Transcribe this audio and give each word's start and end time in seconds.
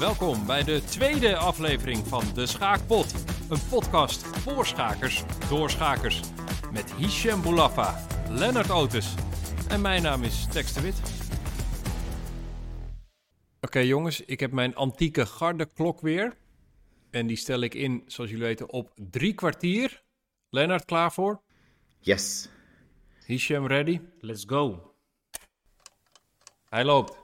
Welkom 0.00 0.46
bij 0.46 0.62
de 0.62 0.82
tweede 0.84 1.36
aflevering 1.36 2.06
van 2.06 2.24
De 2.34 2.46
Schaakpot. 2.46 3.14
Een 3.50 3.68
podcast 3.68 4.26
voor 4.26 4.66
schakers, 4.66 5.24
door 5.48 5.70
schakers. 5.70 6.20
Met 6.72 6.92
Hichem 6.92 7.42
Boulafa, 7.42 8.06
Lennart 8.28 8.70
Otis 8.70 9.14
en 9.68 9.80
mijn 9.80 10.02
naam 10.02 10.22
is 10.22 10.46
Tex 10.46 10.72
de 10.72 10.80
Wit. 10.80 11.00
Oké 13.60 13.78
jongens, 13.78 14.20
ik 14.20 14.40
heb 14.40 14.52
mijn 14.52 14.74
antieke 14.74 15.26
garde 15.26 15.66
klok 15.66 16.00
weer. 16.00 16.36
En 17.10 17.26
die 17.26 17.36
stel 17.36 17.60
ik 17.60 17.74
in, 17.74 18.02
zoals 18.06 18.30
jullie 18.30 18.46
weten, 18.46 18.72
op 18.72 18.92
drie 18.94 19.34
kwartier. 19.34 20.02
Lennart, 20.50 20.84
klaar 20.84 21.12
voor? 21.12 21.42
Yes. 21.98 22.48
Hichem, 23.26 23.66
ready? 23.66 24.00
Let's 24.20 24.44
go. 24.46 24.94
Hij 26.68 26.84
loopt. 26.84 27.18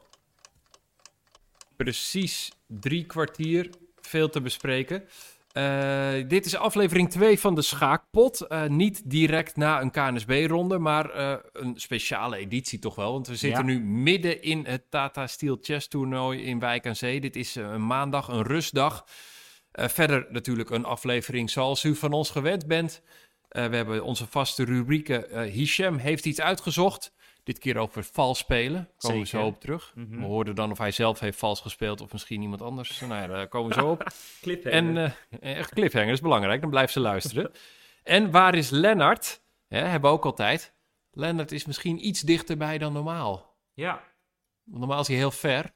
Precies 1.76 2.55
drie 2.66 3.04
kwartier. 3.04 3.70
Veel 4.00 4.28
te 4.28 4.40
bespreken. 4.40 5.04
Uh, 5.56 6.28
dit 6.28 6.46
is 6.46 6.56
aflevering 6.56 7.10
2 7.10 7.40
van 7.40 7.54
de 7.54 7.62
Schaakpot. 7.62 8.46
Uh, 8.48 8.64
niet 8.66 9.10
direct 9.10 9.56
na 9.56 9.80
een 9.80 9.90
KNSB-ronde, 9.90 10.78
maar 10.78 11.16
uh, 11.16 11.36
een 11.52 11.80
speciale 11.80 12.36
editie 12.36 12.78
toch 12.78 12.94
wel. 12.94 13.12
Want 13.12 13.26
we 13.26 13.36
zitten 13.36 13.66
ja. 13.66 13.72
nu 13.72 13.80
midden 13.80 14.42
in 14.42 14.64
het 14.66 14.90
Tata 14.90 15.26
Steel 15.26 15.58
Chess 15.60 15.88
Toernooi 15.88 16.42
in 16.42 16.58
Wijk 16.58 16.86
aan 16.86 16.96
Zee. 16.96 17.20
Dit 17.20 17.36
is 17.36 17.54
een 17.54 17.86
maandag, 17.86 18.28
een 18.28 18.42
rustdag. 18.42 19.04
verder 19.72 20.26
natuurlijk 20.30 20.70
een 20.70 20.84
aflevering 20.84 21.50
zoals 21.50 21.84
u 21.84 21.94
van 21.94 22.12
ons 22.12 22.30
gewend 22.30 22.66
bent. 22.66 23.02
we 23.48 23.60
hebben 23.60 24.04
onze 24.04 24.26
vaste 24.26 24.64
rubrieken. 24.64 25.42
Hichem 25.42 25.96
heeft 25.96 26.26
iets 26.26 26.40
uitgezocht. 26.40 27.12
Dit 27.46 27.58
keer 27.58 27.76
over 27.76 28.04
vals 28.04 28.38
spelen. 28.38 28.90
Komen 28.96 29.20
we 29.20 29.26
zo 29.26 29.46
op 29.46 29.60
terug. 29.60 29.92
Mm 29.94 30.06
-hmm. 30.08 30.20
We 30.20 30.26
hoorden 30.26 30.54
dan 30.54 30.70
of 30.70 30.78
hij 30.78 30.90
zelf 30.90 31.20
heeft 31.20 31.38
vals 31.38 31.60
gespeeld 31.60 32.00
of 32.00 32.12
misschien 32.12 32.42
iemand 32.42 32.62
anders. 32.62 33.00
Nou 33.00 33.14
ja, 33.14 33.26
daar 33.26 33.48
komen 33.48 33.68
we 33.68 33.80
zo 33.80 33.90
op. 33.90 34.12
cliffhanger. 34.42 34.78
En 34.78 35.14
uh, 35.40 35.56
echt 35.56 35.74
cliffhanger 35.74 36.12
is 36.12 36.20
belangrijk, 36.20 36.60
dan 36.60 36.70
blijft 36.70 36.92
ze 36.92 37.00
luisteren. 37.00 37.50
en 38.02 38.30
waar 38.30 38.54
is 38.54 38.70
Lennart? 38.70 39.42
Hebben 39.68 40.10
we 40.10 40.16
ook 40.16 40.24
altijd. 40.24 40.74
Lennart 41.10 41.52
is 41.52 41.66
misschien 41.66 42.06
iets 42.06 42.20
dichterbij 42.20 42.78
dan 42.78 42.92
normaal. 42.92 43.56
Ja. 43.72 44.02
Want 44.64 44.78
normaal 44.78 45.00
is 45.00 45.08
hij 45.08 45.16
heel 45.16 45.30
ver. 45.30 45.74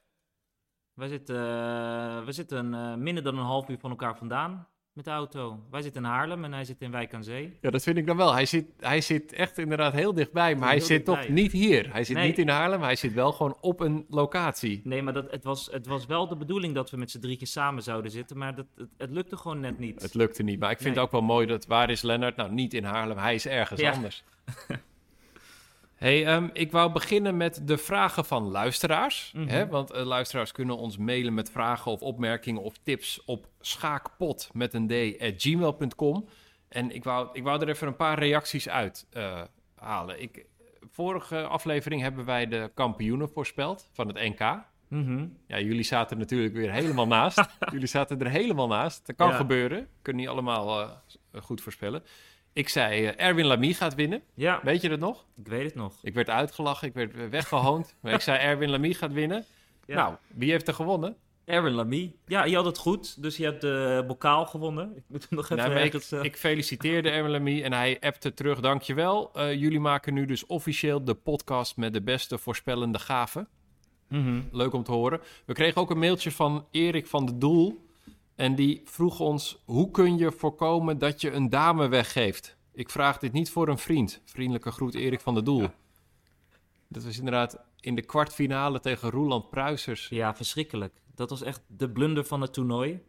We 0.93 1.07
zitten, 1.07 1.35
uh, 1.35 2.25
we 2.25 2.31
zitten 2.31 2.73
uh, 2.73 2.95
minder 2.95 3.23
dan 3.23 3.37
een 3.37 3.45
half 3.45 3.69
uur 3.69 3.79
van 3.79 3.89
elkaar 3.89 4.17
vandaan 4.17 4.67
met 4.93 5.05
de 5.05 5.11
auto. 5.11 5.59
Wij 5.71 5.81
zitten 5.81 6.03
in 6.03 6.09
Haarlem 6.09 6.43
en 6.43 6.53
hij 6.53 6.65
zit 6.65 6.81
in 6.81 6.91
Wijk 6.91 7.13
aan 7.13 7.23
Zee. 7.23 7.57
Ja, 7.61 7.69
dat 7.69 7.83
vind 7.83 7.97
ik 7.97 8.05
dan 8.05 8.17
wel. 8.17 8.33
Hij 8.33 8.45
zit, 8.45 8.65
hij 8.79 9.01
zit 9.01 9.33
echt 9.33 9.57
inderdaad 9.57 9.93
heel 9.93 10.13
dichtbij, 10.13 10.55
maar 10.55 10.69
hij 10.69 10.79
zit 10.79 10.87
dichtbij. 10.87 11.15
toch 11.15 11.27
niet 11.29 11.51
hier. 11.51 11.91
Hij 11.91 12.03
zit 12.03 12.15
nee. 12.15 12.27
niet 12.27 12.37
in 12.37 12.49
Haarlem, 12.49 12.81
hij 12.81 12.95
zit 12.95 13.13
wel 13.13 13.31
gewoon 13.31 13.57
op 13.61 13.79
een 13.79 14.05
locatie. 14.09 14.81
Nee, 14.83 15.01
maar 15.01 15.13
dat, 15.13 15.31
het, 15.31 15.43
was, 15.43 15.69
het 15.71 15.87
was 15.87 16.05
wel 16.05 16.27
de 16.27 16.35
bedoeling 16.35 16.75
dat 16.75 16.89
we 16.89 16.97
met 16.97 17.11
z'n 17.11 17.19
drietjes 17.19 17.51
samen 17.51 17.83
zouden 17.83 18.11
zitten, 18.11 18.37
maar 18.37 18.55
dat, 18.55 18.65
het, 18.75 18.89
het, 18.97 19.09
lukte 19.09 19.37
gewoon 19.37 19.59
net 19.59 19.79
niet. 19.79 20.01
Het 20.01 20.13
lukte 20.13 20.43
niet, 20.43 20.59
maar 20.59 20.71
ik 20.71 20.77
vind 20.77 20.95
nee. 20.95 20.97
het 20.97 21.05
ook 21.05 21.19
wel 21.19 21.35
mooi 21.35 21.47
dat 21.47 21.65
waar 21.65 21.89
is 21.89 22.01
Lennart? 22.01 22.35
Nou, 22.35 22.51
niet 22.51 22.73
in 22.73 22.83
Haarlem, 22.83 23.17
hij 23.17 23.35
is 23.35 23.47
ergens 23.47 23.79
ja. 23.79 23.91
anders. 23.91 24.23
Hey, 26.01 26.35
um, 26.35 26.49
ik 26.53 26.71
wou 26.71 26.91
beginnen 26.91 27.37
met 27.37 27.67
de 27.67 27.77
vragen 27.77 28.25
van 28.25 28.43
luisteraars. 28.43 29.31
Mm 29.35 29.41
-hmm. 29.41 29.49
hè? 29.49 29.67
Want 29.67 29.93
uh, 29.95 30.03
luisteraars 30.03 30.51
kunnen 30.51 30.77
ons 30.77 30.97
mailen 30.97 31.33
met 31.33 31.51
vragen 31.51 31.91
of 31.91 32.01
opmerkingen 32.01 32.61
of 32.61 32.77
tips 32.83 33.23
op 33.25 33.47
schaakpot 33.59 34.49
met 34.53 34.73
een 34.73 34.87
d 34.87 35.21
at 35.21 35.33
gmail.com. 35.37 36.27
En 36.67 36.91
ik 36.91 37.03
wou, 37.03 37.29
ik 37.33 37.43
wou 37.43 37.61
er 37.61 37.69
even 37.69 37.87
een 37.87 37.95
paar 37.95 38.19
reacties 38.19 38.69
uit 38.69 39.07
uh, 39.17 39.41
halen. 39.75 40.21
Ik, 40.21 40.45
vorige 40.91 41.41
aflevering 41.41 42.01
hebben 42.01 42.25
wij 42.25 42.47
de 42.47 42.71
kampioenen 42.73 43.29
voorspeld 43.29 43.89
van 43.93 44.07
het 44.07 44.17
NK. 44.17 44.63
Mm 44.87 45.05
-hmm. 45.05 45.37
Ja, 45.47 45.59
jullie 45.59 45.83
zaten 45.83 46.17
natuurlijk 46.17 46.53
weer 46.53 46.71
helemaal 46.71 47.07
naast. 47.07 47.43
jullie 47.71 47.87
zaten 47.87 48.19
er 48.19 48.29
helemaal 48.29 48.67
naast. 48.67 49.05
Dat 49.05 49.15
kan 49.15 49.29
ja. 49.29 49.35
gebeuren. 49.35 49.87
Kunnen 50.01 50.21
niet 50.21 50.31
allemaal 50.31 50.81
uh, 50.81 51.41
goed 51.41 51.61
voorspellen. 51.61 52.03
Ik 52.53 52.69
zei, 52.69 53.03
uh, 53.03 53.11
Erwin 53.15 53.45
Lamy 53.45 53.73
gaat 53.73 53.95
winnen. 53.95 54.21
Ja. 54.33 54.59
Weet 54.63 54.81
je 54.81 54.89
dat 54.89 54.99
nog? 54.99 55.25
Ik 55.37 55.47
weet 55.47 55.63
het 55.63 55.75
nog. 55.75 55.93
Ik 56.01 56.13
werd 56.13 56.29
uitgelachen, 56.29 56.87
ik 56.87 56.93
werd 56.93 57.29
weggehoond. 57.29 57.95
maar 58.01 58.13
ik 58.13 58.21
zei, 58.21 58.39
Erwin 58.39 58.69
Lamy 58.69 58.93
gaat 58.93 59.13
winnen. 59.13 59.45
Ja. 59.85 59.95
Nou, 59.95 60.15
wie 60.35 60.51
heeft 60.51 60.67
er 60.67 60.73
gewonnen? 60.73 61.15
Erwin 61.45 61.73
Lamy. 61.73 62.15
Ja, 62.25 62.43
je 62.43 62.55
had 62.55 62.65
het 62.65 62.77
goed. 62.77 63.21
Dus 63.21 63.37
je 63.37 63.43
hebt 63.43 63.61
de 63.61 64.03
bokaal 64.07 64.45
gewonnen. 64.45 64.95
Ik 64.95 65.03
moet 65.07 65.27
hem 65.29 65.37
nog 65.37 65.49
even... 65.49 65.69
Nou, 65.69 65.79
ik, 65.79 65.93
ik, 66.21 66.37
feliciteerde 66.37 67.09
Erwin 67.15 67.31
Lamy 67.31 67.63
en 67.63 67.73
hij 67.73 67.97
appte 67.99 68.33
terug, 68.33 68.59
dankjewel. 68.59 69.31
Uh, 69.35 69.53
jullie 69.53 69.79
maken 69.79 70.13
nu 70.13 70.25
dus 70.25 70.45
officieel 70.45 71.03
de 71.03 71.13
podcast 71.13 71.77
met 71.77 71.93
de 71.93 72.01
beste 72.01 72.37
voorspellende 72.37 72.99
gaven. 72.99 73.47
Mm 74.07 74.23
-hmm. 74.23 74.49
Leuk 74.51 74.73
om 74.73 74.83
te 74.83 74.91
horen. 74.91 75.21
We 75.45 75.53
kregen 75.53 75.81
ook 75.81 75.89
een 75.89 75.99
mailtje 75.99 76.31
van 76.31 76.67
Erik 76.71 77.07
van 77.07 77.25
de 77.25 77.37
Doel... 77.37 77.89
En 78.41 78.55
die 78.55 78.81
vroeg 78.85 79.19
ons: 79.19 79.61
hoe 79.65 79.91
kun 79.91 80.17
je 80.17 80.31
voorkomen 80.31 80.97
dat 80.97 81.21
je 81.21 81.31
een 81.31 81.49
dame 81.49 81.87
weggeeft? 81.87 82.57
Ik 82.73 82.89
vraag 82.89 83.17
dit 83.17 83.31
niet 83.31 83.51
voor 83.51 83.67
een 83.67 83.77
vriend. 83.77 84.21
Vriendelijke 84.25 84.71
groet, 84.71 84.95
Erik 84.95 85.19
van 85.19 85.33
der 85.33 85.43
Doel. 85.43 85.61
Ja. 85.61 85.73
Dat 86.87 87.03
was 87.03 87.17
inderdaad 87.17 87.59
in 87.79 87.95
de 87.95 88.01
kwartfinale 88.01 88.79
tegen 88.79 89.09
Roeland 89.09 89.49
Pruisers. 89.49 90.07
Ja, 90.09 90.35
verschrikkelijk. 90.35 90.93
Dat 91.15 91.29
was 91.29 91.41
echt 91.41 91.61
de 91.67 91.89
blunder 91.89 92.25
van 92.25 92.41
het 92.41 92.53
toernooi. 92.53 92.99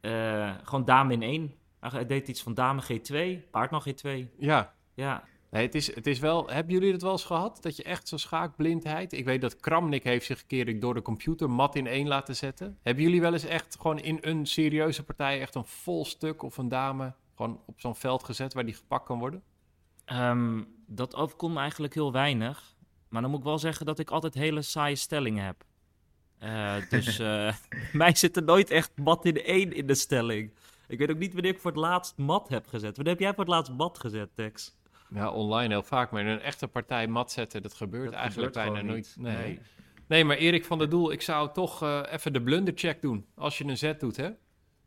Uh, 0.00 0.54
gewoon 0.62 0.84
dame 0.84 1.12
in 1.12 1.22
één. 1.22 1.54
Hij 1.80 2.06
deed 2.06 2.28
iets 2.28 2.42
van 2.42 2.54
dame 2.54 2.82
G2, 2.82 3.50
paard 3.50 3.70
nog 3.70 3.86
G2. 3.88 4.10
Ja. 4.38 4.74
Ja. 4.94 5.24
Nee, 5.54 5.62
het 5.62 5.74
is, 5.74 5.94
het 5.94 6.06
is 6.06 6.18
wel... 6.18 6.48
Hebben 6.48 6.72
jullie 6.72 6.92
het 6.92 7.02
wel 7.02 7.12
eens 7.12 7.24
gehad? 7.24 7.58
Dat 7.62 7.76
je 7.76 7.82
echt 7.82 8.08
zo'n 8.08 8.18
schaakblindheid... 8.18 9.12
Ik 9.12 9.24
weet 9.24 9.40
dat 9.40 9.56
Kramnik 9.56 10.04
heeft 10.04 10.26
zich 10.26 10.40
een 10.40 10.46
keer 10.46 10.80
door 10.80 10.94
de 10.94 11.02
computer 11.02 11.50
mat 11.50 11.74
in 11.74 11.86
één 11.86 12.08
laten 12.08 12.36
zetten. 12.36 12.78
Hebben 12.82 13.04
jullie 13.04 13.20
wel 13.20 13.32
eens 13.32 13.44
echt 13.44 13.76
gewoon 13.80 13.98
in 13.98 14.18
een 14.20 14.46
serieuze 14.46 15.04
partij... 15.04 15.40
echt 15.40 15.54
een 15.54 15.64
vol 15.64 16.04
stuk 16.04 16.42
of 16.42 16.56
een 16.56 16.68
dame 16.68 17.14
gewoon 17.36 17.60
op 17.66 17.80
zo'n 17.80 17.96
veld 17.96 18.24
gezet... 18.24 18.54
waar 18.54 18.64
die 18.64 18.74
gepakt 18.74 19.06
kan 19.06 19.18
worden? 19.18 19.42
Um, 20.12 20.66
dat 20.86 21.14
overkomt 21.14 21.56
eigenlijk 21.56 21.94
heel 21.94 22.12
weinig. 22.12 22.76
Maar 23.08 23.22
dan 23.22 23.30
moet 23.30 23.40
ik 23.40 23.46
wel 23.46 23.58
zeggen 23.58 23.86
dat 23.86 23.98
ik 23.98 24.10
altijd 24.10 24.34
hele 24.34 24.62
saaie 24.62 24.96
stellingen 24.96 25.44
heb. 25.44 25.64
Uh, 26.42 26.74
dus 26.90 27.20
uh, 27.20 27.52
mij 27.92 28.14
zit 28.14 28.36
er 28.36 28.44
nooit 28.44 28.70
echt 28.70 28.90
mat 28.96 29.24
in 29.24 29.44
één 29.44 29.72
in 29.72 29.86
de 29.86 29.94
stelling. 29.94 30.54
Ik 30.88 30.98
weet 30.98 31.10
ook 31.10 31.18
niet 31.18 31.32
wanneer 31.32 31.52
ik 31.52 31.60
voor 31.60 31.70
het 31.70 31.80
laatst 31.80 32.16
mat 32.16 32.48
heb 32.48 32.66
gezet. 32.66 32.96
Wanneer 32.96 33.12
heb 33.12 33.22
jij 33.22 33.34
voor 33.34 33.44
het 33.44 33.52
laatst 33.52 33.72
mat 33.72 33.98
gezet, 33.98 34.30
Tex? 34.34 34.74
Ja, 35.10 35.30
online 35.30 35.68
heel 35.68 35.82
vaak, 35.82 36.10
maar 36.10 36.20
in 36.20 36.26
een 36.26 36.40
echte 36.40 36.68
partij 36.68 37.06
mat 37.06 37.32
zetten, 37.32 37.62
dat 37.62 37.74
gebeurt 37.74 38.10
dat 38.10 38.20
eigenlijk 38.20 38.54
gebeurt 38.54 38.72
bijna 38.74 38.86
nooit. 38.88 39.14
Nee. 39.18 39.36
Nee. 39.36 39.60
nee, 40.08 40.24
maar 40.24 40.36
Erik 40.36 40.64
van 40.64 40.78
der 40.78 40.88
Doel, 40.88 41.12
ik 41.12 41.22
zou 41.22 41.52
toch 41.52 41.82
uh, 41.82 42.00
even 42.10 42.32
de 42.32 42.42
blundercheck 42.42 43.02
doen 43.02 43.26
als 43.34 43.58
je 43.58 43.64
een 43.64 43.78
zet 43.78 44.00
doet, 44.00 44.16
hè? 44.16 44.30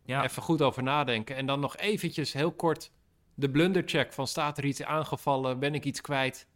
Ja. 0.05 0.23
Even 0.23 0.41
goed 0.41 0.61
over 0.61 0.83
nadenken 0.83 1.35
en 1.35 1.45
dan 1.45 1.59
nog 1.59 1.77
eventjes 1.77 2.33
heel 2.33 2.51
kort 2.51 2.91
de 3.37 3.49
blundercheck 3.49 4.13
van 4.13 4.27
staat 4.27 4.57
er 4.57 4.65
iets 4.65 4.83
aangevallen, 4.83 5.59
ben 5.59 5.73
ik 5.73 5.85
iets 5.85 6.01
kwijt? 6.01 6.47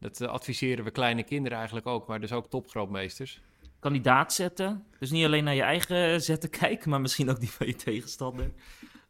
Dat 0.00 0.20
uh, 0.20 0.28
adviseren 0.28 0.84
we 0.84 0.90
kleine 0.90 1.22
kinderen 1.22 1.56
eigenlijk 1.56 1.86
ook, 1.86 2.06
maar 2.06 2.20
dus 2.20 2.32
ook 2.32 2.50
topgrootmeesters. 2.50 3.40
Kandidaat 3.78 4.32
zetten, 4.32 4.86
dus 4.98 5.10
niet 5.10 5.24
alleen 5.24 5.44
naar 5.44 5.54
je 5.54 5.62
eigen 5.62 6.22
zetten 6.22 6.50
kijken, 6.60 6.90
maar 6.90 7.00
misschien 7.00 7.30
ook 7.30 7.40
die 7.40 7.50
van 7.50 7.66
je 7.66 7.76
tegenstander. 7.76 8.52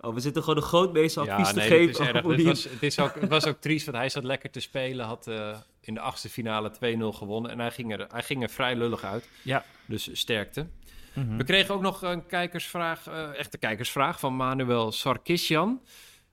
Oh, 0.04 0.14
we 0.14 0.20
zitten 0.20 0.42
gewoon 0.42 0.56
een 0.56 0.64
grootmeester 0.64 1.30
advies 1.30 1.46
ja, 1.46 1.52
te 1.52 1.60
geven. 1.60 1.80
Het, 1.80 1.90
is 1.90 2.06
erg. 2.06 2.26
Het, 2.26 2.42
was, 2.42 2.64
het, 2.64 2.82
is 2.82 2.98
ook, 2.98 3.14
het 3.20 3.28
was 3.28 3.46
ook 3.46 3.60
triest, 3.60 3.84
want 3.84 3.96
hij 3.96 4.08
zat 4.08 4.24
lekker 4.24 4.50
te 4.50 4.60
spelen. 4.60 5.06
Had 5.06 5.26
uh, 5.28 5.56
in 5.80 5.94
de 5.94 6.00
achtste 6.00 6.28
finale 6.28 6.72
2-0 6.72 6.76
gewonnen. 6.98 7.50
En 7.50 7.58
hij 7.58 7.70
ging, 7.70 7.92
er, 7.92 8.06
hij 8.10 8.22
ging 8.22 8.42
er 8.42 8.48
vrij 8.48 8.76
lullig 8.76 9.04
uit. 9.04 9.28
Ja. 9.42 9.64
Dus 9.86 10.08
sterkte. 10.12 10.60
Mhm. 10.60 10.70
Mm 11.14 11.28
-hmm. 11.28 11.38
We 11.38 11.44
kregen 11.44 11.74
ook 11.74 11.80
nog 11.80 12.02
een 12.02 12.26
kijkersvraag, 12.26 13.08
uh, 13.08 13.38
echte 13.38 13.58
kijkersvraag 13.58 14.20
van 14.20 14.36
Manuel 14.36 14.92
Sarkisjan. 14.92 15.80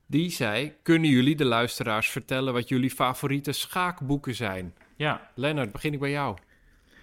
Die 0.06 0.32
zei, 0.32 0.74
kunnen 0.82 1.10
jullie 1.10 1.36
de 1.36 1.46
luisteraars 1.46 2.10
vertellen 2.10 2.54
wat 2.54 2.70
jullie 2.70 2.92
favoriete 2.92 3.52
schaakboeken 3.52 4.36
zijn? 4.36 4.74
Ja. 4.96 5.32
Lennart, 5.36 5.72
begin 5.72 5.94
ik 5.94 6.00
bij 6.00 6.12
jou. 6.12 6.38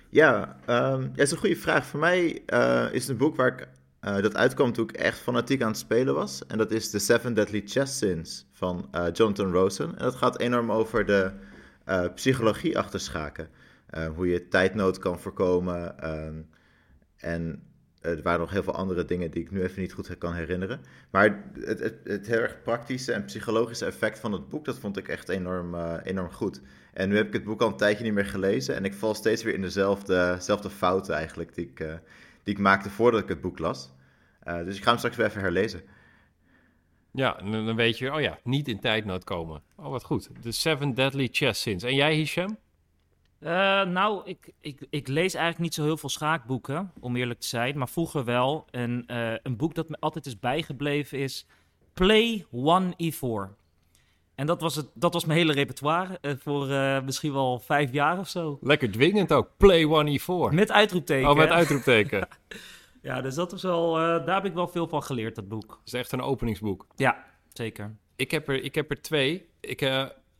Ja, 0.08 0.56
um, 0.66 1.02
ja, 1.02 1.08
dat 1.08 1.18
is 1.18 1.30
een 1.30 1.38
goede 1.38 1.56
vraag. 1.56 1.86
Voor 1.86 2.00
mij 2.00 2.42
uh, 2.46 2.86
is 2.92 3.00
het 3.00 3.08
een 3.08 3.16
boek 3.16 3.36
waar 3.36 3.46
ik 3.46 3.68
Uh, 4.04 4.20
dat 4.22 4.36
uitkwam 4.36 4.72
toen 4.72 4.88
ik 4.88 4.96
echt 4.96 5.18
fanatiek 5.18 5.62
aan 5.62 5.68
het 5.68 5.78
spelen 5.78 6.14
was. 6.14 6.46
En 6.46 6.58
dat 6.58 6.70
is 6.70 6.90
The 6.90 6.98
Seven 6.98 7.34
Deadly 7.34 7.62
Chess 7.66 7.98
Sins 7.98 8.46
van 8.52 8.88
uh, 8.94 9.06
Jonathan 9.12 9.52
Rosen. 9.52 9.96
En 9.96 10.04
dat 10.04 10.14
gaat 10.14 10.40
enorm 10.40 10.72
over 10.72 11.06
de 11.06 11.32
uh, 11.88 12.04
psychologie 12.14 12.78
achter 12.78 13.00
schaken. 13.00 13.48
hoe 14.14 14.28
je 14.28 14.48
tijdnood 14.48 14.98
kan 14.98 15.20
voorkomen. 15.20 15.98
en 17.16 17.62
er 18.00 18.22
waren 18.22 18.40
nog 18.40 18.50
heel 18.50 18.62
veel 18.62 18.74
andere 18.74 19.04
dingen 19.04 19.30
die 19.30 19.42
ik 19.42 19.50
nu 19.50 19.62
even 19.62 19.80
niet 19.80 19.92
goed 19.92 20.18
kan 20.18 20.34
herinneren. 20.34 20.80
Maar 21.10 21.44
het, 21.60 21.80
het, 21.80 21.94
het 22.04 22.26
heel 22.26 22.40
erg 22.40 22.62
praktische 22.62 23.12
en 23.12 23.24
psychologische 23.24 23.84
effect 23.84 24.18
van 24.18 24.32
het 24.32 24.48
boek, 24.48 24.64
dat 24.64 24.78
vond 24.78 24.96
ik 24.96 25.08
echt 25.08 25.28
enorm, 25.28 25.74
enorm 26.02 26.30
goed. 26.30 26.60
En 26.92 27.08
nu 27.08 27.16
heb 27.16 27.26
ik 27.26 27.32
het 27.32 27.44
boek 27.44 27.62
al 27.62 27.68
een 27.68 27.76
tijdje 27.76 28.04
niet 28.04 28.12
meer 28.12 28.26
gelezen. 28.26 28.74
En 28.74 28.84
ik 28.84 28.94
val 28.94 29.14
steeds 29.14 29.42
weer 29.42 29.54
in 29.54 29.62
dezelfde, 29.62 30.34
dezelfde 30.34 30.70
fouten 30.70 31.14
eigenlijk 31.14 31.54
die 31.54 31.66
ik 31.66 32.00
die 32.48 32.56
ik 32.56 32.62
maakte 32.62 32.90
voordat 32.90 33.22
ik 33.22 33.28
het 33.28 33.40
boek 33.40 33.58
las. 33.58 33.92
Uh, 34.44 34.64
dus 34.64 34.76
ik 34.76 34.82
ga 34.82 34.88
hem 34.88 34.98
straks 34.98 35.16
weer 35.16 35.26
even 35.26 35.40
herlezen. 35.40 35.82
Ja, 37.12 37.32
dan 37.32 37.76
weet 37.76 37.98
je, 37.98 38.12
oh 38.12 38.20
ja, 38.20 38.38
niet 38.44 38.68
in 38.68 38.80
tijdnood 38.80 39.24
komen. 39.24 39.62
Oh, 39.76 39.88
wat 39.88 40.04
goed. 40.04 40.28
The 40.40 40.52
Seven 40.52 40.94
Deadly 40.94 41.28
Chess 41.32 41.62
Sins. 41.62 41.82
En 41.82 41.94
jij, 41.94 42.14
Hisham? 42.14 42.58
Eh, 43.38 43.50
nou, 43.82 44.22
ik, 44.24 44.52
ik, 44.60 44.86
ik 44.90 45.08
lees 45.08 45.34
eigenlijk 45.34 45.58
niet 45.64 45.74
zo 45.74 45.82
heel 45.82 45.96
veel 45.96 46.08
schaakboeken, 46.08 46.92
om 47.00 47.16
eerlijk 47.16 47.40
te 47.40 47.46
zijn. 47.46 47.78
Maar 47.78 47.88
vroeger 47.88 48.24
wel. 48.24 48.66
En 48.70 49.04
eh, 49.06 49.34
een 49.42 49.56
boek 49.56 49.74
dat 49.74 49.88
me 49.88 49.96
altijd 50.00 50.26
is 50.26 50.38
bijgebleven 50.38 51.18
is 51.18 51.46
Play 51.92 52.46
One 52.50 52.94
E4. 53.02 53.56
En 54.38 54.46
dat 54.46 54.60
was, 54.60 54.74
het, 54.76 54.86
dat 54.94 55.12
was 55.12 55.24
mijn 55.24 55.38
hele 55.38 55.52
repertoire 55.52 56.18
eh, 56.20 56.32
voor 56.38 56.70
eh, 56.70 57.02
misschien 57.02 57.32
wel 57.32 57.58
vijf 57.60 57.92
jaar 57.92 58.18
of 58.18 58.28
zo. 58.28 58.58
Lekker 58.60 58.90
dwingend 58.90 59.32
ook. 59.32 59.50
Play 59.56 59.84
one 59.84 60.20
E4. 60.20 60.54
Met 60.54 60.70
uitroepteken. 60.72 61.30
Oh, 61.30 61.36
met 61.36 61.48
uitroepteken. 61.60 62.28
Ja, 63.02 63.20
dus 63.20 63.34
dat 63.34 63.52
is 63.52 63.62
wel, 63.62 63.98
eh, 63.98 64.26
daar 64.26 64.34
heb 64.34 64.44
ik 64.44 64.54
wel 64.54 64.68
veel 64.68 64.88
van 64.88 65.02
geleerd, 65.02 65.34
dat 65.34 65.48
boek. 65.48 65.68
Dat 65.68 65.78
is 65.84 65.92
echt 65.92 66.12
een 66.12 66.20
openingsboek. 66.22 66.86
Ja, 66.96 67.24
zeker. 67.52 67.96
Ik 68.16 68.30
heb 68.30 68.48
er, 68.48 68.62
ik 68.62 68.74
heb 68.74 68.90
er 68.90 69.02
twee. 69.02 69.48
Ik, 69.60 69.90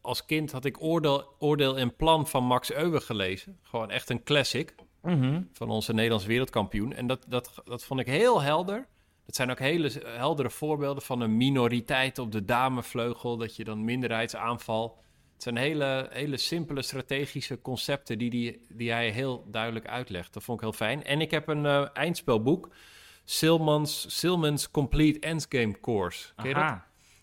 als 0.01 0.25
kind 0.25 0.53
had 0.53 0.65
ik 0.65 0.83
Oordeel, 0.83 1.25
Oordeel 1.39 1.79
en 1.79 1.97
Plan 1.97 2.27
van 2.27 2.45
Max 2.45 2.73
Euwe 2.73 3.01
gelezen. 3.01 3.59
Gewoon 3.63 3.91
echt 3.91 4.11
een 4.11 4.23
classic 4.23 4.75
Mhm. 5.03 5.43
van 5.53 5.71
onze 5.71 5.93
Nederlands 5.93 6.27
wereldkampioen. 6.27 6.93
En 6.93 7.07
dat, 7.07 7.25
dat, 7.29 7.63
dat 7.65 7.85
vond 7.85 8.01
ik 8.01 8.07
heel 8.07 8.43
helder. 8.43 8.87
Dat 9.29 9.37
zijn 9.37 9.51
ook 9.51 9.59
hele 9.59 9.91
heldere 10.05 10.51
voorbeelden 10.51 11.03
van 11.03 11.21
een 11.21 11.37
minoriteit 11.37 12.19
op 12.19 12.33
de 12.33 12.45
damevleugel. 12.45 13.37
Dat 13.37 13.57
je 13.57 13.65
dan 13.65 13.85
minderheidsaanval. 13.85 14.99
Het 15.33 15.43
zijn 15.43 15.57
hele, 15.57 16.09
hele 16.11 16.37
simpele 16.37 16.83
strategische 16.83 17.61
concepten 17.61 18.19
die, 18.19 18.31
die, 18.31 18.67
die 18.69 18.91
hij 18.91 19.11
heel 19.11 19.45
duidelijk 19.51 19.87
uitlegt. 19.87 20.35
Dat 20.35 20.43
vond 20.43 20.59
ik 20.59 20.65
heel 20.65 20.75
fijn. 20.77 21.05
En 21.05 21.21
ik 21.21 21.31
heb 21.31 21.49
een 21.49 21.67
eh, 21.67 21.87
eindspelboek. 21.93 22.75
Silmans, 23.25 24.19
Silmans 24.19 24.71
Complete 24.71 25.19
Endgame 25.19 25.81
Course. 25.81 26.35
Ken 26.37 26.49
je 26.49 26.55
dat? 26.55 26.79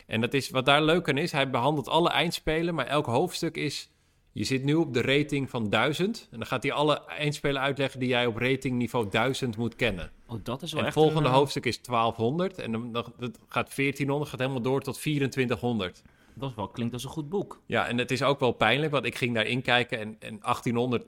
En 0.08 0.22
dat 0.22 0.34
is, 0.34 0.50
wat 0.50 0.66
daar 0.66 0.84
leuk 0.84 1.10
aan 1.10 1.18
is, 1.18 1.32
hij 1.32 1.50
behandelt 1.50 1.88
alle 1.88 2.10
eindspelen, 2.10 2.76
maar 2.76 2.88
elk 2.88 3.06
hoofdstuk 3.06 3.58
is... 3.58 3.90
Je 4.38 4.44
zit 4.44 4.64
nu 4.64 4.74
op 4.74 4.94
de 4.94 5.02
rating 5.02 5.50
van 5.50 5.70
1000 5.70 6.28
en 6.32 6.38
dan 6.38 6.48
gaat 6.48 6.64
hij 6.64 6.72
alle 6.72 7.06
eindspelen 7.06 7.62
uitleggen 7.62 8.00
die 8.00 8.10
jij 8.10 8.26
op 8.26 8.38
ratingniveau 8.38 9.10
1000 9.10 9.58
moet 9.58 9.76
kennen. 9.76 10.12
Oh, 10.28 10.40
dat 10.44 10.62
is 10.62 10.72
wel 10.72 10.80
En 10.80 10.86
het 10.86 10.96
echt 10.96 11.04
volgende 11.04 11.28
een, 11.28 11.34
eh, 11.34 11.38
hoofdstuk 11.38 11.66
is 11.66 11.82
1200 11.82 12.58
en 12.58 12.72
dan, 12.72 12.92
dan 12.92 13.14
dat 13.18 13.40
gaat 13.48 13.74
1400, 13.76 14.30
gaat 14.30 14.40
helemaal 14.40 14.62
door 14.62 14.82
tot 14.82 15.02
2400. 15.02 16.02
Dat 16.34 16.50
is 16.50 16.56
wel, 16.56 16.68
klinkt 16.68 16.94
als 16.94 17.04
een 17.04 17.10
goed 17.10 17.30
boek. 17.30 17.62
Ja, 17.66 17.88
en 17.88 17.98
het 17.98 18.12
is 18.12 18.24
ook 18.24 18.40
wel 18.40 18.52
pijnlijk, 18.52 18.92
want 18.92 19.06
ik 19.06 19.16
ging 19.16 19.34
daarin 19.34 19.62
kijken 19.62 20.00
en, 20.00 20.16
en 20.20 20.40
1800... 20.40 21.06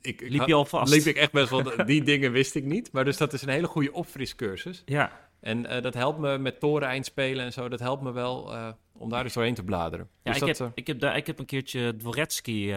Ik, 0.00 0.20
ik 0.20 0.30
Liep 0.30 0.46
je 0.46 0.54
al 0.54 0.64
vast? 0.64 0.94
Liep 0.94 1.04
ik 1.04 1.16
echt 1.16 1.32
best 1.32 1.50
wel, 1.50 1.62
die 1.86 2.02
dingen 2.02 2.32
wist 2.32 2.54
ik 2.54 2.64
niet. 2.64 2.92
Maar 2.92 3.04
dus 3.04 3.16
dat 3.16 3.32
is 3.32 3.42
een 3.42 3.48
hele 3.48 3.66
goede 3.66 3.92
opfriscursus. 3.92 4.82
Ja. 4.86 5.25
En 5.46 5.66
eh, 5.66 5.82
dat 5.82 5.94
helpt 5.94 6.18
me 6.18 6.38
met 6.38 6.60
toren-eindspelen 6.60 7.44
en 7.44 7.52
zo. 7.52 7.68
Dat 7.68 7.80
helpt 7.80 8.02
me 8.02 8.12
wel 8.12 8.54
eh, 8.54 8.68
om 8.92 9.08
daar 9.08 9.22
dus 9.22 9.32
doorheen 9.32 9.54
te 9.54 9.64
bladeren. 9.64 10.08
Ja, 10.22 10.32
Dus 10.32 10.40
ik, 10.40 10.46
dat, 10.46 10.58
heb, 10.58 10.66
eh, 10.66 10.72
ik, 10.74 10.86
heb 10.86 11.00
daar, 11.00 11.16
ik 11.16 11.26
heb 11.26 11.38
een 11.38 11.46
keertje 11.46 11.96
Dvoretsky 11.96 12.72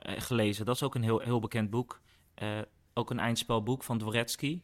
gelezen. 0.00 0.64
Dat 0.64 0.74
is 0.74 0.82
ook 0.82 0.94
een 0.94 1.02
heel, 1.02 1.18
heel 1.18 1.40
bekend 1.40 1.70
boek. 1.70 2.00
Ook 2.94 3.10
een 3.10 3.18
eindspelboek 3.18 3.82
van 3.82 3.98
Dvoretsky. 3.98 4.62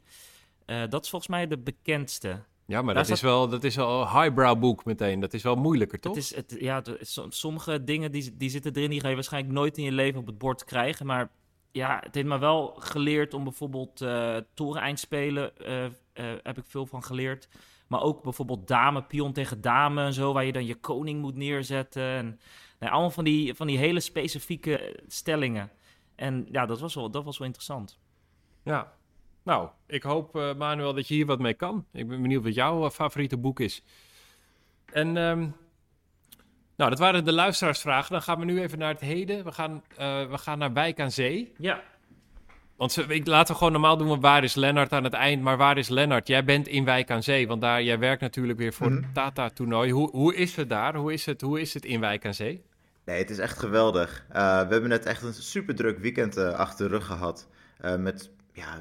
Dat 0.66 1.04
is 1.04 1.10
volgens 1.10 1.30
mij 1.30 1.46
de 1.46 1.58
bekendste. 1.58 2.28
ja, 2.66 2.82
maar 2.82 2.94
daar 2.94 3.02
dat 3.04 3.12
is, 3.12 3.20
wel, 3.20 3.48
dat 3.48 3.64
is 3.64 3.76
wel 3.76 4.00
een 4.00 4.08
highbrow 4.08 4.58
boek 4.58 4.84
meteen. 4.84 5.20
Dat 5.20 5.34
is 5.34 5.42
wel 5.42 5.56
moeilijker, 5.56 6.00
toch? 6.00 6.14
Het 6.14 6.22
is, 6.22 6.34
het, 6.34 6.56
ja, 6.58 6.82
sommige 7.28 7.84
dingen 7.84 8.12
die, 8.12 8.36
die 8.36 8.50
zitten 8.50 8.74
erin, 8.74 8.90
die 8.90 9.00
ga 9.00 9.08
je 9.08 9.14
waarschijnlijk 9.14 9.54
nooit 9.54 9.78
in 9.78 9.84
je 9.84 9.92
leven 9.92 10.20
op 10.20 10.26
het 10.26 10.38
bord 10.38 10.64
krijgen. 10.64 11.06
Maar 11.06 11.30
ja, 11.70 12.00
het 12.02 12.14
heeft 12.14 12.26
me 12.26 12.38
wel 12.38 12.74
geleerd 12.78 13.34
om 13.34 13.44
bijvoorbeeld 13.44 14.00
eh 14.00 14.36
toren-eindspelen, 14.54 15.52
eh, 16.18 16.26
heb 16.42 16.58
ik 16.58 16.64
veel 16.66 16.86
van 16.86 17.02
geleerd. 17.02 17.48
Maar 17.86 18.02
ook 18.02 18.22
bijvoorbeeld 18.22 18.68
dame, 18.68 19.02
pion 19.02 19.32
tegen 19.32 19.60
dame 19.60 20.02
en 20.02 20.12
zo, 20.12 20.32
waar 20.32 20.44
je 20.44 20.52
dan 20.52 20.66
je 20.66 20.74
koning 20.74 21.20
moet 21.20 21.36
neerzetten. 21.36 22.02
En 22.02 22.40
nou, 22.78 22.92
allemaal 22.92 23.10
van 23.10 23.24
die, 23.24 23.54
van 23.54 23.66
die 23.66 23.78
hele 23.78 24.00
specifieke 24.00 25.00
stellingen. 25.06 25.70
En 26.14 26.46
ja, 26.50 26.66
dat 26.66 26.80
was 26.80 26.94
wel, 26.94 27.10
dat 27.10 27.24
was 27.24 27.38
wel 27.38 27.46
interessant. 27.46 27.98
Ja. 28.62 28.92
Nou, 29.42 29.68
ik 29.86 30.02
hoop, 30.02 30.36
eh, 30.36 30.54
Manuel, 30.54 30.94
dat 30.94 31.08
je 31.08 31.14
hier 31.14 31.26
wat 31.26 31.38
mee 31.38 31.54
kan. 31.54 31.86
Ik 31.92 32.08
ben 32.08 32.22
benieuwd 32.22 32.44
wat 32.44 32.54
jouw 32.54 32.84
eh, 32.84 32.90
favoriete 32.90 33.36
boek 33.36 33.60
is. 33.60 33.82
En, 34.92 35.16
ehm, 35.16 35.48
nou, 36.76 36.90
dat 36.90 36.98
waren 36.98 37.24
de 37.24 37.32
luisteraarsvragen. 37.32 38.12
Dan 38.12 38.22
gaan 38.22 38.38
we 38.38 38.44
nu 38.44 38.60
even 38.60 38.78
naar 38.78 38.92
het 38.92 39.00
heden. 39.00 39.44
We 39.44 39.52
gaan, 39.52 39.82
we 39.96 40.38
gaan 40.38 40.58
naar 40.58 40.72
Wijk 40.72 41.00
aan 41.00 41.10
Zee. 41.10 41.52
Ja, 41.58 41.82
Want 42.78 42.92
ze, 42.92 43.02
ik, 43.02 43.26
laten 43.26 43.52
we 43.52 43.58
gewoon 43.58 43.72
normaal 43.72 43.96
doen, 43.96 44.08
we, 44.08 44.16
waar 44.20 44.44
is 44.44 44.54
Lennart 44.54 44.92
aan 44.92 45.04
het 45.04 45.12
eind? 45.12 45.42
Maar 45.42 45.56
waar 45.56 45.78
is 45.78 45.88
Lennart? 45.88 46.26
Jij 46.28 46.44
bent 46.44 46.68
in 46.68 46.84
Wijk 46.84 47.10
aan 47.10 47.22
Zee, 47.22 47.46
want 47.48 47.60
daar, 47.60 47.82
jij 47.82 47.98
werkt 47.98 48.20
natuurlijk 48.20 48.58
weer 48.58 48.72
voor 48.72 48.90
Mhm. 48.90 49.02
het 49.02 49.14
Tata-toernooi. 49.14 49.90
Hoe, 49.92 50.10
hoe 50.10 50.34
is 50.34 50.56
het 50.56 50.68
daar? 50.68 50.94
Hoe 50.94 51.12
is 51.12 51.26
het, 51.26 51.40
hoe 51.40 51.60
is 51.60 51.74
het 51.74 51.84
in 51.84 52.00
Wijk 52.00 52.26
aan 52.26 52.34
Zee? 52.34 52.62
Nee, 53.04 53.18
het 53.18 53.30
is 53.30 53.38
echt 53.38 53.58
geweldig. 53.58 54.24
Eh, 54.28 54.42
we 54.42 54.72
hebben 54.72 54.88
net 54.88 55.06
echt 55.06 55.22
een 55.22 55.32
super 55.34 55.74
druk 55.74 55.98
weekend 55.98 56.36
eh, 56.36 56.52
achter 56.52 56.88
de 56.88 56.94
rug 56.96 57.06
gehad. 57.06 57.48
Eh, 57.80 57.96
met, 57.96 58.30
ja, 58.52 58.80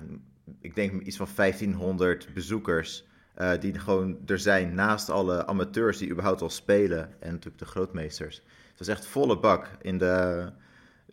ik 0.62 0.76
denk 0.76 1.02
iets 1.02 1.18
van 1.18 1.28
1500 1.36 2.34
bezoekers. 2.34 3.06
eh, 3.34 3.52
die 3.60 3.80
gewoon 3.80 4.18
er 4.26 4.40
zijn 4.40 4.76
naast 4.76 5.10
alle 5.10 5.46
amateurs 5.48 5.98
die 5.98 6.10
überhaupt 6.10 6.42
al 6.42 6.50
spelen. 6.50 7.04
En 7.20 7.32
natuurlijk 7.32 7.60
de 7.60 7.66
grootmeesters. 7.66 8.36
Het 8.70 8.78
was 8.78 8.88
echt 8.88 9.06
volle 9.08 9.40
bak. 9.40 9.70
In 9.82 9.98
de, 9.98 10.50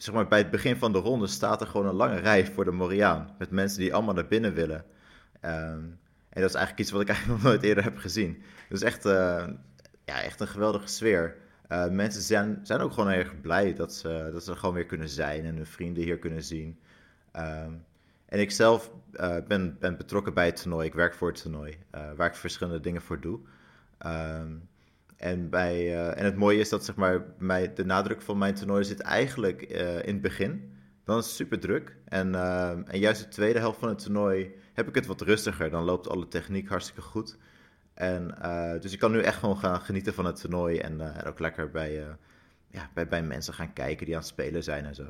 zeg 0.05 0.15
maar, 0.15 0.29
bij 0.29 0.39
het 0.39 0.51
begin 0.51 0.77
van 0.77 0.93
de 0.93 0.99
ronde 0.99 1.27
staat 1.27 1.61
er 1.61 1.67
gewoon 1.67 1.87
een 1.87 1.95
lange 1.95 2.19
rij 2.19 2.47
voor 2.47 2.65
de 2.65 2.71
Moriaan. 2.71 3.35
Met 3.39 3.51
mensen 3.51 3.79
die 3.79 3.95
allemaal 3.95 4.15
naar 4.15 4.27
binnen 4.27 4.55
willen. 4.55 4.85
Ehm, 5.41 5.83
en 6.29 6.41
dat 6.41 6.49
is 6.49 6.55
eigenlijk 6.55 6.79
iets 6.79 6.91
wat 6.91 7.01
ik 7.01 7.09
eigenlijk 7.15 7.43
nog 7.43 7.53
nooit 7.53 7.62
eerder 7.62 7.85
heb 7.85 7.97
gezien. 7.97 8.43
Dus 8.69 8.83
echt, 8.83 9.05
eh, 9.05 9.47
ja, 10.05 10.23
echt 10.23 10.41
een 10.41 10.47
geweldige 10.47 10.87
sfeer. 10.87 11.37
Eh, 11.69 11.89
mensen 11.89 12.23
zijn, 12.23 12.61
zijn 12.62 12.81
ook 12.81 12.93
gewoon 12.93 13.11
erg 13.11 13.41
blij 13.41 13.75
dat 13.75 13.95
ze, 13.95 14.31
dat 14.33 14.45
ze 14.45 14.51
er 14.51 14.56
gewoon 14.56 14.75
weer 14.75 14.87
kunnen 14.87 15.09
zijn 15.09 15.45
en 15.45 15.56
hun 15.56 15.67
vrienden 15.67 16.03
hier 16.03 16.19
kunnen 16.19 16.43
zien. 16.43 16.79
Ehm, 17.33 17.73
en 18.27 18.41
ik 18.41 18.51
zelf 18.51 18.91
eh, 19.12 19.37
ben, 19.49 19.77
ben 19.79 19.97
betrokken 19.97 20.35
bij 20.35 20.47
het 20.47 20.62
toernooi. 20.62 20.87
Ik 20.87 20.95
werk 20.95 21.15
voor 21.15 21.29
het 21.29 21.43
toernooi, 21.43 21.79
waar 22.17 22.29
ik 22.29 22.35
verschillende 22.35 22.81
dingen 22.81 23.03
voor 23.03 23.21
doe. 23.21 23.41
Ehm, 23.99 24.53
en, 25.16 25.50
bij, 25.50 25.75
eh, 25.75 26.19
en 26.19 26.25
het 26.25 26.37
mooie 26.37 26.58
is 26.58 26.69
dat 26.69 26.84
zeg 26.84 26.94
maar, 26.94 27.25
mij, 27.38 27.75
de 27.75 27.84
nadruk 27.84 28.22
van 28.22 28.38
mijn 28.38 28.55
toernooi 28.55 28.84
zit 28.84 29.00
eigenlijk 29.00 29.62
eh, 29.62 29.96
in 29.96 30.12
het 30.12 30.20
begin. 30.20 30.72
Dan 31.05 31.19
is 31.19 31.25
het 31.25 31.34
super 31.34 31.61
druk. 31.61 31.96
En, 32.05 32.34
ehm, 32.34 32.82
en 32.87 32.99
juist 32.99 33.22
de 33.22 33.28
tweede 33.28 33.58
helft 33.58 33.78
van 33.78 33.88
het 33.88 33.99
toernooi 33.99 34.55
heb 34.72 34.88
ik 34.88 34.94
het 34.94 35.06
wat 35.06 35.20
rustiger. 35.20 35.70
Dan 35.70 35.84
loopt 35.84 36.08
alle 36.08 36.28
techniek 36.28 36.69
hartstikke 36.69 37.02
goed. 37.02 37.37
En, 37.94 38.43
eh, 38.43 38.81
dus 38.81 38.93
ik 38.93 38.99
kan 38.99 39.12
nu 39.12 39.20
echt 39.20 39.38
gewoon 39.38 39.56
gaan 39.56 39.81
genieten 39.81 40.14
van 40.14 40.25
het 40.25 40.40
toernooi. 40.40 40.78
En, 40.78 41.00
eh, 41.00 41.20
en 41.20 41.25
ook 41.25 41.38
lekker 41.38 41.70
bij, 41.70 42.00
eh, 42.00 42.06
ja, 42.70 42.90
bij, 42.94 43.08
bij 43.08 43.22
mensen 43.22 43.55
gaan 43.55 43.72
kijken 43.72 44.06
die 44.06 44.14
aan 44.14 44.20
het 44.20 44.31
spelen 44.31 44.62
zijn 44.62 44.84
en 44.84 44.94
zo. 44.94 45.05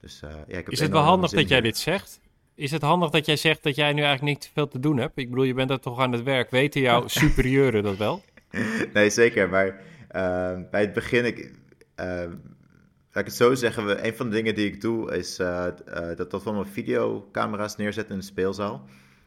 Dus, 0.00 0.22
eh, 0.22 0.30
ja, 0.30 0.58
ik 0.58 0.64
heb 0.64 0.70
Is 0.70 0.80
het 0.80 0.90
wel 0.90 1.02
handig 1.02 1.30
dat 1.30 1.48
jij 1.48 1.60
dit 1.60 1.78
zegt? 1.78 2.20
Is 2.54 2.70
het 2.70 2.82
handig 2.82 3.10
dat 3.10 3.26
jij 3.26 3.36
zegt 3.36 3.62
dat 3.62 3.74
jij 3.74 3.92
nu 3.92 4.02
eigenlijk 4.02 4.38
niet 4.38 4.50
veel 4.54 4.68
te 4.68 4.80
doen 4.80 4.96
hebt? 4.96 5.18
Ik 5.18 5.28
bedoel, 5.28 5.44
je 5.44 5.54
bent 5.54 5.70
er 5.70 5.80
toch 5.80 5.98
aan 5.98 6.12
het 6.12 6.22
werk. 6.22 6.50
Weten 6.50 6.80
jouw 6.80 7.08
superieuren 7.22 7.82
dat 7.82 7.96
wel? 7.96 8.22
Nee, 8.94 9.10
zeker. 9.10 9.48
Maar 9.48 9.80
eh, 10.08 10.60
bij 10.70 10.80
het 10.80 10.92
begin, 10.92 11.24
ik, 11.24 11.52
eh, 11.94 12.06
laat 13.10 13.24
ik 13.24 13.24
het 13.24 13.34
zo 13.34 13.54
zeggen, 13.54 13.86
we, 13.86 14.06
een 14.06 14.16
van 14.16 14.28
de 14.28 14.36
dingen 14.36 14.54
die 14.54 14.66
ik 14.66 14.80
doe 14.80 15.16
is 15.16 15.38
eh, 15.38 15.66
eh, 15.66 16.16
dat, 16.16 16.30
dat 16.30 16.46
allemaal 16.46 16.64
videocamera's 16.64 17.76
neerzetten 17.76 18.14
in 18.14 18.20
de 18.20 18.26
speelzaal. 18.26 18.84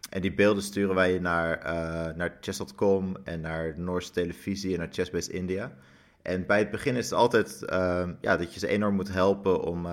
En 0.10 0.22
die 0.22 0.34
beelden 0.34 0.64
sturen 0.64 0.96
wij 0.96 1.20
naar, 1.20 1.58
eh, 1.58 2.16
naar 2.16 2.38
chess.com 2.42 3.16
en 3.24 3.42
naar 3.42 3.74
Noorse 3.80 4.12
televisie 4.12 4.74
en 4.74 4.80
naar 4.80 4.88
Chessbase 4.92 5.32
India. 5.32 5.74
En 6.22 6.46
bij 6.46 6.60
het 6.60 6.72
begin 6.72 6.96
is 6.96 7.10
het 7.10 7.20
altijd 7.20 7.64
eh, 7.64 8.10
ja, 8.22 8.38
dat 8.38 8.54
je 8.54 8.60
ze 8.60 8.68
enorm 8.68 8.96
moet 8.96 9.14
helpen 9.14 9.62
om, 9.62 9.86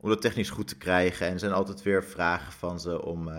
om 0.00 0.08
dat 0.08 0.20
technisch 0.20 0.50
goed 0.50 0.68
te 0.68 0.76
krijgen. 0.76 1.26
En 1.26 1.32
er 1.32 1.38
zijn 1.38 1.52
altijd 1.52 1.82
weer 1.82 2.04
vragen 2.04 2.52
van 2.52 2.80
ze 2.80 3.02
om, 3.02 3.30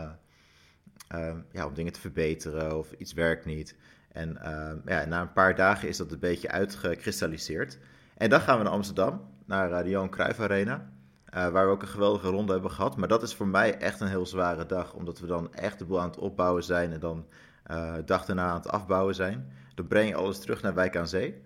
ja, 1.51 1.65
om 1.65 1.73
dingen 1.73 1.93
te 1.93 1.99
verbeteren 1.99 2.77
of 2.77 2.91
iets 2.91 3.13
werkt 3.13 3.45
niet. 3.45 3.75
En 4.11 4.37
eh, 4.37 4.71
ja, 4.85 5.05
na 5.05 5.21
een 5.21 5.33
paar 5.33 5.55
dagen 5.55 5.87
is 5.87 5.97
dat 5.97 6.11
een 6.11 6.19
beetje 6.19 6.49
uitgekristalliseerd. 6.51 7.77
En 8.17 8.29
dan 8.29 8.41
gaan 8.41 8.57
we 8.57 8.63
naar 8.63 8.73
Amsterdam, 8.73 9.21
naar 9.45 9.71
eh, 9.71 9.83
de 9.83 9.89
Johan 9.89 10.09
Cruijff 10.09 10.39
Arena. 10.39 10.89
eh, 11.25 11.47
waar 11.47 11.65
we 11.65 11.71
ook 11.71 11.81
een 11.81 11.87
geweldige 11.87 12.27
ronde 12.27 12.51
hebben 12.51 12.71
gehad. 12.71 12.97
Maar 12.97 13.07
dat 13.07 13.23
is 13.23 13.35
voor 13.35 13.47
mij 13.47 13.77
echt 13.77 13.99
een 13.99 14.07
heel 14.07 14.25
zware 14.25 14.65
dag. 14.65 14.93
Omdat 14.93 15.19
we 15.19 15.27
dan 15.27 15.53
echt 15.53 15.79
de 15.79 15.85
boel 15.85 16.01
aan 16.01 16.09
het 16.09 16.17
opbouwen 16.17 16.63
zijn. 16.63 16.91
En 16.93 16.99
dan 16.99 17.25
eh 17.63 17.93
dag 18.05 18.25
daarna 18.25 18.47
aan 18.49 18.55
het 18.55 18.69
afbouwen 18.69 19.15
zijn. 19.15 19.51
Dan 19.75 19.87
breng 19.87 20.09
je 20.09 20.15
alles 20.15 20.39
terug 20.39 20.61
naar 20.61 20.73
Wijk 20.73 20.97
aan 20.97 21.07
Zee. 21.07 21.41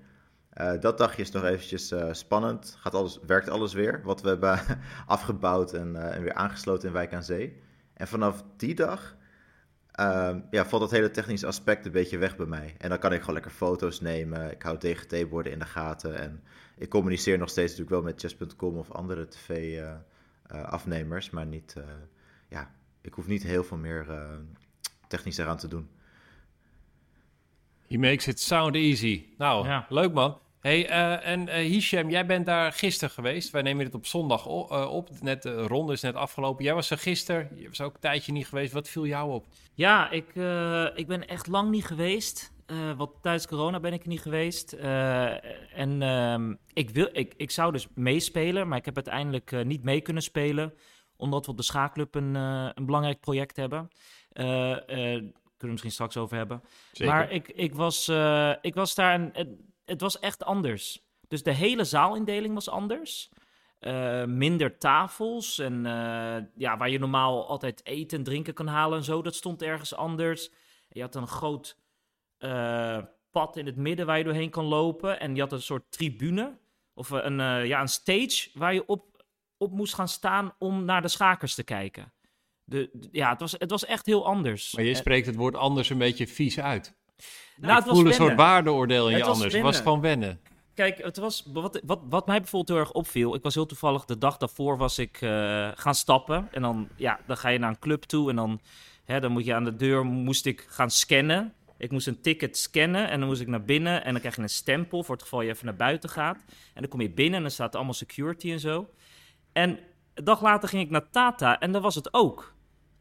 Dat 0.79 0.98
dagje 0.98 1.22
is 1.22 1.32
nog 1.32 1.43
eventjes 1.43 1.93
spannend. 2.12 2.75
Gaat 2.79 2.93
alles, 2.93 3.20
werkt 3.25 3.50
alles 3.50 3.74
weer 3.74 4.01
wat 4.03 4.22
we 4.22 4.27
hebben 4.27 4.60
afgebouwd 5.08 5.74
en, 5.74 6.13
en 6.13 6.22
weer 6.22 6.34
aangesloten 6.34 6.88
in 6.88 6.93
Wijk 6.93 7.13
aan 7.13 7.24
Zee. 7.24 7.62
En 7.93 8.08
vanaf 8.08 8.43
die 8.58 8.75
dag 8.75 9.15
ehm, 9.93 10.39
ja, 10.51 10.65
valt 10.65 10.81
dat 10.81 10.91
hele 10.91 11.12
technische 11.12 11.47
aspect 11.47 11.85
een 11.85 11.91
beetje 11.91 12.17
weg 12.17 12.35
bij 12.35 12.45
mij. 12.45 12.75
En 12.77 12.89
dan 12.89 13.00
kan 13.00 13.13
ik 13.13 13.19
gewoon 13.19 13.33
lekker 13.33 13.51
foto's 13.51 14.01
nemen. 14.01 14.51
Ik 14.51 14.62
hou 14.62 14.77
DGT-borden 14.77 15.51
in 15.51 15.59
de 15.59 15.65
gaten. 15.65 16.15
En 16.19 16.43
ik 16.77 16.89
communiceer 16.89 17.38
nog 17.38 17.50
steeds 17.50 17.71
natuurlijk 17.77 18.01
wel 18.01 18.12
met 18.13 18.19
chess.com 18.21 18.77
of 18.77 18.91
andere 18.91 19.27
tv-afnemers. 20.47 21.29
maar 21.29 21.45
niet, 21.45 21.73
eh, 21.77 21.83
ja, 22.50 22.71
ik 23.01 23.13
hoef 23.13 23.27
niet 23.27 23.43
heel 23.43 23.63
veel 23.63 23.77
meer 23.77 24.09
eh, 24.09 24.29
technisch 25.07 25.38
eraan 25.38 25.57
te 25.57 25.67
doen. 25.67 25.89
He 27.88 27.97
makes 27.97 28.27
it 28.27 28.39
sound 28.39 28.75
easy. 28.75 29.25
Nou, 29.38 29.67
Ja. 29.67 29.85
leuk 29.89 30.13
man. 30.13 30.38
Hey, 30.63 30.89
eh, 30.89 31.27
en 31.27 31.48
eh 31.48 31.65
Hisham, 31.65 32.10
jij 32.10 32.25
bent 32.25 32.46
daar 32.46 32.72
gisteren 32.72 33.13
geweest. 33.13 33.50
Wij 33.50 33.62
nemen 33.62 33.86
dit 33.86 33.93
op 33.93 34.05
zondag 34.05 34.48
eh, 34.48 34.91
op. 34.91 35.10
Net, 35.22 35.41
de 35.41 35.62
ronde 35.62 35.93
is 35.93 36.01
net 36.01 36.15
afgelopen. 36.15 36.63
Jij 36.63 36.74
was 36.74 36.89
er 36.89 36.98
gisteren. 36.98 37.50
Je 37.55 37.67
was 37.67 37.82
ook 37.82 37.93
een 37.93 38.00
tijdje 38.00 38.32
niet 38.32 38.48
geweest. 38.48 38.74
Wat 38.74 38.89
viel 38.89 39.05
jou 39.05 39.32
op? 39.32 39.46
Ja, 39.74 40.10
ik, 40.10 40.36
eh, 40.36 40.88
ik 40.96 41.08
ben 41.08 41.27
echt 41.27 41.48
lang 41.48 41.70
niet 41.70 41.86
geweest. 41.86 42.53
Eh 42.65 42.98
want 42.98 43.12
tijdens 43.22 43.48
corona 43.48 43.79
ben 43.79 43.93
ik 43.93 44.01
er 44.01 44.08
niet 44.08 44.22
geweest. 44.22 44.74
Eh, 44.74 45.79
en 45.79 46.01
ehm, 46.01 46.53
ik, 46.74 46.89
wil, 46.89 47.10
ik, 47.12 47.34
ik 47.38 47.51
zou 47.51 47.72
dus 47.72 47.88
meespelen, 47.96 48.67
maar 48.67 48.77
ik 48.77 48.86
heb 48.86 48.96
uiteindelijk 48.96 49.65
niet 49.65 49.84
mee 49.84 50.01
kunnen 50.01 50.24
spelen. 50.24 50.74
Omdat 51.15 51.46
we 51.46 51.51
op 51.51 51.58
de 51.58 51.63
schaakclub 51.63 52.15
een, 52.15 52.36
een 52.36 52.86
belangrijk 52.86 53.20
project 53.20 53.55
hebben. 53.55 53.89
Eh, 54.34 54.72
eh, 54.72 55.24
kunnen 55.58 55.77
we 55.77 55.84
misschien 55.84 55.91
straks 55.91 56.17
over 56.17 56.38
hebben. 56.38 56.62
Maar 57.05 57.32
ik, 57.32 57.48
ik, 57.48 57.75
was, 57.75 58.08
eh, 58.08 58.53
ik 58.62 58.74
was 58.74 58.96
daar 58.96 59.13
en 59.13 59.58
het 59.85 60.01
was 60.01 60.19
echt 60.19 60.43
anders. 60.43 61.01
Dus 61.27 61.43
de 61.43 61.51
hele 61.53 61.83
zaalindeling 61.83 62.53
was 62.53 62.69
anders. 62.69 63.29
Eh, 63.79 64.23
minder 64.23 64.77
tafels 64.77 65.59
en 65.59 65.85
eh, 65.85 66.43
ja, 66.55 66.77
waar 66.77 66.89
je 66.89 66.99
normaal 66.99 67.47
altijd 67.47 67.85
eten 67.85 68.17
en 68.17 68.23
drinken 68.23 68.53
kan 68.53 68.67
halen 68.67 68.97
en 68.97 69.03
zo, 69.03 69.21
dat 69.21 69.35
stond 69.35 69.61
ergens 69.61 69.95
anders. 69.95 70.49
Je 70.89 71.01
had 71.01 71.15
een 71.15 71.27
groot 71.27 71.77
eh, 72.37 72.97
pad 73.31 73.57
in 73.57 73.65
het 73.65 73.75
midden 73.75 74.05
waar 74.05 74.17
je 74.17 74.23
doorheen 74.23 74.49
kan 74.49 74.65
lopen 74.65 75.19
en 75.19 75.35
je 75.35 75.41
had 75.41 75.51
een 75.51 75.61
soort 75.61 75.91
tribune 75.91 76.57
of 76.93 77.09
een, 77.09 77.37
ja, 77.67 77.81
een 77.81 77.87
stage 77.87 78.49
waar 78.53 78.73
je 78.73 78.85
op, 78.85 79.23
op 79.57 79.71
moest 79.71 79.93
gaan 79.93 80.07
staan 80.07 80.53
om 80.59 80.85
naar 80.85 81.01
de 81.01 81.07
schakers 81.07 81.55
te 81.55 81.63
kijken. 81.63 82.13
De, 82.63 82.89
de- 82.93 83.09
ja, 83.11 83.29
het 83.29 83.39
was, 83.39 83.51
het 83.51 83.69
was 83.69 83.85
echt 83.85 84.05
heel 84.05 84.25
anders. 84.25 84.75
Maar 84.75 84.85
je 84.85 84.95
spreekt 84.95 85.25
het 85.25 85.35
woord 85.35 85.55
anders 85.55 85.89
een 85.89 85.97
beetje 85.97 86.27
vies 86.27 86.59
uit. 86.59 86.95
Nou, 87.55 87.72
ik 87.72 87.77
het 87.77 87.86
was 87.86 87.98
voel 87.98 88.08
een 88.08 88.13
soort 88.13 88.36
waardeoordeel 88.36 89.08
in 89.08 89.13
Het 89.13 89.22
je 89.22 89.27
was 89.27 89.36
anders. 89.36 89.53
Het 89.53 89.63
was 89.63 89.77
gewoon 89.77 90.01
wennen. 90.01 90.39
Kijk, 90.74 91.03
het 91.03 91.17
was, 91.17 91.43
wat, 91.53 91.82
wat, 91.86 92.00
wat 92.10 92.27
mij 92.27 92.38
bijvoorbeeld 92.38 92.77
heel 92.77 92.88
erg 92.88 92.96
opviel. 92.96 93.36
Ik 93.36 93.43
was 93.43 93.53
heel 93.53 93.65
toevallig 93.65 94.05
de 94.05 94.17
dag 94.17 94.38
daarvoor 94.38 94.77
was 94.77 95.00
ik 95.00 95.22
eh, 95.22 95.70
gaan 95.75 95.96
stappen. 95.96 96.48
En 96.51 96.62
dan, 96.62 96.88
ja, 96.96 97.20
dan 97.27 97.38
ga 97.38 97.50
je 97.50 97.60
naar 97.60 97.70
een 97.70 97.79
club 97.79 98.03
toe. 98.03 98.29
En 98.29 98.36
dan, 98.36 98.62
hè, 99.05 99.20
dan 99.20 99.32
moet 99.32 99.46
je 99.46 99.53
aan 99.53 99.63
de 99.63 99.75
deur 99.75 100.05
moest 100.05 100.46
ik 100.46 100.65
gaan 100.70 100.91
scannen. 100.91 101.53
Ik 101.77 101.91
moest 101.91 102.08
een 102.08 102.22
ticket 102.22 102.58
scannen. 102.58 103.10
En 103.10 103.20
dan 103.20 103.29
moest 103.29 103.41
ik 103.41 103.48
naar 103.48 103.63
binnen. 103.63 104.03
En 104.03 104.12
dan 104.12 104.20
krijg 104.20 104.36
je 104.36 104.41
een 104.41 104.50
stempel 104.50 105.03
voor 105.03 105.15
het 105.15 105.24
geval 105.24 105.41
je 105.41 105.50
even 105.50 105.65
naar 105.65 105.75
buiten 105.75 106.10
gaat. 106.10 106.43
En 106.74 106.82
dan 106.82 106.88
kom 106.88 107.01
je 107.01 107.10
binnen 107.10 107.36
en 107.36 107.41
dan 107.41 107.51
staat 107.51 107.75
allemaal 107.75 107.93
security 107.93 108.51
en 108.51 108.60
zo. 108.60 108.89
En 109.51 109.79
een 110.13 110.24
dag 110.24 110.41
later 110.41 110.70
ging 110.70 110.82
ik 110.84 110.89
naar 110.89 111.10
Tata. 111.10 111.60
En 111.60 111.72
daar 111.72 111.82
was 111.82 111.96
het 111.96 112.13
ook. 112.13 112.52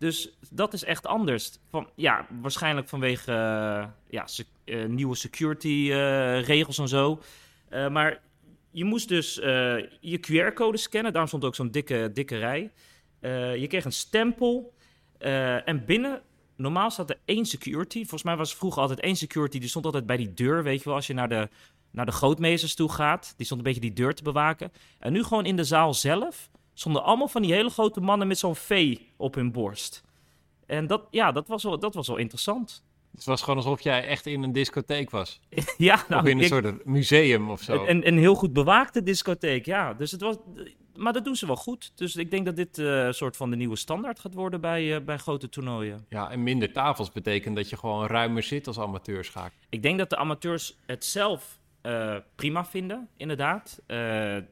Dus 0.03 0.31
dat 0.51 0.73
is 0.73 0.85
echt 0.85 1.07
anders. 1.07 1.59
Van, 1.71 1.89
ja, 1.95 2.27
waarschijnlijk 2.41 2.89
vanwege 2.89 3.33
eh, 3.33 3.87
ja, 4.09 4.27
eh, 4.65 4.85
nieuwe 4.85 5.15
security 5.15 5.89
eh, 5.91 6.43
regels 6.43 6.79
en 6.79 6.89
zo. 6.89 7.23
Maar 7.71 8.21
je 8.71 8.85
moest 8.85 9.09
dus 9.09 9.35
je 10.01 10.19
QR-code 10.21 10.77
scannen. 10.77 11.11
Daarom 11.13 11.29
stond 11.29 11.45
ook 11.45 11.55
zo'n 11.55 11.71
dikke, 11.71 12.11
dikke 12.13 12.39
rij. 12.39 12.73
Je 13.59 13.67
kreeg 13.69 13.85
een 13.85 13.93
stempel. 13.93 14.75
en 15.65 15.85
binnen, 15.85 16.23
normaal 16.57 16.91
staat 16.91 17.11
er 17.11 17.19
één 17.25 17.45
security. 17.45 17.99
Volgens 17.99 18.23
mij 18.23 18.37
was 18.37 18.51
er 18.51 18.57
vroeger 18.57 18.83
altijd 18.83 19.01
één 19.01 19.17
security. 19.17 19.59
Die 19.59 19.69
stond 19.69 19.85
altijd 19.85 20.07
bij 20.07 20.17
die 20.17 20.35
deur, 20.35 20.63
weet 20.63 20.79
je 20.79 20.85
wel. 20.85 20.95
Als 20.95 21.07
je 21.07 21.15
naar 21.15 21.29
de, 21.29 21.49
naar 21.91 22.07
de 22.07 22.13
grootmeesters 22.13 22.75
toe 22.75 22.93
gaat. 22.93 23.35
Die 23.37 23.47
stond 23.47 23.61
een 23.61 23.67
beetje 23.67 23.89
die 23.89 23.93
deur 23.93 24.15
te 24.15 24.23
bewaken. 24.23 24.73
En 24.99 25.13
nu 25.13 25.23
gewoon 25.23 25.47
in 25.47 25.57
de 25.57 25.65
zaal 25.65 25.95
zelf 25.95 26.51
stonden 26.75 27.03
allemaal 27.03 27.29
van 27.29 27.43
die 27.43 27.53
hele 27.53 27.71
grote 27.71 28.01
mannen 28.01 28.29
met 28.29 28.39
zo'n 28.39 28.57
V 28.57 28.99
op 29.17 29.35
hun 29.35 29.53
borst. 29.53 30.05
En 30.67 30.87
dat, 30.87 31.03
ja, 31.11 31.33
dat 31.33 31.49
was 31.49 31.63
wel, 31.63 31.79
dat 31.79 31.95
was 31.95 32.07
wel 32.07 32.17
interessant. 32.17 32.85
Het 33.15 33.25
was 33.25 33.43
gewoon 33.43 33.57
alsof 33.57 33.81
jij 33.81 34.07
echt 34.07 34.27
in 34.27 34.43
een 34.43 34.53
discotheek 34.53 35.11
was. 35.11 35.41
ja, 35.79 36.05
nou, 36.09 36.23
of 36.23 36.29
in 36.29 36.37
een 36.37 36.43
ik- 36.43 36.49
soort 36.49 36.85
museum 36.85 37.51
of 37.51 37.63
zo. 37.63 37.85
Een, 37.87 38.07
een, 38.07 38.19
heel 38.19 38.35
goed 38.35 38.53
bewaakte 38.53 39.03
discotheek, 39.03 39.67
ja. 39.67 39.95
Dus 39.95 40.11
het 40.11 40.21
was, 40.21 40.37
maar 40.97 41.13
dat 41.13 41.25
doen 41.25 41.37
ze 41.37 41.47
wel 41.47 41.57
goed. 41.57 41.93
Dus 41.95 42.17
ik 42.17 42.31
denk 42.31 42.47
dat 42.47 42.57
dit 42.57 42.79
eh, 42.79 43.05
een 43.05 43.15
soort 43.15 43.37
van 43.37 43.51
de 43.51 43.57
nieuwe 43.57 43.77
standaard 43.77 44.21
gaat 44.21 44.35
worden 44.35 44.61
bij, 44.61 44.95
eh, 44.97 45.05
bij 45.05 45.19
grote 45.19 45.49
toernooien. 45.49 46.07
Ja, 46.09 46.31
en 46.31 46.43
minder 46.43 46.73
tafels 46.73 47.13
betekent 47.13 47.57
dat 47.57 47.69
je 47.71 47.77
gewoon 47.77 48.07
ruimer 48.07 48.43
zit 48.43 48.67
als 48.67 48.79
amateurschaak. 48.79 49.53
Ik 49.69 49.83
denk 49.83 49.99
dat 49.99 50.11
de 50.11 50.17
amateurs 50.17 50.77
het 50.87 51.05
zelf 51.05 51.59
eh, 51.81 52.17
prima 52.35 52.65
vinden, 52.65 53.09
inderdaad. 53.17 53.81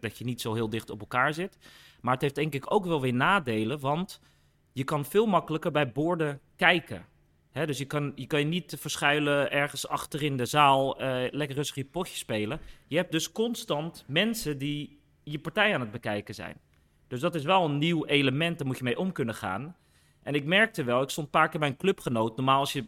Dat 0.00 0.18
je 0.18 0.24
niet 0.24 0.40
zo 0.40 0.54
heel 0.54 0.70
dicht 0.70 0.90
op 0.90 1.00
elkaar 1.00 1.34
zit. 1.34 1.58
Maar 2.00 2.12
het 2.12 2.22
heeft 2.22 2.34
denk 2.34 2.54
ik 2.54 2.72
ook 2.72 2.84
wel 2.84 3.00
weer 3.00 3.14
nadelen, 3.14 3.80
want 3.80 4.20
je 4.72 4.84
kan 4.84 5.04
veel 5.04 5.26
makkelijker 5.26 5.70
bij 5.70 5.92
borden 5.92 6.40
kijken. 6.56 7.04
Dus 7.52 7.78
je 7.78 7.84
kan, 7.84 8.12
je 8.14 8.26
kan 8.26 8.38
je 8.38 8.46
niet 8.46 8.76
verschuilen 8.78 9.50
ergens 9.50 9.88
achter 9.88 10.22
in 10.22 10.36
de 10.36 10.46
zaal, 10.46 11.00
eh, 11.00 11.32
lekker 11.32 11.56
rustig 11.56 11.76
je 11.76 11.84
potje 11.84 12.16
spelen. 12.16 12.60
Je 12.86 12.96
hebt 12.96 13.12
dus 13.12 13.32
constant 13.32 14.04
mensen 14.06 14.58
die 14.58 15.00
je 15.22 15.38
partij 15.38 15.74
aan 15.74 15.80
het 15.80 15.90
bekijken 15.90 16.34
zijn. 16.34 16.56
Dus 17.08 17.20
dat 17.20 17.34
is 17.34 17.44
wel 17.44 17.64
een 17.64 17.78
nieuw 17.78 18.04
element, 18.04 18.58
daar 18.58 18.66
moet 18.66 18.78
je 18.78 18.84
mee 18.84 18.98
om 18.98 19.12
kunnen 19.12 19.34
gaan. 19.34 19.76
En 20.22 20.34
ik 20.34 20.44
merkte 20.44 20.84
wel, 20.84 21.02
ik 21.02 21.10
stond 21.10 21.26
een 21.26 21.32
paar 21.32 21.48
keer 21.48 21.60
bij 21.60 21.68
een 21.68 21.76
clubgenoot. 21.76 22.36
Normaal 22.36 22.60
als 22.60 22.72
je, 22.72 22.86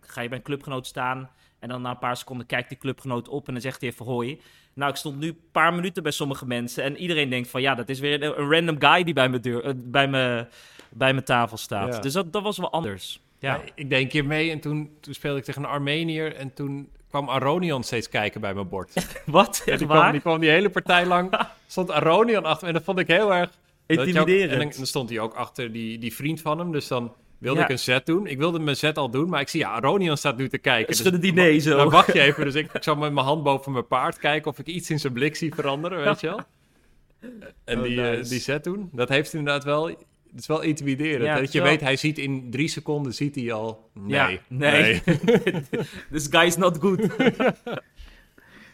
ga 0.00 0.20
je 0.20 0.28
bij 0.28 0.38
een 0.38 0.44
clubgenoot 0.44 0.86
staan 0.86 1.30
en 1.58 1.68
dan 1.68 1.82
na 1.82 1.90
een 1.90 1.98
paar 1.98 2.16
seconden 2.16 2.46
kijkt 2.46 2.68
die 2.68 2.78
clubgenoot 2.78 3.28
op 3.28 3.46
en 3.46 3.52
dan 3.52 3.62
zegt 3.62 3.80
hij 3.80 3.90
even 3.90 4.06
hoi. 4.06 4.40
Nou, 4.76 4.90
ik 4.90 4.96
stond 4.96 5.18
nu 5.18 5.26
een 5.28 5.38
paar 5.52 5.74
minuten 5.74 6.02
bij 6.02 6.12
sommige 6.12 6.46
mensen 6.46 6.82
en 6.84 6.96
iedereen 6.96 7.28
denkt 7.30 7.48
van 7.48 7.60
ja, 7.62 7.74
dat 7.74 7.88
is 7.88 7.98
weer 8.00 8.22
een, 8.22 8.40
een 8.40 8.50
random 8.50 8.76
guy 8.78 9.04
die 9.04 9.14
bij 9.14 9.28
mijn, 9.28 9.42
deur, 9.42 9.64
eh, 9.64 9.72
bij 9.76 10.08
mijn, 10.08 10.48
bij 10.90 11.12
mijn 11.12 11.24
tafel 11.24 11.56
staat. 11.56 11.94
Ja. 11.94 12.00
Dus 12.00 12.12
dat, 12.12 12.32
dat 12.32 12.42
was 12.42 12.58
wel 12.58 12.72
anders. 12.72 13.20
Ja. 13.38 13.54
Ja, 13.54 13.60
ik 13.74 13.90
deed 13.90 14.02
een 14.02 14.08
keer 14.08 14.24
mee 14.24 14.50
en 14.50 14.60
toen, 14.60 14.90
toen 15.00 15.14
speelde 15.14 15.38
ik 15.38 15.44
tegen 15.44 15.62
een 15.62 15.68
Armenier. 15.68 16.34
En 16.34 16.54
toen 16.54 16.88
kwam 17.08 17.28
Aronion 17.28 17.82
steeds 17.82 18.08
kijken 18.08 18.40
bij 18.40 18.54
mijn 18.54 18.68
bord. 18.68 18.92
Wat? 19.26 19.62
Ja, 19.64 19.70
Echt 19.72 19.78
die, 19.78 19.88
kwam, 19.88 20.12
die 20.12 20.20
kwam 20.20 20.40
die 20.40 20.50
hele 20.50 20.70
partij 20.70 21.06
lang. 21.06 21.40
Stond 21.66 21.90
Aronion 21.90 22.44
achter 22.44 22.62
me 22.62 22.68
en 22.68 22.74
dat 22.74 22.84
vond 22.84 22.98
ik 22.98 23.06
heel 23.06 23.34
erg... 23.34 23.48
ook- 23.48 23.98
Intimiderend. 23.98 24.52
en 24.52 24.58
dan, 24.58 24.70
dan 24.76 24.86
stond 24.86 25.08
hij 25.10 25.18
ook 25.20 25.34
achter 25.34 25.72
die, 25.72 25.98
die 25.98 26.14
vriend 26.14 26.40
van 26.40 26.58
hem. 26.58 26.72
Dus 26.72 26.88
dan 26.88 27.12
wilde 27.38 27.58
Ja. 27.58 27.64
ik 27.64 27.70
een 27.70 27.78
set 27.78 28.06
doen. 28.06 28.26
Ik 28.26 28.38
wilde 28.38 28.58
mijn 28.58 28.76
set 28.76 28.96
al 28.98 29.10
doen, 29.10 29.28
maar 29.28 29.40
ik 29.40 29.48
zie 29.48 29.60
ja, 29.60 29.70
Aronion 29.70 30.16
staat 30.16 30.36
nu 30.36 30.48
te 30.48 30.58
kijken. 30.58 30.86
Dus 30.86 30.96
Schudde 30.98 31.18
die 31.18 31.32
nee 31.32 31.58
zo. 31.58 31.76
Dan 31.76 31.90
wacht 31.90 32.12
je 32.12 32.20
even. 32.20 32.44
Dus 32.44 32.54
ik, 32.54 32.72
ik 32.72 32.82
zal 32.82 32.96
met 32.96 33.12
mijn 33.12 33.26
hand 33.26 33.42
boven 33.42 33.72
mijn 33.72 33.86
paard 33.86 34.18
kijken 34.18 34.50
of 34.50 34.58
ik 34.58 34.66
iets 34.66 34.90
in 34.90 34.98
zijn 34.98 35.12
blik 35.12 35.36
zie 35.36 35.54
veranderen, 35.54 36.04
weet 36.04 36.20
je 36.20 36.26
wel. 36.26 36.40
En 37.64 37.78
Oh, 37.78 37.84
die, 37.84 38.02
eh, 38.02 38.10
nice. 38.16 38.30
die 38.30 38.40
set 38.40 38.64
doen. 38.64 38.88
Dat 38.92 39.08
heeft 39.08 39.32
inderdaad 39.32 39.64
wel... 39.64 39.86
Het 39.86 40.44
is 40.44 40.46
wel 40.46 40.60
intimiderend. 40.62 41.22
Ja, 41.22 41.28
het 41.28 41.36
dat 41.36 41.46
is 41.46 41.52
je 41.52 41.60
wel- 41.60 41.68
weet, 41.70 41.80
hij 41.80 41.96
ziet 41.96 42.18
in 42.18 42.50
drie 42.50 42.68
seconden, 42.68 43.14
ziet 43.14 43.34
hij 43.34 43.52
al... 43.52 43.90
Nee, 43.94 44.14
Ja, 44.18 44.38
nee. 44.48 45.02
This 46.12 46.26
guy 46.30 46.40
is 46.46 46.56
not 46.56 46.78
good. 46.78 47.00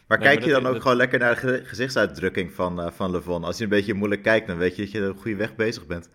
Maar 0.08 0.18
Nee, 0.20 0.28
kijk 0.28 0.38
maar 0.40 0.48
je 0.48 0.52
dat- 0.54 0.62
dan 0.62 0.66
ook 0.66 0.72
dat- 0.72 0.82
gewoon 0.82 0.96
lekker 0.96 1.18
naar 1.18 1.34
de 1.34 1.40
ge- 1.40 1.60
gezichtsuitdrukking 1.64 2.52
van, 2.52 2.80
eh 2.80 2.90
van 2.92 3.10
Levon? 3.10 3.44
Als 3.44 3.56
je 3.58 3.62
een 3.64 3.68
beetje 3.70 3.94
moeilijk 3.94 4.22
kijkt, 4.22 4.46
dan 4.46 4.56
weet 4.56 4.76
je 4.76 4.82
dat 4.82 4.90
je 4.92 5.08
op 5.10 5.18
goede 5.20 5.36
weg 5.36 5.54
bezig 5.56 5.86
bent. 5.86 6.10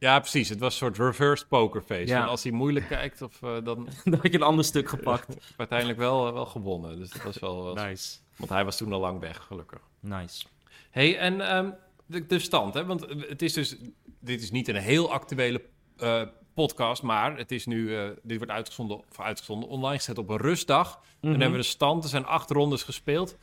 Ja, 0.00 0.18
precies. 0.18 0.48
Het 0.48 0.58
was 0.58 0.72
een 0.72 0.78
soort 0.78 0.98
reversed 0.98 1.48
pokerface. 1.48 2.06
Ja. 2.06 2.24
Als 2.24 2.42
hij 2.42 2.52
moeilijk 2.52 2.86
kijkt, 2.88 3.22
of, 3.22 3.42
eh, 3.42 3.56
dan 3.64 3.88
Dan 4.04 4.14
had 4.22 4.22
je 4.32 4.34
een 4.34 4.42
ander 4.42 4.64
stuk 4.64 4.88
gepakt. 4.88 5.26
heb 5.48 5.54
uiteindelijk 5.56 5.98
wel, 5.98 6.26
eh, 6.26 6.32
wel 6.32 6.46
gewonnen. 6.46 6.98
Dus 6.98 7.10
dat 7.10 7.22
was 7.22 7.38
wel... 7.38 7.74
Nice. 7.74 8.18
Want 8.36 8.50
hij 8.50 8.64
was 8.64 8.76
toen 8.76 8.92
al 8.92 9.00
lang 9.00 9.20
weg, 9.20 9.36
gelukkig. 9.46 9.80
Nice. 10.00 10.44
hey, 10.90 11.18
en 11.18 11.40
ehm, 11.48 11.70
de, 12.06 12.26
de 12.26 12.38
stand, 12.38 12.74
hè? 12.74 12.84
Want 12.84 13.06
het 13.28 13.42
is 13.42 13.52
dus... 13.52 13.76
Dit 14.20 14.42
is 14.42 14.50
niet 14.50 14.68
een 14.68 14.76
heel 14.76 15.12
actuele 15.12 15.62
eh, 15.96 16.22
podcast, 16.54 17.02
maar 17.02 17.36
het 17.36 17.52
is 17.52 17.66
nu... 17.66 17.96
eh, 17.96 18.08
dit 18.22 18.36
wordt 18.36 18.52
uitgezonden, 18.52 18.98
of 19.10 19.20
uitgezonden, 19.20 19.68
online 19.68 19.96
gezet 19.96 20.18
op 20.18 20.28
een 20.28 20.36
rustdag. 20.36 20.92
Dan 21.20 21.30
Mhm. 21.30 21.40
hebben 21.40 21.58
we 21.58 21.64
de 21.64 21.70
stand. 21.70 22.02
Er 22.04 22.10
zijn 22.10 22.24
acht 22.26 22.50
rondes 22.50 22.82
gespeeld. 22.82 23.36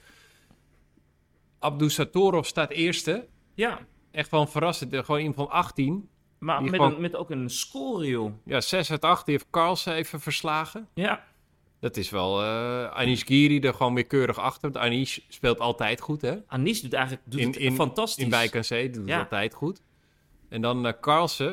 Abdusatorov 1.60 2.46
staat 2.46 2.72
eerste. 2.72 3.28
Ja, 3.54 3.80
Echt 4.12 4.32
wel 4.32 4.42
een 4.42 4.48
verrassend. 4.48 4.94
eh, 4.94 5.04
Gewoon 5.04 5.20
iemand 5.20 5.36
van 5.38 5.50
18. 5.50 6.10
Maar 6.39 6.62
met, 6.63 6.72
gewoon- 6.74 6.94
een, 6.96 7.01
met 7.01 7.15
ook 7.15 7.29
een 7.29 7.50
score, 7.50 8.06
joh. 8.08 8.32
Ja, 8.46 8.62
6 8.62 8.91
uit 8.91 9.01
8. 9.01 9.25
Die 9.25 9.34
heeft 9.36 9.48
Carlsen 9.51 9.94
even 9.94 10.20
verslagen. 10.20 10.88
Ja, 10.94 11.24
Dat 11.79 11.98
is 11.98 12.10
wel... 12.10 12.41
eh 12.44 12.91
Anish 12.91 13.24
Giri 13.25 13.60
er 13.60 13.74
gewoon 13.74 13.94
weer 13.94 14.06
keurig 14.08 14.38
achter. 14.38 14.72
Want 14.72 14.86
Anish 14.86 15.17
speelt 15.27 15.60
altijd 15.60 16.01
goed, 16.01 16.22
hè? 16.22 16.36
Anis 16.48 16.82
doet 16.82 16.94
eigenlijk 16.94 17.24
doet 17.25 17.39
In- 17.39 17.48
het 17.48 17.56
in- 17.56 17.75
fantastisch. 17.75 18.24
In 18.24 18.29
Wijk 18.29 18.56
aan 18.56 18.63
Zee 18.63 18.89
doet 18.89 19.10
het 19.10 19.20
altijd 19.20 19.53
goed. 19.53 19.82
En 20.50 20.62
dan 20.62 20.86
eh 20.88 20.94
Carlsen. 21.01 21.48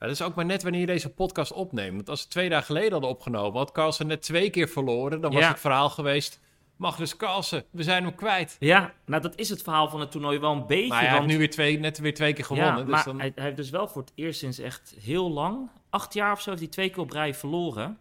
Ja, 0.00 0.10
dat 0.10 0.10
is 0.10 0.22
ook 0.22 0.34
maar 0.34 0.44
net 0.44 0.62
wanneer 0.62 0.80
je 0.80 0.86
deze 0.86 1.10
podcast 1.10 1.52
opneemt. 1.52 1.94
Want 1.94 2.08
als 2.08 2.18
we 2.18 2.24
het 2.24 2.32
twee 2.32 2.48
dagen 2.48 2.66
geleden 2.66 2.92
hadden 2.92 3.10
opgenomen... 3.10 3.58
had 3.58 3.72
Carlsen 3.72 4.06
net 4.06 4.22
twee 4.22 4.50
keer 4.50 4.68
verloren. 4.68 5.20
Dan 5.20 5.32
was 5.32 5.40
Ja. 5.42 5.48
het 5.48 5.60
verhaal 5.60 5.90
geweest... 5.90 6.40
Magnus 6.76 7.16
Carlsen, 7.16 7.64
we 7.70 7.82
zijn 7.82 8.04
hem 8.04 8.14
kwijt. 8.14 8.56
Ja, 8.58 8.92
nou 9.06 9.22
dat 9.22 9.38
is 9.38 9.48
het 9.48 9.62
verhaal 9.62 9.88
van 9.88 10.00
het 10.00 10.10
toernooi 10.10 10.38
wel 10.38 10.52
een 10.52 10.66
beetje. 10.66 10.88
Maar 10.88 11.00
hij 11.00 11.08
want... 11.08 11.20
heeft 11.20 11.32
nu 11.32 11.38
weer 11.38 11.50
twee, 11.50 11.78
net 11.78 11.98
weer 11.98 12.14
twee 12.14 12.32
keer 12.32 12.44
gewonnen. 12.44 12.76
ja, 12.76 12.82
dus 12.82 12.90
maar 12.90 13.04
dan... 13.04 13.18
hij, 13.18 13.32
hij 13.34 13.44
heeft 13.44 13.56
dus 13.56 13.70
wel 13.70 13.88
voor 13.88 14.02
het 14.02 14.12
eerst 14.14 14.38
sinds 14.38 14.58
echt 14.58 14.94
heel 15.00 15.30
lang, 15.30 15.70
acht 15.90 16.14
jaar 16.14 16.32
of 16.32 16.40
zo, 16.40 16.50
heeft 16.50 16.62
hij 16.62 16.70
twee 16.70 16.90
keer 16.90 17.02
op 17.02 17.10
rij 17.10 17.34
verloren. 17.34 17.98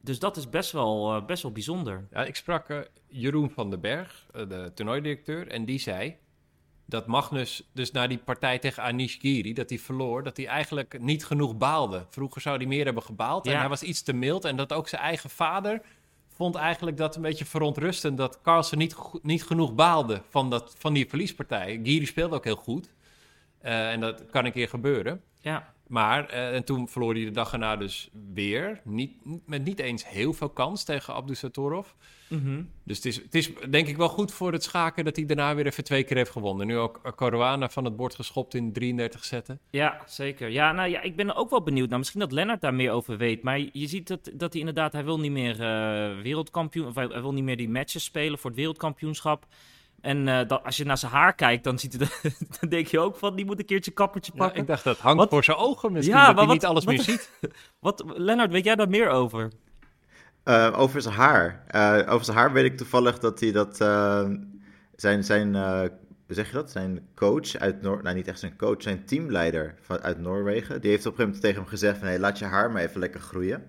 Dus 0.00 0.18
dat 0.18 0.36
is 0.36 0.50
best 0.50 0.72
wel, 0.72 1.14
eh, 1.14 1.24
best 1.24 1.42
wel 1.42 1.52
bijzonder. 1.52 2.06
Ja, 2.10 2.24
ik 2.24 2.36
sprak 2.36 2.68
eh, 2.68 2.78
Jeroen 3.08 3.50
van 3.50 3.70
den 3.70 3.80
Berg, 3.80 4.26
eh, 4.32 4.48
de 4.48 4.72
toernooidirecteur, 4.74 5.48
en 5.48 5.64
die 5.64 5.78
zei 5.78 6.16
dat 6.86 7.06
Magnus 7.06 7.70
dus 7.72 7.90
na 7.90 8.06
die 8.06 8.18
partij 8.18 8.58
tegen 8.58 8.82
Anish 8.82 9.18
Giri, 9.20 9.52
dat 9.52 9.68
hij 9.68 9.78
verloor, 9.78 10.22
dat 10.22 10.36
hij 10.36 10.46
eigenlijk 10.46 11.00
niet 11.00 11.24
genoeg 11.24 11.56
baalde. 11.56 12.06
Vroeger 12.10 12.40
zou 12.40 12.56
hij 12.56 12.66
meer 12.66 12.84
hebben 12.84 13.02
gebaald 13.02 13.46
en 13.46 13.58
hij 13.58 13.68
was 13.68 13.82
iets 13.82 14.02
te 14.02 14.12
mild 14.12 14.44
en 14.44 14.56
dat 14.56 14.72
ook 14.72 14.88
zijn 14.88 15.02
eigen 15.02 15.30
vader 15.30 15.80
vond 16.36 16.54
eigenlijk 16.54 16.96
dat 16.96 17.16
een 17.16 17.22
beetje 17.22 17.44
verontrustend 17.44 18.16
dat 18.16 18.40
Carlsen 18.42 18.78
niet, 18.78 18.96
niet 19.22 19.44
genoeg 19.44 19.74
baalde 19.74 20.22
van, 20.28 20.50
dat, 20.50 20.74
van 20.78 20.92
die 20.92 21.08
verliespartij. 21.08 21.80
Giri 21.82 22.06
speelde 22.06 22.34
ook 22.34 22.44
heel 22.44 22.56
goed. 22.56 22.88
Uh, 23.62 23.90
en 23.90 24.00
dat 24.00 24.26
kan 24.30 24.44
een 24.44 24.52
keer 24.52 24.68
gebeuren. 24.68 25.22
Ja. 25.40 25.73
Maar, 25.86 26.30
uh, 26.30 26.54
en 26.54 26.64
toen 26.64 26.88
verloor 26.88 27.14
hij 27.14 27.24
de 27.24 27.30
dag 27.30 27.52
erna 27.52 27.76
dus 27.76 28.10
weer. 28.34 28.80
Niet, 28.84 29.12
met 29.46 29.64
niet 29.64 29.78
eens 29.78 30.08
heel 30.08 30.32
veel 30.32 30.48
kans 30.48 30.84
tegen 30.84 31.14
Abdusatorov. 31.14 31.88
Mm 32.28 32.68
Dus 32.84 32.96
het 32.96 33.06
is, 33.06 33.16
het 33.16 33.34
is 33.34 33.50
denk 33.70 33.88
ik 33.88 33.96
wel 33.96 34.08
goed 34.08 34.32
voor 34.32 34.52
het 34.52 34.62
schaken 34.62 35.04
dat 35.04 35.16
hij 35.16 35.26
daarna 35.26 35.54
weer 35.54 35.66
even 35.66 35.84
twee 35.84 36.04
keer 36.04 36.16
heeft 36.16 36.30
gewonnen. 36.30 36.66
Nu 36.66 36.76
ook 36.76 37.12
Caruana 37.16 37.68
van 37.68 37.84
het 37.84 37.96
bord 37.96 38.14
geschopt 38.14 38.54
in 38.54 38.72
33 38.72 39.24
zetten. 39.24 39.60
Ja, 39.70 40.02
zeker. 40.06 40.48
Ja, 40.48 40.72
nou 40.72 40.90
ja, 40.90 41.00
ik 41.00 41.16
ben 41.16 41.28
er 41.28 41.36
ook 41.36 41.50
wel 41.50 41.62
benieuwd 41.62 41.88
naar. 41.88 41.98
Misschien 41.98 42.20
dat 42.20 42.32
Lennart 42.32 42.60
daar 42.60 42.74
meer 42.74 42.90
over 42.90 43.16
weet. 43.16 43.42
Maar 43.42 43.58
je 43.58 43.86
ziet 43.86 44.08
dat, 44.08 44.30
dat 44.34 44.52
hij 44.52 44.60
inderdaad, 44.60 44.92
hij 44.92 45.04
wil 45.04 45.20
niet 45.20 45.32
meer 45.32 45.54
uh, 45.54 46.22
wereldkampioen, 46.22 46.86
of 46.86 46.94
hij, 46.94 47.06
hij, 47.06 47.20
wil 47.20 47.32
niet 47.32 47.44
meer 47.44 47.56
die 47.56 47.68
matches 47.68 48.04
spelen 48.04 48.38
voor 48.38 48.50
het 48.50 48.58
wereldkampioenschap. 48.58 49.46
En 50.04 50.26
uh, 50.26 50.40
dat, 50.46 50.64
als 50.64 50.76
je 50.76 50.84
naar 50.84 50.98
zijn 50.98 51.12
haar 51.12 51.34
kijkt, 51.34 51.64
dan, 51.64 51.78
ziet 51.78 51.92
het, 51.92 52.20
dan 52.60 52.68
denk 52.68 52.86
je 52.86 53.00
ook 53.00 53.16
van, 53.16 53.36
die 53.36 53.44
moet 53.44 53.58
een 53.58 53.64
keertje 53.64 53.90
kappertje 53.90 54.32
pakken. 54.32 54.56
Ja, 54.56 54.62
ik 54.62 54.66
dacht, 54.66 54.84
dat 54.84 54.98
hangt 54.98 55.18
wat? 55.18 55.28
voor 55.28 55.44
zijn 55.44 55.56
ogen 55.56 55.92
misschien, 55.92 56.16
ja, 56.16 56.26
dat 56.26 56.36
hij 56.36 56.44
wat, 56.44 56.54
niet 56.54 56.64
alles 56.64 56.84
wat, 56.84 56.94
meer 56.94 57.02
ziet. 57.02 57.30
Wat, 57.80 58.04
Lennart, 58.06 58.50
weet 58.50 58.64
jij 58.64 58.74
daar 58.74 58.88
meer 58.88 59.08
over? 59.08 59.50
Uh, 60.44 60.72
over 60.76 61.02
zijn 61.02 61.14
haar. 61.14 61.64
Uh, 61.74 62.12
over 62.12 62.24
zijn 62.24 62.36
haar 62.36 62.52
weet 62.52 62.64
ik 62.64 62.76
toevallig 62.76 63.18
dat 63.18 63.40
hij 63.40 63.52
dat... 63.52 63.76
zijn, 64.96 65.24
zijn 65.24 65.54
zeg 66.28 66.46
je 66.46 66.52
dat? 66.52 66.70
Zijn 66.70 67.08
coach 67.14 67.56
uit 67.56 67.82
Noor... 67.82 68.02
Nou, 68.02 68.14
niet 68.14 68.28
echt 68.28 68.38
zijn 68.38 68.56
coach, 68.56 68.82
zijn 68.82 69.04
teamleider 69.04 69.74
van, 69.80 70.02
uit 70.02 70.18
Noorwegen. 70.18 70.80
Die 70.80 70.90
heeft 70.90 71.06
op 71.06 71.12
een 71.12 71.18
gegeven 71.18 71.24
moment 71.24 71.40
tegen 71.40 71.60
hem 71.60 71.68
gezegd 71.68 71.98
van... 71.98 72.06
Hey, 72.06 72.18
laat 72.18 72.38
je 72.38 72.44
haar 72.44 72.70
maar 72.70 72.82
even 72.82 73.00
lekker 73.00 73.20
groeien. 73.20 73.62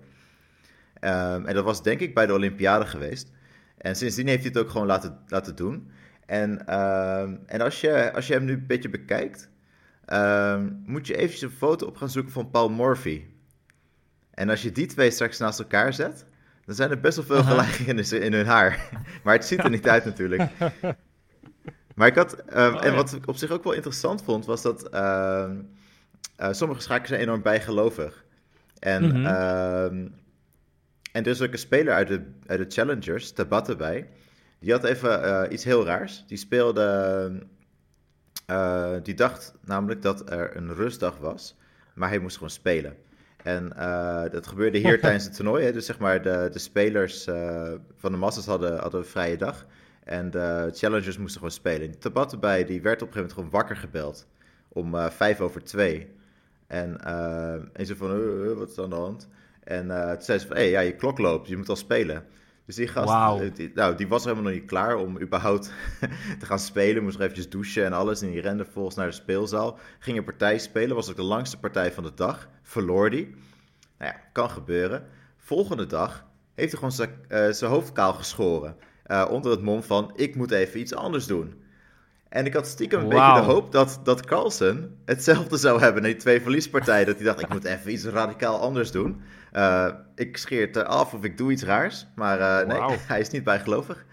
Um, 1.00 1.46
en 1.46 1.54
dat 1.54 1.64
was 1.64 1.82
denk 1.82 2.00
ik 2.00 2.14
bij 2.14 2.26
de 2.26 2.32
Olympiade 2.32 2.86
geweest. 2.86 3.30
En 3.78 3.96
sindsdien 3.96 4.26
heeft 4.26 4.42
hij 4.42 4.50
het 4.54 4.62
ook 4.62 4.70
gewoon 4.70 4.86
laten, 4.86 5.18
laten 5.26 5.56
doen. 5.56 5.90
En, 6.26 6.62
uh, 6.68 7.20
en 7.46 7.60
als, 7.60 7.80
je, 7.80 8.12
als 8.12 8.26
je 8.26 8.32
hem 8.32 8.44
nu 8.44 8.52
een 8.52 8.66
beetje 8.66 8.88
bekijkt, 8.88 9.48
uh, 10.08 10.62
moet 10.84 11.06
je 11.06 11.16
eventjes 11.16 11.42
een 11.42 11.56
foto 11.56 11.86
op 11.86 11.96
gaan 11.96 12.10
zoeken 12.10 12.32
van 12.32 12.50
Paul 12.50 12.68
Morphy. 12.68 13.24
En 14.30 14.48
als 14.48 14.62
je 14.62 14.72
die 14.72 14.86
twee 14.86 15.10
straks 15.10 15.38
naast 15.38 15.58
elkaar 15.58 15.92
zet, 15.92 16.24
dan 16.64 16.74
zijn 16.74 16.90
er 16.90 17.00
best 17.00 17.16
wel 17.16 17.26
veel 17.26 17.42
gelijkingen 17.52 17.98
in, 17.98 18.22
in 18.22 18.32
hun 18.32 18.46
haar. 18.46 18.88
maar 19.24 19.34
het 19.34 19.44
ziet 19.44 19.58
er 19.58 19.70
niet 19.70 19.88
uit 19.88 20.04
natuurlijk. 20.04 20.50
Maar 21.96 22.08
ik 22.08 22.14
had, 22.14 22.32
um, 22.32 22.74
oh, 22.74 22.84
en 22.84 22.94
wat 22.94 23.12
ik 23.12 23.26
op 23.26 23.36
zich 23.36 23.50
ook 23.50 23.64
wel 23.64 23.72
interessant 23.72 24.22
vond, 24.22 24.46
was 24.46 24.62
dat 24.62 24.94
uh, 24.94 25.50
sommige 26.50 26.80
schakers 26.80 27.08
zijn 27.08 27.20
enorm 27.20 27.42
bijgelovig. 27.42 28.24
En, 28.78 29.04
mm 29.04 29.10
-hmm. 29.10 29.26
en 31.12 31.24
er 31.24 31.26
is 31.26 31.42
ook 31.42 31.52
een 31.52 31.58
speler 31.58 31.94
uit 31.94 32.08
de, 32.08 32.22
uit 32.46 32.58
de 32.58 32.66
Challengers, 32.68 33.32
Tabata 33.32 33.74
bij. 33.74 34.08
Die 34.58 34.72
had 34.72 34.84
even 34.84 35.24
uh, 35.24 35.42
iets 35.50 35.64
heel 35.64 35.84
raars. 35.84 36.24
Die 36.26 36.38
speelde. 36.38 37.46
Uh, 38.50 38.94
die 39.02 39.14
dacht 39.14 39.54
namelijk 39.64 40.02
dat 40.02 40.30
er 40.30 40.56
een 40.56 40.74
rustdag 40.74 41.18
was. 41.18 41.56
Maar 41.94 42.08
hij 42.08 42.18
moest 42.18 42.34
gewoon 42.34 42.50
spelen. 42.50 42.96
En 43.42 43.72
uh, 43.76 44.22
dat 44.30 44.46
gebeurde 44.46 44.78
hier 44.78 45.00
tijdens 45.02 45.24
het 45.24 45.34
toernooi. 45.34 45.64
Hè? 45.64 45.72
Dus 45.72 45.86
zeg 45.86 45.98
maar, 45.98 46.22
de, 46.22 46.48
de 46.52 46.58
spelers 46.58 47.24
van 47.96 48.12
de 48.12 48.16
Masters 48.16 48.46
hadden, 48.46 48.78
hadden 48.78 49.00
een 49.00 49.06
vrije 49.06 49.36
dag. 49.36 49.66
En 50.04 50.30
de 50.30 50.70
challengers 50.74 51.18
moesten 51.18 51.40
gewoon 51.40 51.54
spelen. 51.54 51.90
Die 51.90 51.98
Tabat 51.98 52.32
erbij, 52.32 52.64
die 52.64 52.82
werd 52.82 53.02
op 53.02 53.08
een 53.08 53.14
gegeven 53.14 53.16
moment 53.16 53.32
gewoon 53.32 53.50
wakker 53.50 53.76
gebeld. 53.76 54.26
Om 54.68 55.10
vijf 55.10 55.40
over 55.40 55.64
twee. 55.64 56.14
En, 56.66 57.00
en 57.72 57.86
ze 57.86 57.96
van, 57.96 58.54
wat 58.56 58.70
is 58.70 58.78
aan 58.78 58.90
de 58.90 58.96
hand? 58.96 59.28
En 59.64 59.88
toen 59.88 60.22
zei 60.22 60.38
ze 60.38 60.46
van, 60.46 60.56
hé, 60.56 60.62
hey, 60.62 60.70
ja, 60.70 60.80
je 60.80 60.94
klok 60.94 61.18
loopt, 61.18 61.48
je 61.48 61.56
moet 61.56 61.68
al 61.68 61.76
spelen. 61.76 62.24
Dus 62.66 62.74
die 62.74 62.86
gast, 62.86 63.08
wow. 63.08 63.54
die, 63.54 63.70
nou, 63.74 63.96
die 63.96 64.08
was 64.08 64.24
helemaal 64.24 64.44
nog 64.44 64.52
niet 64.52 64.64
klaar 64.64 64.96
om 64.96 65.20
überhaupt 65.20 65.72
te 66.40 66.46
gaan 66.46 66.58
spelen. 66.58 67.02
Moest 67.02 67.14
nog 67.14 67.22
eventjes 67.22 67.50
douchen 67.50 67.84
en 67.84 67.92
alles. 67.92 68.22
En 68.22 68.30
die 68.30 68.40
rende 68.40 68.64
volgens 68.64 68.96
naar 68.96 69.06
de 69.06 69.12
speelzaal. 69.12 69.78
Ging 69.98 70.18
een 70.18 70.24
partij 70.24 70.58
spelen. 70.58 70.96
Was 70.96 71.10
ook 71.10 71.16
de 71.16 71.22
langste 71.22 71.58
partij 71.58 71.92
van 71.92 72.04
de 72.04 72.14
dag. 72.14 72.48
Verloor 72.62 73.10
die. 73.10 73.34
Nou 73.98 74.12
ja, 74.12 74.20
kan 74.32 74.50
gebeuren. 74.50 75.06
Volgende 75.36 75.86
dag 75.86 76.26
heeft 76.54 76.70
hij 76.70 76.78
gewoon 76.78 76.92
zijn 76.92 77.62
uh, 77.62 77.70
hoofd 77.70 77.92
kaal 77.92 78.12
geschoren. 78.12 78.76
Uh, 79.06 79.26
onder 79.30 79.50
het 79.50 79.62
mom 79.62 79.82
van, 79.82 80.12
ik 80.14 80.34
moet 80.36 80.50
even 80.50 80.80
iets 80.80 80.94
anders 80.94 81.26
doen. 81.26 81.62
En 82.28 82.46
ik 82.46 82.54
had 82.54 82.66
stiekem 82.66 83.00
een 83.00 83.10
wow. 83.10 83.14
beetje 83.14 83.40
de 83.40 83.52
hoop 83.52 83.72
dat, 83.72 84.00
dat 84.02 84.26
Carlsen 84.26 85.00
hetzelfde 85.04 85.56
zou 85.56 85.80
hebben 85.80 86.02
in 86.04 86.10
die 86.10 86.20
twee 86.20 86.40
verliespartijen. 86.40 87.06
Dat 87.06 87.16
hij 87.16 87.24
dacht, 87.24 87.40
ik 87.40 87.48
moet 87.48 87.64
even 87.64 87.92
iets 87.92 88.04
radicaal 88.04 88.60
anders 88.60 88.90
doen. 88.90 89.22
Uh, 89.52 89.88
ik 90.14 90.36
scheer 90.36 90.66
het 90.66 90.84
af 90.84 91.14
of 91.14 91.24
ik 91.24 91.38
doe 91.38 91.52
iets 91.52 91.62
raars. 91.62 92.06
Maar 92.14 92.38
uh, 92.38 92.76
wow. 92.76 92.88
nee, 92.88 92.98
hij 93.08 93.20
is 93.20 93.30
niet 93.30 93.44
bijgelovig. 93.44 94.04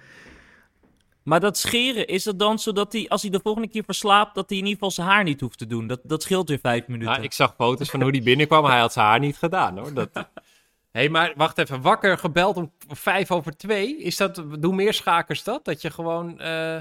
Maar 1.23 1.39
dat 1.39 1.58
scheren, 1.58 2.08
is 2.08 2.23
dat 2.23 2.39
dan 2.39 2.60
zodat 2.60 2.93
hij, 2.93 3.06
als 3.10 3.21
hij 3.21 3.32
de 3.32 3.39
volgende 3.43 3.67
keer 3.67 3.84
verslaapt, 3.84 4.36
dat 4.36 4.49
hij 4.49 4.58
in 4.58 4.63
ieder 4.63 4.80
geval 4.80 4.91
zijn 4.91 5.08
haar 5.08 5.23
niet 5.23 5.39
hoeft 5.39 5.58
te 5.58 5.67
doen? 5.67 5.88
Dat, 5.88 5.99
dat 6.04 6.23
scheelt 6.23 6.49
weer 6.49 6.60
vijf 6.60 6.88
minuten. 6.88 7.12
Nou, 7.12 7.23
ik 7.23 7.34
zag 7.34 7.54
foto's 7.58 7.89
van 7.89 8.02
hoe 8.02 8.12
hij 8.12 8.23
binnenkwam, 8.23 8.65
hij 8.65 8.80
had 8.80 8.93
zijn 8.93 9.06
haar 9.06 9.19
niet 9.19 9.38
gedaan 9.38 9.78
hoor. 9.78 9.93
Dat... 9.93 10.10
Hé, 10.13 10.21
hey, 10.91 11.10
maar 11.10 11.34
wacht 11.36 11.58
even, 11.58 11.82
wakker 11.82 12.17
gebeld 12.17 12.58
om 12.58 12.71
vijf 12.88 13.32
over 13.32 13.58
twee? 13.58 13.97
Is 13.97 14.17
dat, 14.17 14.43
doen 14.60 14.76
meer 14.76 14.93
schakers 14.93 15.43
dat? 15.43 15.65
Dat 15.65 15.82
je 15.82 15.91
gewoon... 15.91 16.41
Uh 16.41 16.80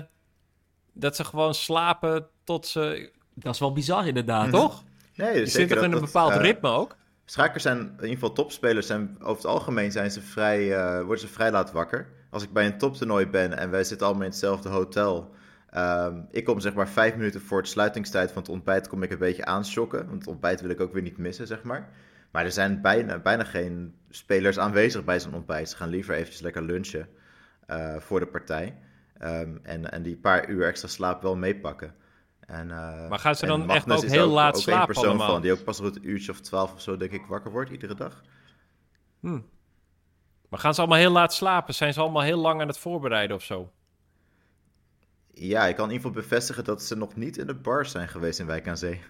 dat 0.92 1.16
ze 1.16 1.24
gewoon 1.24 1.55
slapen 1.55 2.26
tot 2.44 2.66
ze... 2.66 3.11
Dat 3.35 3.55
is 3.55 3.61
wel 3.61 3.72
bizar 3.72 4.07
inderdaad, 4.07 4.44
mm. 4.44 4.52
toch? 4.52 4.85
Nee, 5.14 5.38
je 5.38 5.46
zit 5.46 5.68
toch 5.68 5.83
in 5.83 5.92
een 5.92 6.00
bepaald 6.00 6.35
ritme 6.35 6.68
ook? 6.68 6.96
Schakers 7.24 7.62
zijn, 7.62 7.78
in 7.78 7.92
ieder 7.92 8.09
geval 8.09 8.33
topspelers, 8.33 8.87
zijn 8.87 9.16
over 9.20 9.42
het 9.42 9.52
algemeen 9.52 9.92
zijn 9.92 10.11
ze 10.11 10.20
vrij, 10.20 10.68
uh, 10.68 11.00
worden 11.00 11.18
ze 11.18 11.28
vrij 11.28 11.50
laat 11.50 11.72
wakker. 11.72 12.09
Als 12.31 12.42
ik 12.42 12.52
bij 12.52 12.66
een 12.66 12.78
toptoernooi 12.78 13.26
ben 13.26 13.59
en 13.59 13.70
wij 13.70 13.85
zitten 13.85 14.07
allemaal 14.07 14.24
in 14.24 14.31
hetzelfde 14.31 14.68
hotel... 14.68 15.35
Um, 15.76 16.26
ik 16.31 16.44
kom 16.44 16.61
zeg 16.61 16.74
maar 16.74 16.88
vijf 16.88 17.16
minuten 17.16 17.40
voor 17.40 17.59
het 17.59 17.68
sluitingstijd 17.68 18.33
van 18.33 18.42
het 18.42 18.50
ontbijt 18.50 18.88
kom 18.88 19.02
ik 19.02 19.11
een 19.11 19.18
beetje 19.18 19.44
aanschokken. 19.44 20.07
Want 20.07 20.18
het 20.18 20.26
ontbijt 20.26 20.61
wil 20.61 20.70
ik 20.70 20.81
ook 20.81 20.92
weer 20.92 21.02
niet 21.02 21.18
missen, 21.18 21.46
zeg 21.46 21.62
maar. 21.62 21.88
Maar 22.31 22.44
er 22.44 22.52
zijn 22.52 22.81
bijna, 22.81 23.18
bijna 23.18 23.44
geen 23.44 23.94
spelers 24.11 24.59
aanwezig 24.59 25.05
bij 25.05 25.20
zo'n 25.20 25.35
ontbijt. 25.35 25.68
Ze 25.68 25.76
gaan 25.76 25.88
liever 25.88 26.14
eventjes 26.14 26.40
lekker 26.40 26.62
lunchen 26.62 27.09
uh, 27.70 27.96
voor 27.96 28.20
de 28.20 28.26
partij. 28.26 28.78
Um, 29.25 29.61
en, 29.63 29.91
en 29.91 30.03
die 30.03 30.17
paar 30.17 30.49
uur 30.49 30.67
extra 30.67 30.89
slaap 30.89 31.23
wel 31.23 31.37
meepakken. 31.37 31.95
En, 32.41 32.69
uh, 32.69 33.09
maar 33.09 33.19
gaan 33.19 33.35
ze 33.35 33.47
dan 33.47 33.71
echt 33.71 33.91
ook 33.91 34.03
heel 34.03 34.27
ook, 34.27 34.33
laat 34.33 34.57
ook 34.57 34.63
slapen 34.63 34.87
persoon 34.87 35.09
allemaal? 35.09 35.31
Van, 35.31 35.43
die 35.43 35.53
ook 35.53 35.65
pas 35.65 35.79
rond 35.79 35.97
een 35.97 36.09
uurtje 36.09 36.33
of 36.33 36.41
twaalf 36.41 36.73
of 36.73 36.81
zo, 36.81 36.97
denk 36.97 37.11
ik, 37.11 37.27
wakker 37.27 37.51
wordt 37.51 37.71
iedere 37.71 37.95
dag. 37.95 38.23
Hmm. 39.21 39.49
Maar 40.49 40.59
gaan 40.61 40.75
ze 40.75 40.81
allemaal 40.81 40.99
heel 40.99 41.11
laat 41.11 41.35
slapen? 41.35 41.75
Zijn 41.75 41.93
ze 41.93 42.01
allemaal 42.01 42.23
heel 42.23 42.39
lang 42.39 42.61
aan 42.61 42.69
het 42.69 42.79
voorbereiden 42.79 43.37
of 43.37 43.43
zo? 43.43 43.73
Ja, 45.35 45.67
ik 45.67 45.77
kan 45.77 45.85
in 45.85 45.93
ieder 45.93 46.07
geval 46.07 46.23
bevestigen 46.23 46.65
dat 46.65 46.83
ze 46.83 46.97
nog 46.97 47.17
niet 47.17 47.37
in 47.37 47.47
de 47.47 47.55
bars 47.55 47.91
zijn 47.91 48.09
geweest 48.09 48.39
in 48.39 48.47
Wijk 48.47 48.69
aan 48.69 48.77
Zee. 48.77 49.01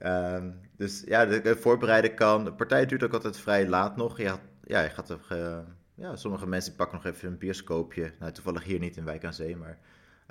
Um, 0.00 0.60
dus 0.76 1.02
ja, 1.06 1.26
de, 1.26 1.40
de, 1.40 1.56
voorbereiden 1.56 2.14
kan. 2.14 2.44
De 2.44 2.52
partij 2.52 2.86
duurt 2.86 3.02
ook 3.02 3.12
altijd 3.12 3.38
vrij 3.38 3.68
laat 3.68 3.96
nog. 3.96 4.18
Ja, 4.18 4.38
ja 4.64 4.80
je 4.80 4.88
gaat 4.88 5.10
er, 5.10 5.20
uh, 5.32 5.58
ja, 5.96 6.16
sommige 6.16 6.46
mensen 6.46 6.74
pakken 6.74 7.00
nog 7.02 7.14
even 7.14 7.28
een 7.28 7.38
bioscoopje. 7.38 8.12
Nou, 8.18 8.32
toevallig 8.32 8.64
hier 8.64 8.78
niet 8.78 8.96
in 8.96 9.04
Wijk 9.04 9.24
aan 9.24 9.34
Zee, 9.34 9.56
maar 9.56 9.78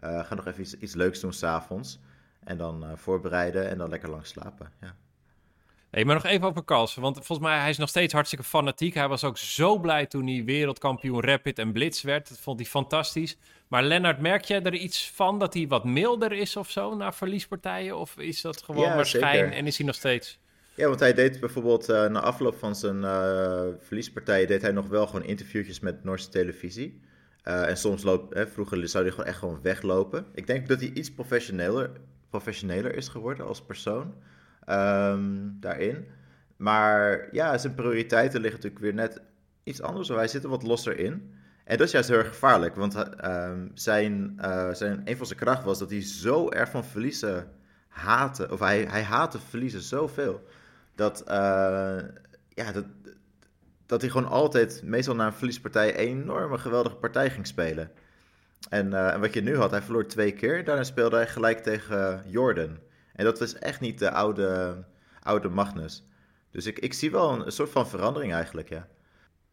uh, 0.03 0.25
gaan 0.25 0.37
nog 0.37 0.47
even 0.47 0.61
iets, 0.61 0.77
iets 0.77 0.93
leuks 0.93 1.19
doen 1.19 1.33
s'avonds. 1.33 1.99
En 2.43 2.57
dan 2.57 2.83
uh, 2.83 2.91
voorbereiden 2.95 3.69
en 3.69 3.77
dan 3.77 3.89
lekker 3.89 4.09
lang 4.09 4.25
slapen. 4.25 4.71
Ja. 4.81 4.95
Hey, 5.89 6.05
maar 6.05 6.15
nog 6.15 6.25
even 6.25 6.47
over 6.47 6.63
Carlsen, 6.63 7.01
want 7.01 7.15
volgens 7.15 7.47
mij 7.47 7.59
hij 7.59 7.69
is 7.69 7.77
nog 7.77 7.89
steeds 7.89 8.13
hartstikke 8.13 8.45
fanatiek. 8.45 8.93
Hij 8.93 9.07
was 9.07 9.23
ook 9.23 9.37
zo 9.37 9.79
blij 9.79 10.05
toen 10.05 10.27
hij 10.27 10.43
wereldkampioen 10.43 11.21
Rapid 11.21 11.59
en 11.59 11.71
Blitz 11.71 12.01
werd. 12.01 12.29
Dat 12.29 12.39
vond 12.39 12.59
hij 12.59 12.69
fantastisch. 12.69 13.37
Maar 13.67 13.83
Lennart, 13.83 14.19
merk 14.19 14.43
jij 14.43 14.63
er 14.63 14.73
iets 14.73 15.11
van 15.11 15.39
dat 15.39 15.53
hij 15.53 15.67
wat 15.67 15.83
milder 15.83 16.31
is 16.31 16.55
of 16.55 16.71
zo 16.71 16.95
na 16.95 17.13
verliespartijen? 17.13 17.97
Of 17.97 18.17
is 18.17 18.41
dat 18.41 18.63
gewoon 18.63 18.85
ja, 18.85 18.95
maar 18.95 19.05
schijn 19.05 19.53
en 19.53 19.67
is 19.67 19.77
hij 19.77 19.85
nog 19.85 19.95
steeds... 19.95 20.39
Ja, 20.75 20.87
want 20.87 20.99
hij 20.99 21.13
deed 21.13 21.39
bijvoorbeeld 21.39 21.89
uh, 21.89 22.05
na 22.05 22.19
afloop 22.19 22.57
van 22.57 22.75
zijn 22.75 22.97
uh, 22.97 23.63
verliespartijen... 23.79 24.47
deed 24.47 24.61
hij 24.61 24.71
nog 24.71 24.87
wel 24.87 25.07
gewoon 25.07 25.23
interviewtjes 25.25 25.79
met 25.79 26.03
Noorse 26.03 26.29
televisie. 26.29 27.01
Uh, 27.47 27.69
en 27.69 27.77
soms 27.77 28.03
loopt, 28.03 28.33
hè, 28.33 28.47
vroeger 28.47 28.87
zou 28.87 29.03
hij 29.03 29.11
gewoon 29.13 29.27
echt 29.27 29.39
gewoon 29.39 29.61
weglopen. 29.61 30.25
Ik 30.33 30.47
denk 30.47 30.67
dat 30.67 30.79
hij 30.79 30.89
iets 30.89 31.13
professioneler, 31.13 31.91
professioneler 32.29 32.95
is 32.95 33.07
geworden 33.07 33.45
als 33.45 33.61
persoon 33.61 34.13
um, 34.69 35.57
daarin. 35.59 36.05
Maar 36.57 37.27
ja, 37.31 37.57
zijn 37.57 37.75
prioriteiten 37.75 38.41
liggen 38.41 38.61
natuurlijk 38.61 38.83
weer 38.83 38.93
net 38.93 39.21
iets 39.63 39.81
anders. 39.81 40.07
Hij 40.07 40.27
zit 40.27 40.43
er 40.43 40.49
wat 40.49 40.63
losser 40.63 40.99
in. 40.99 41.33
En 41.63 41.77
dat 41.77 41.87
is 41.87 41.93
juist 41.93 42.09
heel 42.09 42.17
erg 42.17 42.27
gevaarlijk, 42.27 42.75
want 42.75 42.95
um, 43.25 43.71
zijn, 43.73 44.39
zijn, 44.71 45.01
een 45.05 45.17
van 45.17 45.25
zijn 45.25 45.39
krachten 45.39 45.65
was 45.65 45.79
dat 45.79 45.89
hij 45.89 46.01
zo 46.01 46.49
erg 46.49 46.69
van 46.69 46.85
verliezen 46.85 47.51
haatte. 47.87 48.51
Of 48.51 48.59
hij, 48.59 48.85
hij 48.89 49.03
haatte 49.03 49.39
verliezen 49.39 49.81
zoveel 49.81 50.43
dat, 50.95 51.21
uh, 51.27 51.97
ja, 52.49 52.71
dat, 52.71 52.85
dat 53.85 54.01
hij 54.01 54.09
gewoon 54.09 54.29
altijd, 54.29 54.81
meestal 54.83 55.15
na 55.15 55.25
een 55.25 55.33
verliespartij, 55.33 55.89
een 55.89 56.07
enorme 56.07 56.57
geweldige 56.57 56.95
partij 56.95 57.29
ging 57.29 57.47
spelen. 57.47 57.91
En, 58.69 58.91
uh, 58.91 59.13
en 59.13 59.19
wat 59.21 59.33
je 59.33 59.41
nu 59.41 59.57
had, 59.57 59.71
hij 59.71 59.81
verloor 59.81 60.07
twee 60.07 60.31
keer. 60.31 60.63
Daarna 60.63 60.83
speelde 60.83 61.15
hij 61.15 61.27
gelijk 61.27 61.59
tegen 61.59 62.23
Jordan. 62.27 62.77
En 63.13 63.25
dat 63.25 63.39
was 63.39 63.55
echt 63.55 63.79
niet 63.79 63.99
de 63.99 64.11
oude, 64.11 64.83
oude 65.19 65.49
Magnus. 65.49 66.03
Dus 66.51 66.65
ik, 66.65 66.79
ik 66.79 66.93
zie 66.93 67.11
wel 67.11 67.45
een, 67.45 67.51
soort 67.51 67.69
van 67.69 67.87
verandering 67.87 68.33
eigenlijk, 68.33 68.69
ja. 68.69 68.87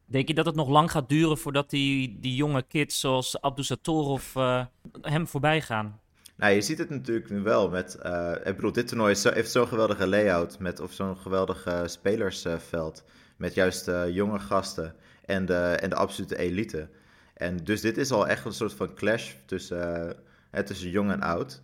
Denk 0.04 0.28
je 0.28 0.34
dat 0.34 0.46
het 0.46 0.54
nog 0.54 0.68
lang 0.68 0.90
gaat 0.90 1.08
duren 1.08 1.38
voordat 1.38 1.70
die, 1.70 2.18
die 2.20 2.34
jonge 2.34 2.62
kids 2.62 3.00
zoals 3.00 3.40
Abdusatorov 3.40 4.36
uh, 4.36 4.64
hem 5.00 5.26
voorbij 5.26 5.60
gaan? 5.60 6.00
Nou, 6.42 6.54
je 6.54 6.60
ziet 6.60 6.78
het 6.78 6.90
natuurlijk 6.90 7.30
nu 7.30 7.40
wel 7.40 7.68
met... 7.68 7.98
Uh, 8.06 8.32
ik 8.44 8.56
bedoel, 8.56 8.72
dit 8.72 8.88
toernooi 8.88 9.16
heeft 9.22 9.50
zo'n 9.50 9.68
geweldige 9.68 10.06
layout 10.06 10.58
met, 10.58 10.80
of 10.80 10.92
zo'n 10.92 11.16
geweldige 11.16 11.82
spelersveld. 11.86 13.04
met 13.36 13.54
juist 13.54 13.88
uh, 13.88 14.08
jonge 14.08 14.38
gasten 14.38 14.94
en 15.24 15.46
de, 15.46 15.54
en 15.54 15.90
de 15.90 15.96
absolute 15.96 16.36
elite. 16.36 16.88
En 17.34 17.56
dus 17.56 17.80
dit 17.80 17.96
is 17.96 18.10
al 18.10 18.28
echt 18.28 18.44
een 18.44 18.52
soort 18.52 18.72
van 18.72 18.94
clash 18.94 19.32
tussen, 19.44 20.16
tussen 20.64 20.90
jong 20.90 21.10
en 21.10 21.20
oud. 21.20 21.62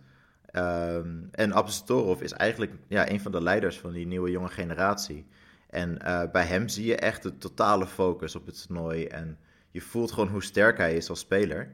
Um, 0.53 1.29
en 1.31 1.53
Abdusatorov 1.53 2.21
is 2.21 2.33
eigenlijk 2.33 2.71
ja, 2.87 3.09
een 3.09 3.21
van 3.21 3.31
de 3.31 3.41
leiders 3.41 3.79
van 3.79 3.91
die 3.91 4.07
nieuwe 4.07 4.31
jonge 4.31 4.49
generatie. 4.49 5.27
En 5.69 5.97
bij 6.31 6.45
hem 6.45 6.67
zie 6.67 6.85
je 6.85 6.95
echt 6.95 7.23
de 7.23 7.37
totale 7.37 7.87
focus 7.87 8.35
op 8.35 8.45
het 8.45 8.67
toernooi. 8.67 9.05
En 9.05 9.37
je 9.71 9.81
voelt 9.81 10.11
gewoon 10.11 10.29
hoe 10.29 10.43
sterk 10.43 10.77
hij 10.77 10.95
is 10.95 11.09
als 11.09 11.19
speler. 11.19 11.71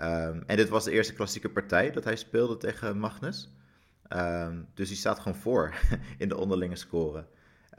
Um, 0.00 0.42
en 0.46 0.56
dit 0.56 0.68
was 0.68 0.84
de 0.84 0.90
eerste 0.90 1.12
klassieke 1.12 1.48
partij 1.48 1.90
dat 1.90 2.04
hij 2.04 2.16
speelde 2.16 2.56
tegen 2.56 2.98
Magnus. 2.98 3.54
Um, 4.08 4.68
dus 4.74 4.88
hij 4.88 4.96
staat 4.96 5.18
gewoon 5.18 5.38
voor 5.38 5.74
in 6.18 6.28
de 6.28 6.36
onderlinge 6.36 6.76
score. 6.76 7.24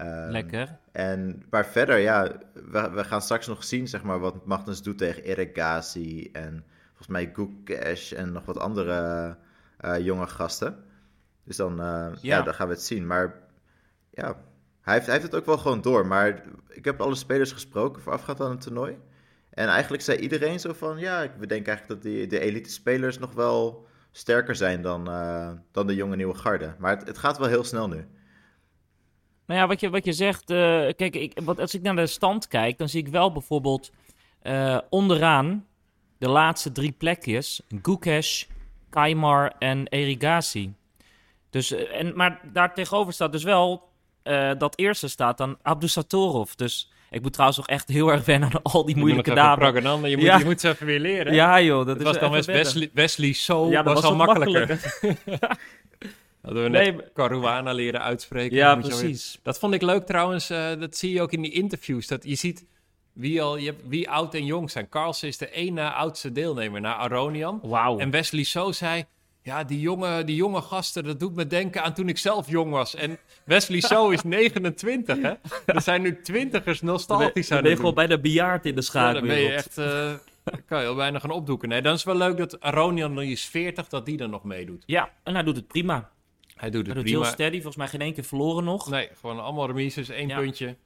Um, 0.01 0.29
Lekker. 0.29 0.77
En 0.91 1.43
maar 1.49 1.65
verder, 1.65 1.97
ja, 1.97 2.31
we, 2.53 2.89
we, 2.89 3.03
gaan 3.03 3.21
straks 3.21 3.47
nog 3.47 3.63
zien 3.63 3.87
zeg 3.87 4.03
maar, 4.03 4.19
wat 4.19 4.45
Magnus 4.45 4.81
doet 4.81 4.97
tegen 4.97 5.23
Irrigatie 5.23 6.31
en 6.31 6.65
volgens 6.87 7.07
mij 7.07 7.31
Gukesh 7.33 8.11
en 8.11 8.31
nog 8.31 8.45
wat 8.45 8.59
andere 8.59 9.37
uh, 9.81 9.99
jonge 9.99 10.27
gasten. 10.27 10.83
Dus 11.43 11.55
dan, 11.55 11.71
uh, 11.71 11.85
ja. 11.85 12.17
ja. 12.21 12.41
dan 12.41 12.53
gaan 12.53 12.67
we 12.67 12.73
het 12.73 12.83
zien. 12.83 13.07
Maar 13.07 13.39
ja, 14.09 14.35
hij 14.81 14.93
heeft, 14.93 15.05
hij 15.05 15.15
heeft 15.15 15.31
het 15.31 15.35
ook 15.35 15.45
wel 15.45 15.57
gewoon 15.57 15.81
door. 15.81 16.07
Maar 16.07 16.43
ik 16.67 16.85
heb 16.85 17.01
alle 17.01 17.15
spelers 17.15 17.51
gesproken 17.51 18.01
voorafgaand 18.01 18.41
aan 18.41 18.51
het 18.51 18.61
toernooi. 18.61 18.97
En 19.53 19.67
eigenlijk 19.67 20.03
zei 20.03 20.17
iedereen 20.17 20.59
zo 20.59 20.73
van, 20.73 20.99
ja, 20.99 21.27
we 21.37 21.47
denken 21.47 21.73
eigenlijk 21.73 22.03
dat 22.03 22.29
de 22.29 22.39
elite 22.39 22.69
spelers 22.69 23.19
nog 23.19 23.33
wel 23.33 23.87
sterker 24.11 24.55
zijn 24.55 24.81
dan, 24.81 25.09
uh, 25.09 25.51
dan 25.71 25.87
de 25.87 25.95
jonge 25.95 26.15
nieuwe 26.15 26.35
garde. 26.35 26.75
Maar 26.79 26.97
het, 26.97 27.07
het, 27.07 27.17
gaat 27.17 27.37
wel 27.37 27.47
heel 27.47 27.63
snel 27.63 27.87
nu. 27.87 28.07
Nou 29.45 29.59
ja, 29.59 29.67
wat 29.67 29.79
je, 29.79 29.89
wat 29.89 30.05
je 30.05 30.13
zegt, 30.13 30.49
uh, 30.49 30.57
kijk, 30.95 31.15
ik, 31.15 31.39
wat, 31.43 31.59
als 31.59 31.73
ik 31.73 31.81
naar 31.81 31.95
de 31.95 32.07
stand 32.07 32.47
kijk, 32.47 32.77
dan 32.77 32.89
zie 32.89 33.05
ik 33.05 33.07
wel 33.07 33.31
bijvoorbeeld 33.31 33.91
uh, 34.43 34.79
onderaan 34.89 35.67
de 36.17 36.29
laatste 36.29 36.71
drie 36.71 36.91
plekjes, 36.91 37.61
Gukesh, 37.81 38.45
Kaimar 38.89 39.55
en 39.59 39.87
Erigasi. 39.87 40.73
Dus, 41.49 41.71
en, 41.71 42.15
maar 42.15 42.41
daar 42.53 42.73
tegenover 42.73 43.13
staat 43.13 43.31
dus 43.31 43.43
wel, 43.43 43.91
dat 44.57 44.77
eerste 44.77 45.07
staat 45.07 45.37
dan 45.37 45.57
Abdusatorov. 45.61 46.51
Dus 46.51 46.92
ik 47.13 47.21
moet 47.21 47.33
trouwens 47.33 47.57
nog 47.57 47.67
echt 47.67 47.87
heel 47.87 48.11
erg 48.11 48.25
wennen 48.25 48.53
aan 48.53 48.61
al 48.63 48.85
die 48.85 48.97
moeilijke 48.97 49.33
namen. 49.33 50.09
Je 50.09 50.17
moet, 50.17 50.25
ja. 50.25 50.37
je 50.37 50.45
moet 50.45 50.61
ze 50.61 50.69
even 50.69 50.85
weer 50.85 50.99
leren. 50.99 51.33
Ja 51.33 51.61
joh, 51.61 51.85
dat, 51.85 51.97
dat 51.97 52.07
was 52.07 52.19
dan 52.19 52.31
Wesley, 52.31 52.89
Wesley 52.93 53.33
So 53.33 53.69
ja, 53.69 53.83
dat 53.83 53.93
was, 53.93 54.03
al 54.03 54.15
makkelijker. 54.15 54.67
makkelijker. 54.67 55.39
Hadden 56.43 56.63
we 56.63 56.69
net 56.69 56.95
nee, 56.95 57.11
Caruana 57.13 57.71
leren 57.71 58.01
uitspreken. 58.01 58.57
Ja, 58.57 58.75
precies. 58.75 59.39
Dat 59.43 59.59
vond 59.59 59.73
ik 59.73 59.81
leuk 59.81 60.05
trouwens. 60.05 60.51
Uh, 60.51 60.79
dat 60.79 60.97
zie 60.97 61.13
je 61.13 61.21
ook 61.21 61.31
in 61.31 61.41
die 61.41 61.51
interviews. 61.51 62.07
Dat 62.07 62.23
je 62.23 62.35
ziet 62.35 62.65
wie, 63.13 63.41
al, 63.41 63.57
je 63.57 63.73
wie 63.87 64.09
oud 64.09 64.33
en 64.33 64.45
jong 64.45 64.71
zijn. 64.71 64.89
Carlsen 64.89 65.27
is 65.27 65.37
de 65.37 65.47
één 65.47 65.73
na 65.73 65.93
oudste 65.93 66.31
deelnemer 66.31 66.81
na 66.81 66.95
Aronian. 66.95 67.59
Wauw. 67.63 67.99
En 67.99 68.09
Wesley 68.09 68.43
So 68.43 68.71
zei... 68.71 69.05
Ja, 69.43 69.63
die 69.63 69.79
jonge, 69.79 70.23
die 70.23 70.35
jonge 70.35 70.61
gasten, 70.61 71.03
dat 71.03 71.19
doet 71.19 71.35
me 71.35 71.47
denken 71.47 71.83
aan 71.83 71.93
toen 71.93 72.09
ik 72.09 72.17
zelf 72.17 72.49
jong 72.49 72.71
was. 72.71 72.95
En 72.95 73.17
Wesley 73.45 73.81
So 73.81 74.09
is 74.09 74.23
29, 74.39 75.21
hè? 75.21 75.33
Er 75.65 75.81
zijn 75.81 76.01
nu 76.01 76.21
twintigers 76.21 76.81
nostalgisch 76.81 77.51
aan 77.51 77.65
het 77.65 77.75
gewoon 77.75 77.93
bijna 77.93 78.17
bejaard 78.17 78.65
in 78.65 78.75
de 78.75 78.81
schakel. 78.81 79.13
Ja, 79.13 79.19
dan 79.19 79.27
ben 79.27 79.39
je 79.39 79.51
echt... 79.51 79.77
Uh, 79.77 80.13
kan 80.65 80.81
je 80.81 80.87
al 80.87 80.95
bijna 80.95 81.19
gaan 81.19 81.31
opdoeken. 81.31 81.69
Nee, 81.69 81.81
dan 81.81 81.93
is 81.93 82.03
wel 82.03 82.15
leuk 82.15 82.37
dat 82.37 82.59
Aronian, 82.59 83.21
is 83.21 83.45
40, 83.45 83.87
dat 83.87 84.05
die 84.05 84.17
dan 84.17 84.29
nog 84.29 84.43
meedoet. 84.43 84.83
Ja, 84.85 85.11
en 85.23 85.33
hij 85.33 85.43
doet 85.43 85.55
het 85.55 85.67
prima. 85.67 86.11
Hij 86.55 86.69
doet 86.69 86.85
het 86.85 86.95
hij 86.95 87.03
prima. 87.03 87.21
heel 87.21 87.31
steady, 87.31 87.55
volgens 87.55 87.75
mij 87.75 87.87
geen 87.87 88.01
één 88.01 88.13
keer 88.13 88.23
verloren 88.23 88.63
nog. 88.63 88.89
Nee, 88.89 89.09
gewoon 89.19 89.39
allemaal 89.39 89.67
remises, 89.67 90.09
één 90.09 90.27
ja. 90.27 90.37
puntje. 90.37 90.77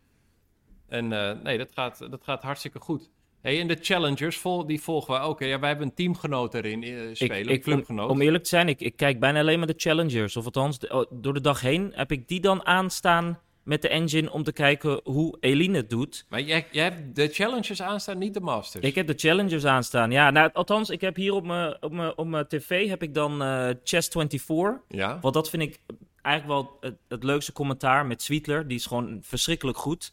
En 0.87 1.11
uh, 1.11 1.31
nee, 1.43 1.57
dat 1.57 1.69
gaat, 1.73 2.11
dat 2.11 2.23
gaat 2.23 2.43
hartstikke 2.43 2.79
goed. 2.79 3.09
Hey, 3.47 3.59
en 3.59 3.67
de 3.67 3.77
challengers, 3.81 4.37
vol, 4.37 4.65
die 4.65 4.81
volgen 4.81 5.13
we 5.13 5.19
ook. 5.19 5.39
Ja, 5.39 5.59
wij 5.59 5.69
hebben 5.69 5.87
een 5.87 5.93
teamgenoot 5.93 6.53
erin 6.53 6.81
uh, 6.81 6.99
spelen, 7.13 7.39
ik, 7.39 7.49
ik, 7.49 7.61
clubgenoot. 7.61 8.09
Om, 8.09 8.21
eerlijk 8.21 8.43
te 8.43 8.49
zijn, 8.49 8.67
ik, 8.67 8.79
ik 8.79 8.97
kijk 8.97 9.19
bijna 9.19 9.39
alleen 9.39 9.57
maar 9.57 9.67
de 9.67 9.73
challengers. 9.77 10.37
Of 10.37 10.45
althans, 10.45 10.79
de, 10.79 10.93
oh, 10.93 11.11
door 11.11 11.33
de 11.33 11.41
dag 11.41 11.61
heen 11.61 11.91
heb 11.95 12.11
ik 12.11 12.27
die 12.27 12.39
dan 12.39 12.65
aanstaan 12.65 13.39
met 13.63 13.81
de 13.81 13.87
engine 13.87 14.31
om 14.31 14.43
te 14.43 14.51
kijken 14.51 14.99
hoe 15.03 15.37
Eline 15.39 15.77
het 15.77 15.89
doet. 15.89 16.25
Maar 16.29 16.41
jij, 16.41 16.67
jij 16.71 16.83
hebt 16.83 17.15
de 17.15 17.27
challengers 17.27 17.81
aanstaan, 17.81 18.17
niet 18.17 18.33
de 18.33 18.39
masters? 18.39 18.85
Ik 18.85 18.95
heb 18.95 19.07
de 19.07 19.13
challengers 19.17 19.65
aanstaan, 19.65 20.11
ja. 20.11 20.31
Nou, 20.31 20.49
althans, 20.53 20.89
ik 20.89 21.01
heb 21.01 21.15
hier 21.15 21.33
op 21.33 21.45
mijn, 21.45 21.77
op 21.81 21.91
mijn, 21.91 22.17
op 22.17 22.27
mijn 22.27 22.47
tv 22.47 22.89
heb 22.89 23.03
ik 23.03 23.13
dan 23.13 23.41
uh, 23.41 23.69
Chess 23.83 24.07
24. 24.07 24.81
Ja. 24.87 25.19
Want 25.21 25.33
dat 25.33 25.49
vind 25.49 25.63
ik 25.63 25.79
eigenlijk 26.21 26.59
wel 26.59 26.77
het, 26.79 26.95
het 27.07 27.23
leukste 27.23 27.51
commentaar 27.51 28.05
met 28.05 28.21
Sweetler. 28.21 28.67
Die 28.67 28.77
is 28.77 28.85
gewoon 28.85 29.19
verschrikkelijk 29.21 29.77
goed. 29.77 30.11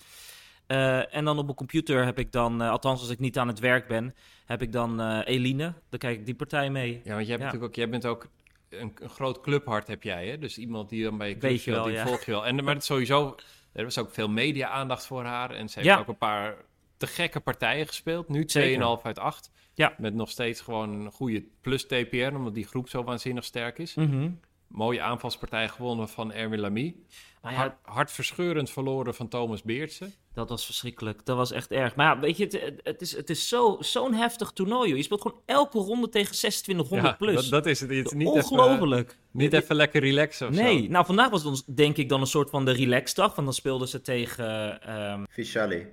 Uh, 0.68 1.14
en 1.14 1.24
dan 1.24 1.38
op 1.38 1.44
mijn 1.44 1.56
computer 1.56 2.04
heb 2.04 2.18
ik 2.18 2.32
dan, 2.32 2.62
uh, 2.62 2.70
althans 2.70 3.00
als 3.00 3.10
ik 3.10 3.18
niet 3.18 3.38
aan 3.38 3.48
het 3.48 3.58
werk 3.58 3.88
ben, 3.88 4.14
heb 4.46 4.62
ik 4.62 4.72
dan 4.72 5.00
uh, 5.00 5.20
Eline. 5.24 5.74
Dan 5.88 5.98
kijk 5.98 6.18
ik 6.18 6.24
die 6.24 6.34
partij 6.34 6.70
mee. 6.70 7.00
Ja, 7.04 7.14
want 7.14 7.26
jij, 7.26 7.36
ja. 7.36 7.44
Natuurlijk 7.44 7.70
ook, 7.70 7.74
jij 7.74 7.88
bent 7.88 8.06
ook 8.06 8.28
een, 8.68 8.92
een, 9.00 9.08
groot 9.08 9.40
clubhart 9.40 9.86
heb 9.86 10.02
jij, 10.02 10.28
hè? 10.28 10.38
Dus 10.38 10.58
iemand 10.58 10.88
die 10.88 11.02
dan 11.02 11.18
bij 11.18 11.28
je 11.28 11.36
club 11.36 11.58
speelt, 11.58 11.84
die 11.84 11.94
ja. 11.94 12.06
volg 12.06 12.24
je 12.24 12.30
wel. 12.30 12.46
En, 12.46 12.64
maar 12.64 12.74
het 12.74 12.84
sowieso, 12.84 13.34
er 13.72 13.84
was 13.84 13.98
ook 13.98 14.10
veel 14.10 14.28
media-aandacht 14.28 15.06
voor 15.06 15.24
haar. 15.24 15.50
En 15.50 15.68
ze 15.68 15.78
heeft 15.78 15.90
ja. 15.90 15.98
ook 15.98 16.08
een 16.08 16.18
paar 16.18 16.56
te 16.96 17.06
gekke 17.06 17.40
partijen 17.40 17.86
gespeeld. 17.86 18.28
Nu 18.28 18.46
2,5 18.58 19.02
uit 19.02 19.18
8. 19.18 19.50
Ja. 19.74 19.94
Met 19.98 20.14
nog 20.14 20.30
steeds 20.30 20.60
gewoon 20.60 20.90
een 20.90 21.10
goede 21.10 21.44
plus 21.60 21.86
TPR, 21.86 22.34
omdat 22.34 22.54
die 22.54 22.66
groep 22.66 22.88
zo 22.88 23.04
waanzinnig 23.04 23.44
sterk 23.44 23.78
is. 23.78 23.94
Mm 23.94 24.10
-hmm. 24.10 24.40
Mooie 24.66 25.02
aanvalspartij 25.02 25.68
gewonnen 25.68 26.08
van 26.08 26.32
Erwin 26.32 26.60
Lamy. 26.60 26.96
Nou 27.42 27.54
ja, 27.54 27.60
Hart, 27.60 27.76
hartverscheurend 27.82 28.70
verloren 28.70 29.14
van 29.14 29.28
Thomas 29.28 29.62
Beertsen. 29.62 30.12
Dat 30.34 30.48
was 30.48 30.64
verschrikkelijk. 30.64 31.24
Dat 31.24 31.36
was 31.36 31.52
echt 31.52 31.70
erg. 31.70 31.94
Maar 31.94 32.14
ja, 32.14 32.20
weet 32.20 32.36
je, 32.36 32.44
het, 32.44 32.80
het 32.82 33.00
is, 33.00 33.16
het 33.16 33.30
is 33.30 33.48
zo, 33.48 33.76
zo'n 33.80 34.14
heftig 34.14 34.50
toernooi. 34.50 34.88
Joh. 34.88 34.96
Je 34.96 35.02
speelt 35.02 35.22
gewoon 35.22 35.40
elke 35.46 35.78
ronde 35.78 36.08
tegen 36.08 36.34
2600 36.34 37.06
ja, 37.06 37.12
plus. 37.12 37.34
Dat, 37.34 37.50
dat, 37.50 37.66
is 37.66 37.80
het. 37.80 37.90
het 37.90 38.06
is 38.06 38.12
niet 38.12 38.28
Ongelooflijk. 38.28 39.08
Even, 39.08 39.20
niet 39.30 39.52
even 39.52 39.76
lekker 39.76 40.00
relaxen 40.00 40.48
of 40.48 40.54
Nee, 40.54 40.82
zo. 40.82 40.88
nou 40.88 41.06
vandaag 41.06 41.30
was 41.30 41.44
het 41.44 41.62
denk 41.66 41.96
ik 41.96 42.08
dan 42.08 42.20
een 42.20 42.26
soort 42.26 42.50
van 42.50 42.64
de 42.64 42.72
relaxdag. 42.72 43.34
Want 43.34 43.46
dan 43.46 43.56
speelden 43.56 43.88
ze 43.88 44.00
tegen... 44.00 44.80
Um... 45.10 45.26
Vishali. 45.28 45.86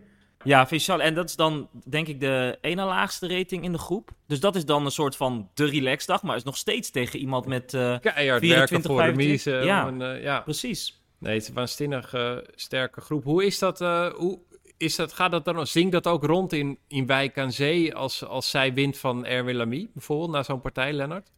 Ja, 0.44 0.68
Vishal. 0.68 1.02
En 1.02 1.14
dat 1.14 1.30
is 1.30 1.36
dan, 1.36 1.70
denk 1.86 2.08
ik, 2.08 2.20
de 2.20 2.58
ene 2.62 2.84
laagste 2.84 3.28
rating 3.28 3.64
in 3.64 3.72
de 3.72 3.78
groep. 3.78 4.12
Dus 4.28 4.40
dat 4.40 4.56
is 4.56 4.66
dan 4.66 4.86
een 4.86 4.92
soort 4.92 5.16
van 5.16 5.50
de 5.54 5.66
relaxdag. 5.66 6.24
Maar 6.24 6.36
is 6.36 6.44
nog 6.44 6.58
steeds 6.58 6.92
tegen 6.92 7.20
iemand 7.20 7.46
met 7.46 7.74
uh, 7.74 8.00
Keihard 8.00 8.42
24, 8.42 8.92
voor 8.92 9.00
25. 9.00 9.44
de 9.44 9.66
ja, 9.66 9.88
en, 9.88 10.02
uh, 10.02 10.24
ja, 10.24 10.40
precies. 10.40 11.01
Nee, 11.22 11.34
het 11.34 11.42
is 11.42 11.48
een 11.48 11.54
waanzinnig 11.54 12.14
uh, 12.14 12.38
sterke 12.56 13.02
groep. 13.02 13.24
Hoe 13.24 13.46
is 13.46 13.60
dat? 13.60 13.82
Uh, 13.82 14.08
hoe 14.14 14.40
is 14.78 14.96
dat 14.96 15.14
gaat 15.14 15.32
dat 15.32 15.46
dan, 15.46 15.68
zingt 15.68 15.92
dat 15.92 16.08
ook 16.08 16.24
rond 16.24 16.54
in, 16.54 16.80
in 16.88 17.06
Wijk 17.06 17.38
aan 17.38 17.52
Zee 17.52 17.96
als, 17.96 18.26
als 18.26 18.50
zij 18.50 18.74
wint 18.74 18.98
van 18.98 19.26
Erwin 19.26 19.56
Lamy, 19.56 19.90
bijvoorbeeld, 19.94 20.32
na 20.32 20.44
zo'n 20.44 20.62
partij, 20.62 20.94
Lennart? 20.94 21.32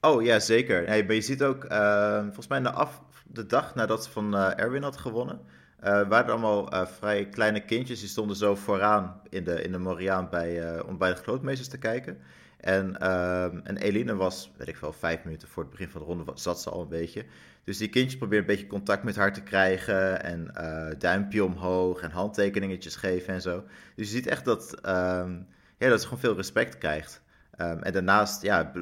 Oh 0.00 0.22
ja, 0.22 0.38
zeker. 0.38 0.86
Hey, 0.86 1.04
maar 1.04 1.14
je 1.14 1.20
ziet 1.20 1.42
ook, 1.42 1.64
uh, 1.64 2.22
volgens 2.22 2.46
mij 2.46 2.60
de, 2.60 2.70
af, 2.70 3.02
de 3.26 3.46
dag 3.46 3.74
nadat 3.74 4.04
ze 4.04 4.10
van 4.10 4.36
Erwin 4.36 4.82
had 4.82 4.96
gewonnen, 4.96 5.40
waren 5.80 6.24
er 6.24 6.30
allemaal 6.30 6.86
vrij 6.86 7.28
kleine 7.28 7.64
kindjes, 7.64 8.00
die 8.00 8.08
stonden 8.08 8.36
zo 8.36 8.54
vooraan 8.54 9.20
in 9.28 9.44
de, 9.44 9.62
in 9.62 9.72
de 9.72 9.78
Moriaan 9.78 10.28
bij, 10.30 10.80
om 10.82 10.98
bij 10.98 11.10
de 11.14 11.22
grootmeesters 11.22 11.68
te 11.68 11.78
kijken. 11.78 12.18
En, 12.64 12.98
en 13.64 13.76
Eline 13.76 14.14
was, 14.14 14.52
weet 14.56 14.68
ik 14.68 14.76
wel, 14.76 14.92
vijf 14.92 15.24
minuten 15.24 15.48
voor 15.48 15.62
het 15.62 15.72
begin 15.72 15.88
van 15.88 16.00
de 16.00 16.06
ronde 16.06 16.32
zat 16.34 16.62
ze 16.62 16.70
al 16.70 16.80
een 16.80 16.88
beetje. 16.88 17.24
Dus 17.64 17.78
die 17.78 17.88
kindjes 17.88 18.16
proberen 18.16 18.44
een 18.44 18.50
beetje 18.50 18.66
contact 18.66 19.02
met 19.02 19.16
haar 19.16 19.32
te 19.32 19.42
krijgen. 19.42 20.22
En 20.22 20.50
uh, 20.56 20.98
duimpje 20.98 21.44
omhoog 21.44 22.00
en 22.00 22.10
handtekeningetjes 22.10 22.96
geven 22.96 23.34
en 23.34 23.42
zo. 23.42 23.64
Dus 23.94 24.10
je 24.10 24.14
ziet 24.16 24.26
echt 24.26 24.44
dat, 24.44 24.72
um, 24.86 25.46
ja, 25.78 25.88
dat 25.88 26.00
ze 26.00 26.06
gewoon 26.06 26.22
veel 26.22 26.36
respect 26.36 26.78
krijgt. 26.78 27.22
Um, 27.58 27.82
en 27.82 27.92
daarnaast, 27.92 28.42
ja, 28.42 28.72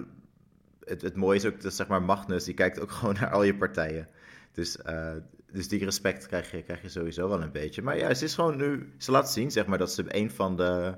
het, 0.84 1.02
het 1.02 1.16
mooie 1.16 1.36
is 1.36 1.46
ook 1.46 1.60
dat 1.60 1.74
zeg 1.74 1.86
maar 1.86 2.02
Magnus, 2.02 2.44
die 2.44 2.54
kijkt 2.54 2.80
ook 2.80 2.90
gewoon 2.98 3.14
naar 3.14 3.30
al 3.30 3.42
je 3.42 3.56
partijen. 3.56 4.08
Dus, 4.52 4.78
uh, 4.86 5.12
dus 5.52 5.68
die 5.68 5.84
respect 5.84 6.26
krijg 6.26 6.50
je, 6.50 6.62
krijg 6.62 6.82
je 6.82 6.88
sowieso 6.88 7.28
wel 7.28 7.42
een 7.42 7.52
beetje. 7.52 7.82
Maar 7.82 7.98
ja, 7.98 8.14
ze 8.14 8.24
is 8.24 8.34
gewoon 8.34 8.56
nu, 8.56 8.92
ze 8.98 9.10
laat 9.10 9.32
zien 9.32 9.50
zeg 9.50 9.66
maar 9.66 9.78
dat 9.78 9.92
ze 9.92 10.04
een 10.06 10.30
van 10.30 10.56
de, 10.56 10.94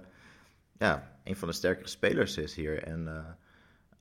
ja, 0.79 1.14
een 1.25 1.37
van 1.37 1.49
de 1.49 1.55
sterkere 1.55 1.89
spelers 1.89 2.37
is 2.37 2.55
hier. 2.55 2.83
En 2.83 3.01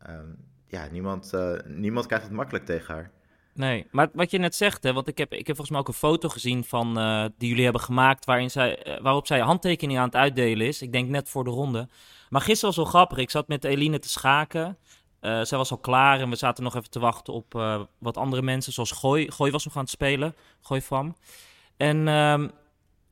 uh, 0.07 0.13
um, 0.15 0.37
ja, 0.67 0.87
niemand, 0.91 1.31
niemand 1.65 2.05
krijgt 2.05 2.25
het 2.25 2.33
makkelijk 2.33 2.65
tegen 2.65 2.93
haar. 2.93 3.11
Nee, 3.55 3.87
maar 3.91 4.09
wat 4.13 4.31
je 4.31 4.37
net 4.37 4.55
zegt, 4.55 4.83
hè, 4.83 4.93
want 4.93 5.07
ik 5.07 5.17
heb, 5.17 5.31
ik 5.33 5.47
heb 5.47 5.55
volgens 5.55 5.69
mij 5.69 5.79
ook 5.79 5.87
een 5.87 5.93
foto 5.93 6.29
gezien 6.29 6.63
van, 6.63 6.99
uh, 6.99 7.25
die 7.37 7.49
jullie 7.49 7.63
hebben 7.63 7.81
gemaakt, 7.81 8.25
waarin 8.25 8.51
zij, 8.51 8.97
waarop 9.01 9.27
zij 9.27 9.39
handtekeningen 9.39 10.01
aan 10.01 10.07
het 10.07 10.15
uitdelen 10.15 10.67
is. 10.67 10.81
Ik 10.81 10.91
denk 10.91 11.09
net 11.09 11.29
voor 11.29 11.43
de 11.43 11.49
ronde. 11.49 11.87
Maar 12.29 12.41
gisteren 12.41 12.67
was 12.75 12.83
wel 12.83 12.85
grappig. 12.93 13.17
Ik 13.17 13.29
zat 13.29 13.47
met 13.47 13.63
Eline 13.63 13.99
te 13.99 14.09
schaken. 14.09 14.77
Uh, 15.21 15.41
zij 15.43 15.57
was 15.57 15.71
al 15.71 15.77
klaar 15.77 16.19
en 16.19 16.29
we 16.29 16.35
zaten 16.35 16.63
nog 16.63 16.75
even 16.75 16.89
te 16.89 16.99
wachten 16.99 17.33
op 17.33 17.53
wat 17.97 18.17
andere 18.17 18.41
mensen, 18.41 18.73
zoals 18.73 18.91
Gooi. 18.91 19.31
Gooi 19.31 19.51
was 19.51 19.65
nog 19.65 19.75
aan 19.75 19.81
het 19.81 19.89
spelen, 19.91 20.35
Gooi 20.61 20.81
van. 20.81 21.15
En 21.77 22.07
ehm, 22.07 22.49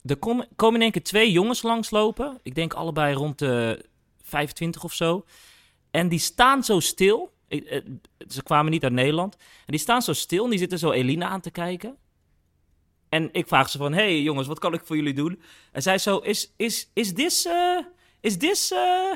er 0.06 0.17
kom- 0.17 0.45
komen 0.56 0.76
in 0.76 0.82
één 0.82 0.91
keer 0.91 1.04
twee 1.04 1.32
jongens 1.32 1.62
langslopen. 1.62 2.39
Ik 2.43 2.56
denk 2.56 2.74
allebei 2.74 3.13
rond 3.13 3.39
de 3.39 3.86
25 4.32 4.84
of 4.84 4.94
zo. 4.94 5.26
En 5.91 6.10
die 6.10 6.20
staan 6.20 6.63
zo 6.63 6.80
stil. 6.80 7.34
Ik- 7.48 7.63
eh, 7.65 7.82
ze 8.28 8.44
kwamen 8.44 8.72
niet 8.72 8.84
uit 8.84 8.94
Nederland. 8.94 9.36
En 9.36 9.65
die 9.65 9.80
staan 9.80 10.02
zo 10.02 10.13
stil 10.13 10.44
en 10.44 10.50
die 10.50 10.60
zitten 10.60 10.80
zo 10.80 10.91
Elina 10.91 11.28
aan 11.28 11.41
te 11.41 11.52
kijken. 11.52 11.98
En 13.10 13.30
ik 13.32 13.48
vraag 13.48 13.70
ze 13.70 13.78
van, 13.78 13.94
hey 13.94 14.22
jongens, 14.22 14.48
wat 14.48 14.60
kan 14.60 14.74
ik 14.74 14.82
voor 14.86 14.96
jullie 14.96 15.13
doen? 15.13 15.41
En 15.72 15.82
zij 15.82 15.98
zo, 15.98 16.17
is, 16.17 16.54
is, 16.56 16.89
is 16.94 17.13
this, 17.13 17.46
eh, 17.46 17.78
is 18.20 18.38
this, 18.38 18.72
eh, 18.72 19.12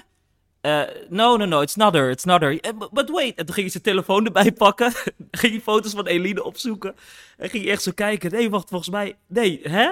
eh, 0.65 0.81
no, 1.09 1.37
no, 1.37 1.45
no, 1.45 1.61
it's 1.61 1.75
not 1.75 1.93
her, 1.93 2.09
it's 2.09 2.23
not 2.23 2.41
her. 2.41 2.59
Eh, 2.61 2.71
but- 2.77 2.91
But 2.91 3.09
wait. 3.09 3.35
En 3.37 3.45
toen 3.45 3.53
ging 3.55 3.55
hij 3.61 3.69
zijn 3.69 3.83
telefoon 3.83 4.25
erbij 4.25 4.51
pakken. 4.51 4.91
ging 5.31 5.53
hij 5.53 5.61
foto's 5.61 5.91
van 5.91 6.05
Eline 6.07 6.43
opzoeken. 6.43 6.95
En 7.37 7.49
ging 7.49 7.63
hij 7.63 7.71
echt 7.71 7.81
zo 7.83 7.91
kijken. 7.95 8.31
Nee, 8.31 8.49
wacht, 8.49 8.69
volgens 8.69 8.89
mij, 8.89 9.15
nee, 9.27 9.59
hè? 9.63 9.89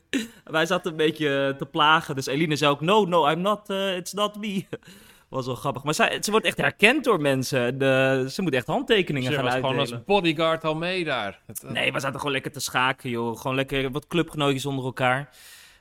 Wij 0.44 0.66
zaten 0.66 0.90
een 0.90 0.96
beetje 0.96 1.54
te 1.58 1.66
plagen. 1.66 2.14
Dus 2.14 2.26
Eline 2.26 2.56
zei 2.56 2.70
ook, 2.70 2.80
no, 2.80 3.04
no, 3.04 3.28
I'm 3.30 3.40
not, 3.40 3.70
eh, 3.70 3.96
it's 3.96 4.12
not 4.12 4.36
me. 4.36 4.64
Was 5.28 5.46
wel 5.46 5.54
grappig. 5.54 5.82
Maar 5.84 5.94
zij, 5.94 6.18
ze 6.22 6.30
wordt 6.30 6.46
echt 6.46 6.56
herkend 6.56 7.04
door 7.04 7.20
mensen. 7.20 7.78
De, 7.78 8.26
ze 8.30 8.42
moet 8.42 8.54
echt 8.54 8.66
handtekeningen 8.66 9.28
Ze 9.30 9.34
gaan 9.34 9.44
was 9.44 9.52
uitdelen. 9.52 9.78
gewoon 9.86 9.96
als 9.96 10.04
bodyguard 10.06 10.64
al 10.64 10.74
mee 10.74 11.04
daar. 11.04 11.40
Het, 11.46 11.62
eh, 11.64 11.70
Nee, 11.70 11.92
we 11.92 12.00
zaten 12.00 12.16
gewoon 12.18 12.32
lekker 12.32 12.52
te 12.52 12.60
schaken, 12.60 13.10
joh. 13.10 13.36
Gewoon 13.40 13.56
lekker 13.56 13.90
wat 13.90 14.06
clubgenootjes 14.06 14.66
onder 14.66 14.84
elkaar. 14.84 15.28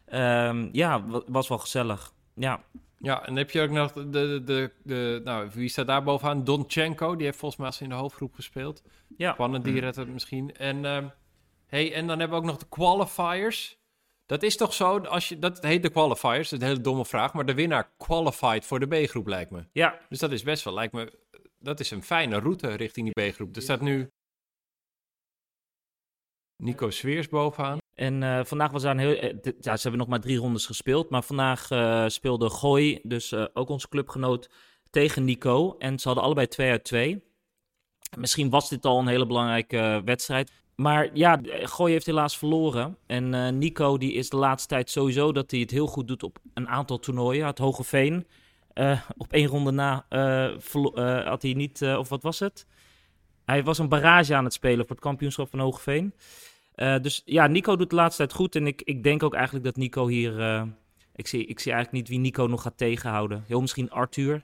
Ehm, 0.06 0.68
ja, 0.72 1.06
wa- 1.08 1.22
was 1.28 1.48
wel 1.48 1.58
gezellig. 1.58 2.12
Ja, 2.36 2.64
Ja, 2.98 3.20
en 3.20 3.26
dan 3.26 3.36
heb 3.36 3.52
je 3.52 3.62
ook 3.62 3.70
nog 3.70 3.92
de, 3.94 4.10
de, 4.10 4.42
de, 4.44 4.72
de- 4.84 5.22
nou, 5.24 5.50
wie 5.54 5.70
staat 5.70 5.88
daar 5.88 6.04
bovenaan? 6.04 6.44
Donchenko, 6.44 7.16
die 7.16 7.26
heeft 7.26 7.38
volgens 7.38 7.60
mij 7.60 7.70
als 7.70 7.82
in 7.82 7.90
de 7.90 7.96
hoofdgroep 7.96 8.34
gespeeld. 8.34 8.84
ja. 9.18 9.34
Spannend, 9.34 9.64
die 9.64 9.80
redt 9.80 9.96
het 9.96 10.08
misschien. 10.08 10.56
En, 10.56 10.86
ehm, 10.86 11.08
hey, 11.68 11.94
en 11.94 12.08
dan 12.08 12.20
hebben 12.20 12.38
we 12.38 12.44
ook 12.44 12.50
nog 12.50 12.60
de 12.60 12.68
qualifiers. 12.70 13.80
Dat 14.26 14.44
is 14.44 14.58
toch 14.58 14.74
zo, 14.74 15.00
als 15.00 15.30
je, 15.30 15.40
dat 15.40 15.64
heet 15.64 15.82
de 15.84 15.90
qualifiers, 15.90 16.50
dat 16.50 16.60
is 16.60 16.66
een 16.66 16.72
hele 16.72 16.82
domme 16.84 17.06
vraag, 17.06 17.34
maar 17.34 17.46
de 17.46 17.54
winnaar 17.54 17.92
qualified 17.98 18.66
voor 18.66 18.80
de 18.80 18.88
B-groep 19.04 19.28
lijkt 19.28 19.52
me. 19.52 19.66
ja. 19.72 20.00
Dus 20.10 20.20
dat 20.20 20.32
is 20.32 20.44
best 20.44 20.64
wel, 20.64 20.74
lijkt 20.74 20.94
me, 20.94 21.20
dat 21.60 21.80
is 21.80 21.92
een 21.92 22.04
fijne 22.04 22.40
route 22.40 22.68
richting 22.76 23.12
die 23.14 23.32
B-groep. 23.32 23.56
Er 23.56 23.62
staat 23.62 23.82
nu 23.82 24.10
Nico 26.64 26.90
Sweers 26.90 27.28
bovenaan. 27.30 27.78
En 27.96 28.24
eh, 28.24 28.40
vandaag 28.44 28.72
was 28.72 28.82
daar 28.82 28.92
een 28.92 29.00
heel... 29.00 29.16
eh, 29.16 29.54
ja, 29.60 29.76
ze 29.76 29.82
hebben 29.82 30.00
nog 30.00 30.08
maar 30.08 30.20
drie 30.20 30.38
rondes 30.38 30.66
gespeeld. 30.66 31.10
Maar 31.10 31.24
vandaag 31.24 31.72
eh, 31.72 32.08
speelde 32.08 32.50
Gooi, 32.50 33.00
dus 33.04 33.34
ook 33.54 33.70
onze 33.70 33.90
clubgenoot, 33.90 34.50
tegen 34.90 35.24
Nico. 35.24 35.76
En 35.78 36.00
ze 36.00 36.08
hadden 36.08 36.24
allebei 36.24 36.48
2 36.48 36.70
uit 36.70 36.84
2. 36.84 37.24
Misschien 38.18 38.50
was 38.50 38.70
dit 38.70 38.86
al 38.86 39.00
een 39.00 39.08
hele 39.08 39.26
belangrijke 39.26 40.02
wedstrijd. 40.06 40.52
Maar 40.76 41.10
ja, 41.14 41.40
Gooi 41.44 41.92
heeft 41.92 42.06
helaas 42.06 42.38
verloren. 42.38 42.98
En 43.08 43.58
Nico 43.58 43.98
die 43.98 44.14
is 44.14 44.30
de 44.30 44.38
laatste 44.38 44.68
tijd 44.68 44.90
sowieso 44.90 45.32
dat 45.32 45.52
hij 45.52 45.60
het 45.60 45.72
heel 45.72 45.88
goed 45.88 46.08
doet 46.08 46.24
op 46.24 46.38
een 46.54 46.68
aantal 46.68 47.00
toernooien. 47.00 47.46
Het 47.46 47.58
Hogeveen. 47.58 48.28
eh 48.74 49.02
op 49.18 49.32
één 49.34 49.48
ronde 49.48 49.72
na 49.72 50.06
had 51.26 51.42
hij 51.42 51.54
niet... 51.54 51.82
of 51.82 52.10
wat 52.10 52.24
was 52.24 52.40
het? 52.40 52.66
Hij 53.46 53.64
was 53.64 53.78
een 53.78 53.90
barrage 53.90 54.36
aan 54.36 54.44
het 54.44 54.54
spelen 54.54 54.86
voor 54.86 54.96
het 54.96 55.06
kampioenschap 55.06 55.50
van 55.50 55.60
Hogeveen. 55.60 56.14
Eh, 56.76 57.00
dus 57.00 57.22
ja, 57.26 57.48
Nico 57.48 57.76
doet 57.76 57.90
de 57.90 57.96
laatste 57.96 58.18
tijd 58.18 58.38
goed. 58.38 58.56
En 58.56 58.68
ik, 58.68 58.82
ik 58.82 59.04
denk 59.04 59.24
ook 59.24 59.34
eigenlijk 59.34 59.66
dat 59.66 59.76
Nico 59.76 60.08
hier... 60.08 60.40
eh, 60.40 60.64
ik, 61.16 61.28
zie, 61.28 61.46
ik 61.46 61.60
zie 61.60 61.72
eigenlijk 61.72 62.04
niet 62.04 62.12
wie 62.12 62.26
Nico 62.26 62.46
nog 62.46 62.62
gaat 62.62 62.78
tegenhouden. 62.78 63.44
Heel 63.48 63.62
misschien 63.62 63.92
Arthur. 63.92 64.44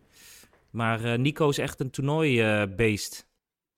Maar 0.69 1.03
eh, 1.03 1.17
Nico 1.17 1.49
is 1.49 1.57
echt 1.57 1.79
een 1.79 1.89
toernooibeest. 1.89 3.27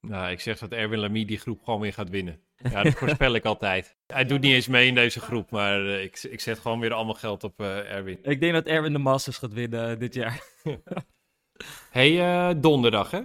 Nou, 0.08 0.32
ik 0.32 0.40
zeg 0.40 0.60
dat 0.60 0.72
Erwin 0.72 1.00
Lamy 1.00 1.26
die 1.26 1.38
groep 1.38 1.64
gewoon 1.64 1.80
weer 1.80 1.94
gaat 1.94 2.10
winnen. 2.10 2.40
Ja, 2.64 2.84
dat 2.84 2.94
voorspel 2.94 3.34
ik 3.34 3.46
altijd. 3.46 3.96
Hij 4.08 4.26
doet 4.26 4.42
niet 4.42 4.54
eens 4.54 4.68
mee 4.68 4.88
in 4.88 4.96
deze 4.96 5.20
groep, 5.20 5.52
maar 5.52 5.86
ik, 5.86 6.24
ik 6.24 6.40
zet 6.40 6.60
gewoon 6.60 6.80
weer 6.80 6.94
allemaal 6.94 7.14
geld 7.14 7.44
op 7.44 7.60
eh, 7.60 7.92
Erwin. 7.92 8.20
ik 8.22 8.40
denk 8.40 8.54
dat 8.54 8.66
Erwin 8.66 8.94
de 8.94 9.00
Masters 9.00 9.38
gaat 9.38 9.54
winnen 9.54 10.00
dit 10.00 10.14
jaar. 10.14 10.44
hey, 11.90 12.20
eh, 12.20 12.56
donderdag 12.62 13.12
hè? 13.12 13.22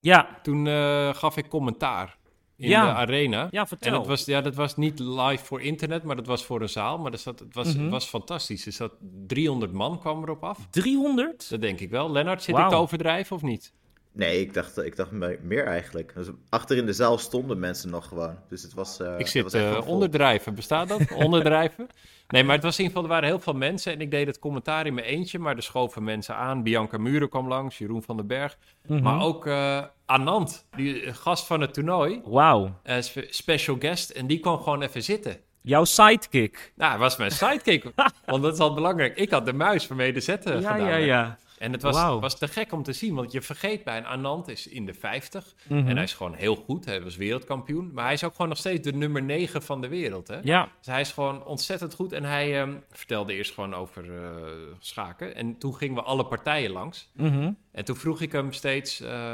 Ja, 0.00 0.38
Toen 0.42 0.66
eh, 0.66 1.14
gaf 1.14 1.36
ik 1.36 1.48
commentaar 1.48 2.16
in 2.56 2.68
Ja. 2.68 2.84
de 2.84 2.92
arena. 2.92 3.48
ja 3.50 3.60
En 3.60 3.66
vertel. 3.66 3.92
dat 3.92 4.06
was, 4.06 4.24
ja, 4.24 4.40
dat 4.40 4.54
was 4.54 4.76
niet 4.76 4.98
live 4.98 5.44
voor 5.44 5.62
internet, 5.62 6.02
maar 6.02 6.16
dat 6.16 6.26
was 6.26 6.44
voor 6.44 6.60
een 6.62 6.68
zaal. 6.68 6.98
Maar 6.98 7.12
er 7.12 7.18
zat, 7.18 7.38
het 7.38 7.54
was, 7.54 7.74
Mhm. 7.74 7.82
het 7.82 7.90
was 7.90 8.04
fantastisch. 8.06 8.66
Er 8.66 8.72
zat 8.72 8.92
300 9.26 9.72
man 9.72 9.98
kwam 10.00 10.22
erop 10.22 10.44
af. 10.44 10.58
300? 10.70 11.50
Dat 11.50 11.60
denk 11.60 11.80
ik 11.80 11.90
wel. 11.90 12.10
Lennart, 12.10 12.42
zit 12.42 12.58
ik 12.58 12.68
te 12.68 12.74
overdrijven 12.74 13.36
of 13.36 13.42
niet? 13.42 13.72
Nee, 14.16 14.40
ik 14.40 14.54
dacht, 14.54 14.78
ik 14.84 14.96
dacht 14.96 15.10
me- 15.10 15.38
meer 15.42 15.66
eigenlijk. 15.66 16.12
Dus 16.14 16.26
achter 16.48 16.76
in 16.76 16.86
de 16.86 16.92
zaal 16.92 17.18
stonden 17.18 17.58
mensen 17.58 17.90
nog 17.90 18.08
gewoon. 18.08 18.38
Dus 18.48 18.62
het 18.62 18.74
was. 18.74 19.00
eh, 19.00 19.12
ik 19.12 19.18
het 19.18 19.28
zit 19.28 19.42
was 19.42 19.52
echt 19.52 19.64
eh, 19.74 19.88
onderdrijven. 19.88 20.54
Bestaat 20.54 20.88
dat? 20.88 21.00
onderdrijven? 21.24 21.86
Nee, 22.28 22.44
maar 22.44 22.54
het 22.54 22.64
was 22.64 22.78
in 22.78 22.84
ieder 22.84 22.96
geval, 22.96 23.02
er 23.02 23.14
waren 23.20 23.34
heel 23.34 23.44
veel 23.44 23.52
mensen. 23.54 23.92
En 23.92 24.00
ik 24.00 24.10
deed 24.10 24.26
het 24.26 24.38
commentaar 24.38 24.86
in 24.86 24.94
mijn 24.94 25.06
eentje, 25.06 25.38
maar 25.38 25.56
er 25.56 25.62
schoven 25.62 26.04
mensen 26.04 26.34
aan. 26.36 26.62
Bianca 26.62 26.98
Muren 26.98 27.28
kwam 27.28 27.48
langs, 27.48 27.78
Jeroen 27.78 28.02
van 28.02 28.16
den 28.16 28.26
Berg. 28.26 28.58
Mhm. 28.86 29.02
Maar 29.02 29.20
ook 29.22 29.46
eh, 29.46 29.82
Anand, 30.06 30.66
die 30.76 31.14
gast 31.14 31.46
van 31.46 31.60
het 31.60 31.74
toernooi, 31.74 32.20
Wauw. 32.24 32.80
spe- 33.00 33.26
special 33.30 33.76
guest. 33.78 34.10
En 34.10 34.26
die 34.26 34.38
kwam 34.40 34.58
gewoon 34.58 34.82
even 34.82 35.02
zitten. 35.02 35.36
Jouw 35.62 35.84
sidekick. 35.84 36.72
Nou, 36.76 36.90
hij 36.90 37.00
was 37.00 37.16
mijn 37.16 37.30
sidekick. 37.30 37.84
want 38.26 38.42
dat 38.42 38.52
is 38.52 38.58
al 38.58 38.74
belangrijk. 38.74 39.16
Ik 39.16 39.30
had 39.30 39.46
de 39.46 39.52
muis 39.52 39.86
waarmee 39.86 40.12
de 40.12 40.20
zetten 40.20 40.60
ja, 40.60 40.72
gedaan 40.72 40.78
ja, 40.80 40.86
werd. 40.96 41.04
ja. 41.04 41.38
En 41.66 41.72
het 41.72 41.82
was, 41.82 41.94
was 42.20 42.38
te 42.38 42.48
gek 42.48 42.72
om 42.72 42.82
te 42.82 42.92
zien, 42.92 43.14
want 43.14 43.32
je 43.32 43.42
vergeet 43.42 43.84
bij 43.84 43.96
een 43.96 44.06
Anand 44.06 44.48
is 44.48 44.66
in 44.68 44.86
de 44.86 44.94
50. 44.94 45.54
Mhm. 45.68 45.88
En 45.88 45.94
hij 45.94 46.04
is 46.04 46.14
gewoon 46.14 46.34
heel 46.34 46.54
goed, 46.56 46.84
hij 46.84 47.02
was 47.02 47.16
wereldkampioen. 47.16 47.90
Maar 47.92 48.04
hij 48.04 48.12
is 48.12 48.24
ook 48.24 48.32
gewoon 48.32 48.48
nog 48.48 48.58
steeds 48.58 48.82
de 48.82 48.92
nummer 48.92 49.22
9 49.22 49.62
van 49.62 49.80
de 49.80 49.88
wereld. 49.88 50.28
Hè? 50.28 50.38
Ja, 50.42 50.68
Dus 50.78 50.86
hij 50.86 51.00
is 51.00 51.12
gewoon 51.12 51.44
ontzettend 51.44 51.94
goed. 51.94 52.12
En 52.12 52.24
hij 52.24 52.60
ehm, 52.60 52.74
vertelde 52.90 53.32
eerst 53.34 53.54
gewoon 53.54 53.74
over 53.74 54.16
eh, 54.24 54.30
schaken. 54.78 55.34
En 55.34 55.58
toen 55.58 55.74
gingen 55.74 55.94
we 55.94 56.02
alle 56.02 56.26
partijen 56.26 56.70
langs. 56.70 57.10
mhm. 57.12 57.52
En 57.72 57.84
toen 57.84 57.96
vroeg 57.96 58.20
ik 58.20 58.32
hem 58.32 58.52
steeds... 58.52 59.00
eh, 59.00 59.32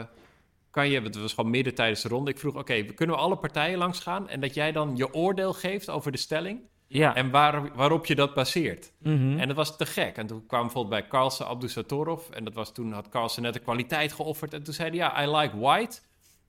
kan 0.71 0.89
je, 0.89 1.01
het 1.01 1.17
was 1.21 1.33
gewoon 1.35 1.51
midden 1.51 1.75
tijdens 1.75 2.03
de 2.03 2.09
ronde. 2.09 2.31
Ik 2.31 2.39
vroeg, 2.39 2.55
oké, 2.55 2.83
kunnen 2.83 3.17
we 3.17 3.23
alle 3.23 3.37
partijen 3.37 3.79
langs 3.79 4.01
gaan? 4.01 4.29
En 4.29 4.41
dat 4.41 4.55
jij 4.55 4.73
dan 4.73 4.97
je 4.97 5.15
oordeel 5.15 5.53
geeft 5.53 5.91
over 5.91 6.13
de 6.13 6.19
stelling. 6.19 6.61
Ja. 6.93 7.15
En 7.15 7.31
waar, 7.31 7.75
waarop 7.77 8.07
je 8.07 8.15
dat 8.15 8.35
baseert. 8.35 8.93
Mhm. 8.99 9.39
En 9.39 9.47
dat 9.47 9.57
was 9.57 9.77
te 9.77 9.87
gek. 9.87 10.17
En 10.17 10.27
toen 10.27 10.47
kwam 10.47 10.61
bijvoorbeeld 10.63 11.01
bij 11.01 11.09
Carlsen 11.11 11.47
Abdusatorov. 11.47 12.31
En 12.31 12.45
dat 12.45 12.55
was 12.55 12.73
toen 12.73 12.93
had 12.93 13.09
Carlsen 13.09 13.43
net 13.43 13.53
de 13.55 13.61
kwaliteit 13.61 14.13
geofferd. 14.13 14.55
En 14.55 14.63
toen 14.63 14.75
zei 14.75 14.89
hij, 14.89 14.99
ja, 14.99 15.23
I 15.25 15.31
like 15.37 15.59
white. 15.59 15.99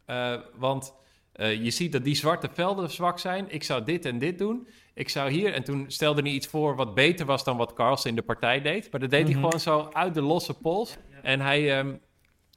Eh, 0.05 0.35
want 0.55 0.93
eh, 1.33 1.63
je 1.63 1.71
ziet 1.71 1.91
dat 1.91 2.03
die 2.03 2.15
zwarte 2.15 2.49
velden 2.53 2.89
zwak 2.91 3.19
zijn. 3.19 3.45
Ik 3.49 3.63
zou 3.63 3.83
dit 3.83 4.05
en 4.05 4.19
dit 4.19 4.37
doen. 4.37 4.67
Ik 4.93 5.09
zou 5.09 5.31
hier... 5.31 5.53
En 5.53 5.63
toen 5.63 5.85
stelde 5.87 6.21
hij 6.21 6.31
iets 6.31 6.47
voor 6.47 6.75
wat 6.75 6.93
beter 6.93 7.25
was 7.25 7.43
dan 7.43 7.57
wat 7.57 7.73
Carlsen 7.73 8.09
in 8.09 8.15
de 8.15 8.21
partij 8.21 8.61
deed. 8.61 8.91
Maar 8.91 8.99
dat 9.01 9.09
deed 9.09 9.23
Mhm. 9.23 9.31
hij 9.31 9.41
gewoon 9.41 9.59
zo 9.59 9.89
uit 9.91 10.13
de 10.13 10.21
losse 10.21 10.53
pols. 10.53 10.97
En 11.21 11.39
hij 11.39 11.77
ehm, 11.77 11.95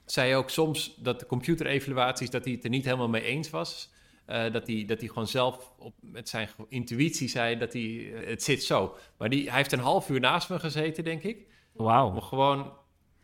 zei 0.04 0.34
ook 0.34 0.50
soms 0.50 0.94
dat 0.96 1.20
de 1.20 1.26
computerevaluaties... 1.26 2.30
dat 2.30 2.44
hij 2.44 2.52
het 2.52 2.64
er 2.64 2.70
niet 2.70 2.84
helemaal 2.84 3.08
mee 3.08 3.22
eens 3.22 3.50
was... 3.50 3.94
Eh, 4.26 4.52
dat, 4.52 4.66
hij, 4.66 4.84
dat 4.86 4.98
hij 4.98 5.08
gewoon 5.08 5.26
zelf 5.26 5.72
op, 5.78 5.94
met 6.00 6.28
zijn 6.28 6.48
intuïtie 6.68 7.28
zei 7.28 7.58
dat 7.58 7.72
hij... 7.72 8.12
eh, 8.14 8.28
het 8.28 8.42
zit 8.42 8.64
zo. 8.64 8.96
Maar 9.18 9.28
die, 9.28 9.48
hij 9.48 9.56
heeft 9.56 9.72
een 9.72 9.78
half 9.78 10.08
uur 10.08 10.20
naast 10.20 10.48
me 10.50 10.58
gezeten, 10.58 11.04
denk 11.04 11.22
ik. 11.22 11.46
Wauw. 11.72 12.20
Gewoon 12.20 12.72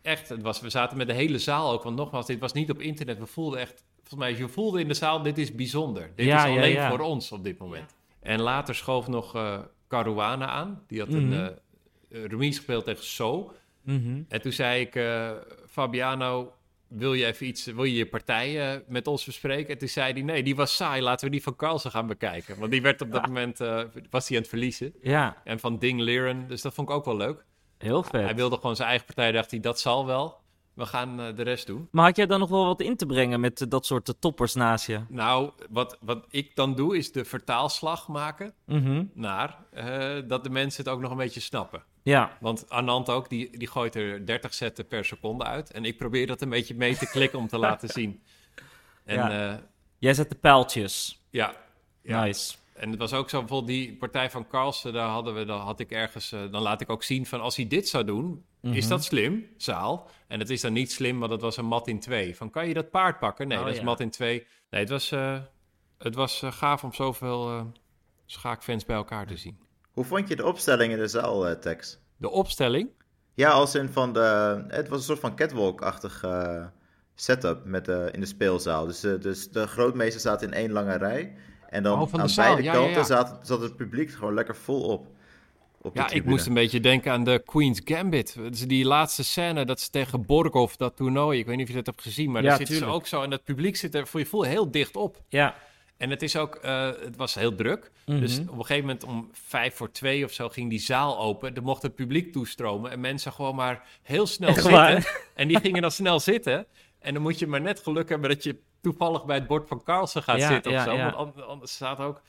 echt... 0.02 0.28
Het 0.28 0.42
was, 0.42 0.60
we 0.60 0.70
zaten 0.70 0.96
met 0.96 1.06
de 1.06 1.12
hele 1.12 1.38
zaal 1.38 1.72
ook. 1.72 1.82
Want 1.82 1.96
nogmaals, 1.96 2.26
dit 2.26 2.38
was 2.40 2.52
niet 2.52 2.70
op 2.70 2.80
internet. 2.80 3.18
We 3.18 3.26
voelden 3.26 3.60
echt... 3.60 3.84
Volgens 3.96 4.20
mij, 4.30 4.36
je 4.42 4.48
voelde 4.48 4.80
in 4.80 4.88
de 4.88 4.94
zaal, 4.94 5.22
dit 5.22 5.38
is 5.38 5.54
bijzonder. 5.54 6.10
Dit 6.14 6.26
Ja, 6.26 6.44
is 6.46 6.56
alleen 6.56 6.72
ja. 6.72 6.88
voor 6.90 6.98
ons 7.00 7.32
op 7.32 7.44
dit 7.44 7.58
moment. 7.58 7.94
En 8.20 8.40
later 8.40 8.74
schoof 8.74 9.08
nog 9.08 9.34
eh 9.34 9.58
Caruana 9.88 10.46
aan. 10.46 10.84
Die 10.86 10.98
had 11.00 11.08
een 11.12 11.26
Mhm. 11.28 11.32
eh, 11.32 11.46
eh, 11.46 12.24
remise 12.24 12.56
gespeeld 12.56 12.84
tegen 12.84 13.04
So. 13.04 13.52
Mhm. 13.82 14.22
En 14.28 14.40
toen 14.42 14.52
zei 14.52 14.80
ik, 14.80 15.00
Fabiano, 15.66 16.52
wil 16.94 17.14
je 17.14 17.26
even 17.26 17.46
iets, 17.46 17.64
wil 17.64 17.84
je 17.84 17.94
je 17.94 18.06
partij 18.06 18.72
eh, 18.74 18.80
met 18.88 19.06
ons 19.06 19.24
bespreken? 19.24 19.72
En 19.72 19.78
toen 19.78 19.88
zei 19.88 20.12
hij, 20.12 20.22
nee, 20.22 20.42
die 20.42 20.56
was 20.56 20.76
saai, 20.76 21.02
laten 21.02 21.24
we 21.24 21.30
die 21.32 21.42
van 21.42 21.56
Carlsen 21.56 21.90
gaan 21.90 22.06
bekijken. 22.06 22.58
Want 22.58 22.70
die 22.70 22.82
werd 22.82 23.00
op 23.00 23.12
dat 23.12 23.26
moment, 23.26 23.60
eh, 23.60 23.82
was 24.10 24.28
hij 24.28 24.36
aan 24.36 24.42
het 24.42 24.50
verliezen. 24.50 24.94
Ja, 25.02 25.36
En 25.44 25.58
van 25.60 25.78
Ding 25.78 26.00
Liren, 26.00 26.48
dus 26.48 26.62
dat 26.62 26.74
vond 26.74 26.88
ik 26.88 26.94
ook 26.94 27.04
wel 27.04 27.16
leuk. 27.16 27.44
heel 27.78 28.02
vet. 28.02 28.22
Hij 28.24 28.34
wilde 28.34 28.56
gewoon 28.56 28.76
zijn 28.76 28.88
eigen 28.88 29.06
partij, 29.06 29.32
dacht 29.32 29.50
hij, 29.50 29.60
dat 29.60 29.80
zal 29.80 30.06
wel. 30.06 30.40
We 30.74 30.86
gaan 30.86 31.20
eh, 31.20 31.36
de 31.36 31.42
rest 31.42 31.66
doen. 31.66 31.88
Maar 31.90 32.04
had 32.04 32.16
jij 32.16 32.26
dan 32.26 32.38
nog 32.40 32.48
wel 32.48 32.64
wat 32.66 32.80
in 32.80 32.96
te 32.96 33.06
brengen 33.06 33.40
met 33.40 33.66
dat 33.68 33.86
soort 33.86 34.14
toppers 34.18 34.54
naast 34.54 34.86
je? 34.86 35.00
Nou, 35.08 35.50
wat, 35.70 35.98
wat 36.00 36.26
ik 36.30 36.50
dan 36.56 36.74
doe, 36.74 36.96
is 36.96 37.12
de 37.12 37.24
vertaalslag 37.24 38.08
maken 38.08 38.54
Mhm. 38.66 39.04
naar 39.14 39.58
dat 40.26 40.44
de 40.44 40.50
mensen 40.50 40.84
het 40.84 40.92
ook 40.92 41.00
nog 41.00 41.10
een 41.10 41.16
beetje 41.16 41.40
snappen. 41.40 41.82
Ja, 42.02 42.36
Want 42.40 42.70
Anand 42.70 43.08
ook, 43.10 43.28
die, 43.28 43.58
die 43.58 43.68
gooit 43.68 43.94
er 43.94 44.26
30 44.26 44.54
zetten 44.54 44.86
per 44.86 45.04
seconde 45.04 45.44
uit. 45.44 45.70
En 45.70 45.84
ik 45.84 45.96
probeer 45.96 46.26
dat 46.26 46.40
een 46.40 46.48
beetje 46.48 46.74
mee 46.74 46.96
te 46.96 47.06
klikken 47.06 47.38
om 47.38 47.48
te 47.48 47.58
laten 47.66 47.88
zien. 47.88 48.22
En 49.04 49.16
Ja. 49.16 49.30
ja, 49.30 49.60
jij 49.98 50.14
zet 50.14 50.28
de 50.28 50.34
pijltjes. 50.36 51.20
ja, 51.30 51.54
ja. 52.02 52.24
Nice. 52.24 52.54
En 52.74 52.90
het 52.90 52.98
was 52.98 53.12
ook 53.12 53.30
zo, 53.30 53.38
bijvoorbeeld 53.38 53.70
die 53.70 53.96
partij 53.96 54.30
van 54.30 54.46
Carlsen, 54.48 54.92
daar 54.92 55.08
hadden 55.08 55.34
we, 55.34 55.44
dan 55.44 55.60
had 55.60 55.80
ik 55.80 55.90
ergens, 55.90 56.32
eh, 56.32 56.40
dan 56.50 56.62
laat 56.62 56.80
ik 56.80 56.90
ook 56.90 57.02
zien 57.02 57.26
van 57.26 57.40
als 57.40 57.56
hij 57.56 57.66
dit 57.68 57.88
zou 57.88 58.04
doen, 58.04 58.44
is 58.60 58.80
Mhm. 58.80 58.88
dat 58.88 59.04
slim, 59.04 59.46
zaal? 59.56 60.10
En 60.26 60.38
het 60.38 60.50
is 60.50 60.60
dan 60.60 60.72
niet 60.72 60.92
slim, 60.92 61.18
want 61.18 61.30
dat 61.30 61.40
was 61.40 61.56
een 61.56 61.64
mat 61.66 61.88
in 61.88 62.00
twee. 62.00 62.36
Van 62.36 62.50
kan 62.50 62.68
je 62.68 62.74
dat 62.74 62.90
paard 62.90 63.18
pakken? 63.18 63.48
Nee, 63.48 63.58
Oh, 63.58 63.64
dat 63.64 63.74
is 63.74 63.80
mat 63.82 64.00
in 64.00 64.10
twee. 64.10 64.46
Nee, 64.70 64.80
het 64.80 64.90
was, 64.90 65.10
eh, 65.12 65.38
het 65.98 66.14
was 66.14 66.42
eh, 66.42 66.52
gaaf 66.52 66.84
om 66.84 66.92
zoveel 66.92 67.48
eh, 67.50 67.64
schaakfans 68.26 68.84
bij 68.84 68.96
elkaar 68.96 69.26
te 69.26 69.36
zien. 69.36 69.58
Hoe 69.92 70.04
vond 70.04 70.28
je 70.28 70.36
de 70.36 70.46
opstelling 70.46 70.92
in 70.92 70.98
de 70.98 71.08
zaal, 71.08 71.48
uh, 71.48 71.54
Tex? 71.54 71.98
De 72.16 72.30
opstelling? 72.30 72.88
Ja, 73.34 73.50
als 73.50 73.74
in 73.74 73.88
van 73.88 74.12
de... 74.12 74.64
Het 74.68 74.88
was 74.88 74.98
een 74.98 75.04
soort 75.04 75.18
van 75.18 75.36
catwalk-achtig 75.36 76.24
uh, 76.24 76.64
setup 77.14 77.64
met, 77.64 77.88
uh, 77.88 78.12
in 78.12 78.20
de 78.20 78.26
speelzaal. 78.26 78.86
Dus, 78.86 79.00
dus 79.00 79.50
de 79.50 79.66
grootmeester 79.66 80.20
zaten 80.20 80.46
in 80.46 80.54
één 80.54 80.70
lange 80.70 80.96
rij. 80.96 81.36
En 81.68 81.82
dan 81.82 82.00
oh, 82.00 82.12
aan 82.12 82.26
de 82.26 82.32
beide 82.36 82.62
ja, 82.62 82.72
kanten 82.72 82.90
ja, 82.90 82.98
ja. 82.98 83.04
Zat, 83.04 83.38
zat 83.42 83.60
het 83.60 83.76
publiek 83.76 84.10
gewoon 84.10 84.34
lekker 84.34 84.56
vol 84.56 84.82
op. 84.82 85.06
op 85.80 85.94
ja, 85.96 86.10
ik 86.10 86.24
moest 86.24 86.46
een 86.46 86.54
beetje 86.54 86.80
denken 86.80 87.12
aan 87.12 87.24
de 87.24 87.42
Queen's 87.44 87.80
Gambit. 87.84 88.34
Dus 88.34 88.66
die 88.66 88.84
laatste 88.84 89.24
scène, 89.24 89.64
dat 89.64 89.78
is 89.78 89.88
tegen 89.88 90.26
Borgov, 90.26 90.74
dat 90.74 90.96
toernooi. 90.96 91.38
Ik 91.38 91.46
weet 91.46 91.56
niet 91.56 91.64
of 91.64 91.70
je 91.70 91.76
dat 91.76 91.86
hebt 91.86 92.02
gezien, 92.02 92.30
maar 92.30 92.42
Ja, 92.42 92.48
daar 92.48 92.56
zitten 92.56 92.76
ze 92.76 92.84
ook 92.84 93.06
zo. 93.06 93.22
En 93.22 93.30
dat 93.30 93.44
publiek 93.44 93.76
zit 93.76 93.94
er 93.94 94.06
voor 94.06 94.20
je 94.20 94.26
voel 94.26 94.42
heel 94.42 94.70
dicht 94.70 94.96
op. 94.96 95.22
Ja. 95.28 95.54
En 96.02 96.10
het 96.10 96.22
is 96.22 96.36
ook, 96.36 96.54
eh, 96.54 96.86
het 96.86 97.16
was 97.16 97.34
heel 97.34 97.54
druk. 97.54 97.90
Mhm. 98.06 98.20
Dus 98.20 98.38
op 98.38 98.48
een 98.58 98.64
gegeven 98.64 98.80
moment 98.86 99.04
om 99.04 99.28
vijf 99.32 99.74
voor 99.74 99.90
twee 99.92 100.24
of 100.24 100.32
zo 100.32 100.48
ging 100.48 100.70
die 100.70 100.78
zaal 100.78 101.18
open. 101.18 101.54
Er 101.54 101.62
mocht 101.62 101.82
het 101.82 101.94
publiek 101.94 102.32
toestromen 102.32 102.90
en 102.90 103.00
mensen 103.00 103.32
gewoon 103.32 103.54
maar 103.54 103.86
heel 104.02 104.26
snel 104.26 104.48
Echt 104.48 104.56
zitten. 104.62 104.80
waar? 104.80 105.20
En 105.34 105.48
die 105.48 105.60
gingen 105.60 105.82
dan 105.82 105.90
snel 105.90 106.20
zitten. 106.20 106.66
En 106.98 107.14
dan 107.14 107.22
moet 107.22 107.38
je 107.38 107.46
maar 107.46 107.60
net 107.60 107.80
geluk 107.80 108.08
hebben 108.08 108.28
dat 108.28 108.42
je 108.42 108.58
toevallig 108.80 109.24
bij 109.24 109.36
het 109.36 109.46
bord 109.46 109.68
van 109.68 109.82
Carlsen 109.82 110.22
gaat 110.22 110.38
Ja, 110.38 110.48
zitten 110.48 110.72
of 110.72 110.76
ja, 110.78 110.84
zo. 110.84 110.92
ja. 110.92 111.14
Want 111.14 111.36
an- 111.36 111.46
anders 111.46 111.72
staat 111.72 111.98
ook... 111.98 112.22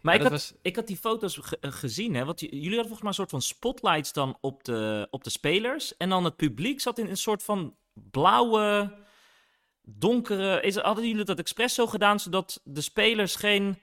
Maar 0.00 0.14
ik, 0.14 0.22
had, 0.22 0.30
was- 0.30 0.54
ik 0.62 0.76
had 0.76 0.86
die 0.86 0.96
foto's 0.96 1.40
eh, 1.60 1.72
gezien, 1.72 2.14
hè? 2.14 2.24
Want 2.24 2.40
jullie 2.40 2.62
hadden 2.62 2.76
volgens 2.96 3.00
mij 3.00 3.08
een 3.08 3.14
soort 3.14 3.30
van 3.30 3.42
spotlights 3.42 4.12
dan 4.12 4.36
op 4.40 4.64
de, 4.64 5.06
op 5.10 5.24
de 5.24 5.30
spelers. 5.30 5.96
En 5.96 6.08
dan 6.08 6.24
het 6.24 6.36
publiek 6.36 6.80
zat 6.80 6.98
in 6.98 7.08
een 7.08 7.16
soort 7.16 7.42
van 7.42 7.74
blauwe, 8.10 8.92
donkere... 9.98 10.60
Is, 10.60 10.76
hadden 10.76 11.08
jullie 11.08 11.24
dat 11.24 11.38
expres 11.38 11.74
zo 11.74 11.86
gedaan, 11.86 12.20
zodat 12.20 12.60
de 12.64 12.80
spelers 12.80 13.36
geen 13.36 13.78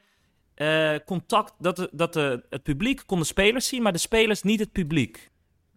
eh, 0.54 0.96
contact... 1.06 1.54
Dat, 1.60 1.76
de, 1.76 1.89
dat 1.91 2.13
de, 2.13 2.43
het 2.50 2.63
publiek 2.63 3.04
kon 3.06 3.20
de 3.20 3.26
spelers 3.26 3.67
zien, 3.67 3.82
maar 3.82 3.91
de 3.91 3.98
spelers 3.98 4.43
niet 4.43 4.60
het 4.60 4.72
publiek? 4.72 5.30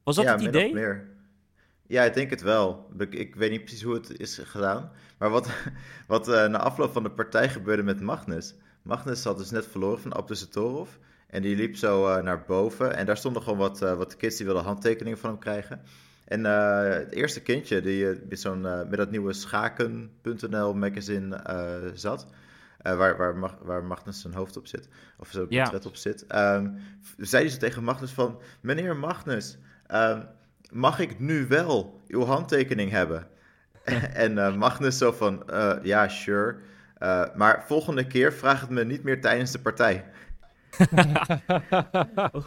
Was 0.03 0.17
dat 0.17 0.25
ja, 0.25 0.33
het 0.33 0.43
idee? 0.43 0.73
meer. 0.75 1.09
Ja, 1.87 2.05
ik 2.05 2.15
denk 2.15 2.31
het 2.31 2.43
wel. 2.43 2.91
Ik, 2.99 3.15
ik 3.15 3.35
weet 3.35 3.51
niet 3.51 3.65
precies 3.65 3.83
hoe 3.83 3.95
het 3.95 4.19
is 4.21 4.41
gedaan. 4.45 4.91
Maar 5.19 5.31
wat, 5.31 5.49
wat 6.07 6.29
eh, 6.29 6.47
na 6.47 6.59
afloop 6.59 6.93
van 6.93 7.03
de 7.03 7.11
partij 7.11 7.49
gebeurde 7.49 7.83
met 7.83 8.01
Magnus. 8.01 8.55
Magnus 8.83 9.25
had 9.25 9.39
dus 9.39 9.51
net 9.51 9.67
verloren 9.67 10.01
van 10.01 10.13
Abdusatorov. 10.13 10.91
En 11.27 11.43
die 11.43 11.57
liep 11.57 11.77
zo 11.77 12.09
eh, 12.09 12.23
naar 12.23 12.45
boven. 12.47 12.97
En 12.97 13.07
daar 13.07 13.17
stonden 13.17 13.43
gewoon 13.43 13.59
wat, 13.59 13.79
wat 13.79 14.17
kids 14.17 14.37
die 14.37 14.47
wilden 14.47 14.65
handtekeningen 14.65 15.19
van 15.19 15.31
hem 15.31 15.39
krijgen. 15.39 15.83
En 16.31 16.47
eh, 16.47 16.95
het 16.95 17.13
eerste 17.13 17.43
kindje 17.43 17.81
die 17.81 18.11
eh, 18.11 18.17
met, 18.29 18.41
zo'n, 18.41 18.67
eh, 18.67 18.79
met 18.89 18.97
dat 18.99 19.11
nieuwe 19.11 19.33
schaken.nl 19.33 20.75
magazine 20.75 21.41
zat. 21.95 22.27
waar, 22.83 23.17
waar, 23.17 23.37
Mag- 23.37 23.59
waar 23.63 23.85
Magnus 23.85 24.21
zijn 24.21 24.35
hoofd 24.35 24.57
op 24.57 24.67
zit. 24.67 24.89
Of 25.19 25.29
zijn 25.31 25.47
Ja. 25.49 25.63
portret 25.63 25.87
op 25.87 25.97
zit. 25.97 26.27
ehm, 26.27 26.69
zei 27.17 27.43
hij 27.43 27.53
zo 27.53 27.59
tegen 27.59 27.85
Magnus 27.85 28.11
van... 28.11 28.41
Meneer 28.61 28.97
Magnus, 28.97 29.59
ehm, 29.87 30.23
mag 30.71 30.99
ik 30.99 31.19
nu 31.19 31.47
wel 31.47 32.01
uw 32.09 32.25
handtekening 32.25 32.91
hebben? 32.91 33.27
en 34.25 34.59
Magnus 34.59 34.99
zo 34.99 35.13
van, 35.13 35.43
ja, 35.83 36.09
sure. 36.09 36.57
Maar 37.35 37.65
volgende 37.67 38.07
keer 38.07 38.33
vraag 38.33 38.61
het 38.61 38.71
me 38.71 38.85
niet 38.85 39.03
meer 39.03 39.21
tijdens 39.21 39.51
de 39.53 39.59
partij. 39.61 40.05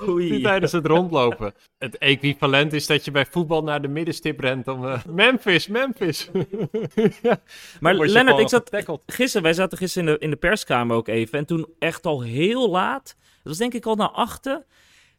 Oei. 0.08 0.42
tijdens 0.42 0.72
het 0.72 0.86
rondlopen. 0.86 1.54
Het 1.78 1.98
equivalent 1.98 2.74
is 2.74 2.88
dat 2.88 3.06
je 3.06 3.12
bij 3.12 3.26
voetbal 3.26 3.64
naar 3.64 3.82
de 3.82 3.88
middenstip 3.88 4.40
rent 4.40 4.68
om... 4.68 4.88
eh, 4.88 5.06
Memphis, 5.06 5.68
Memphis. 5.68 6.30
ja, 7.22 7.42
Maar 7.80 7.96
Lennart, 7.96 8.40
ik 8.40 8.50
zat 8.50 8.70
gisteren, 9.06 9.44
wij 9.44 9.54
zaten 9.54 9.78
gisteren 9.78 10.08
in 10.08 10.14
de, 10.14 10.20
in 10.20 10.30
de 10.30 10.36
perskamer 10.36 10.96
ook 10.96 11.08
even. 11.08 11.40
En 11.40 11.46
toen 11.46 11.68
echt 11.80 12.06
al 12.06 12.22
heel 12.22 12.70
laat, 12.70 13.16
dat 13.16 13.44
was 13.44 13.58
denk 13.58 13.74
ik 13.74 13.86
al 13.86 13.96
na 13.96 14.10
achten. 14.12 14.66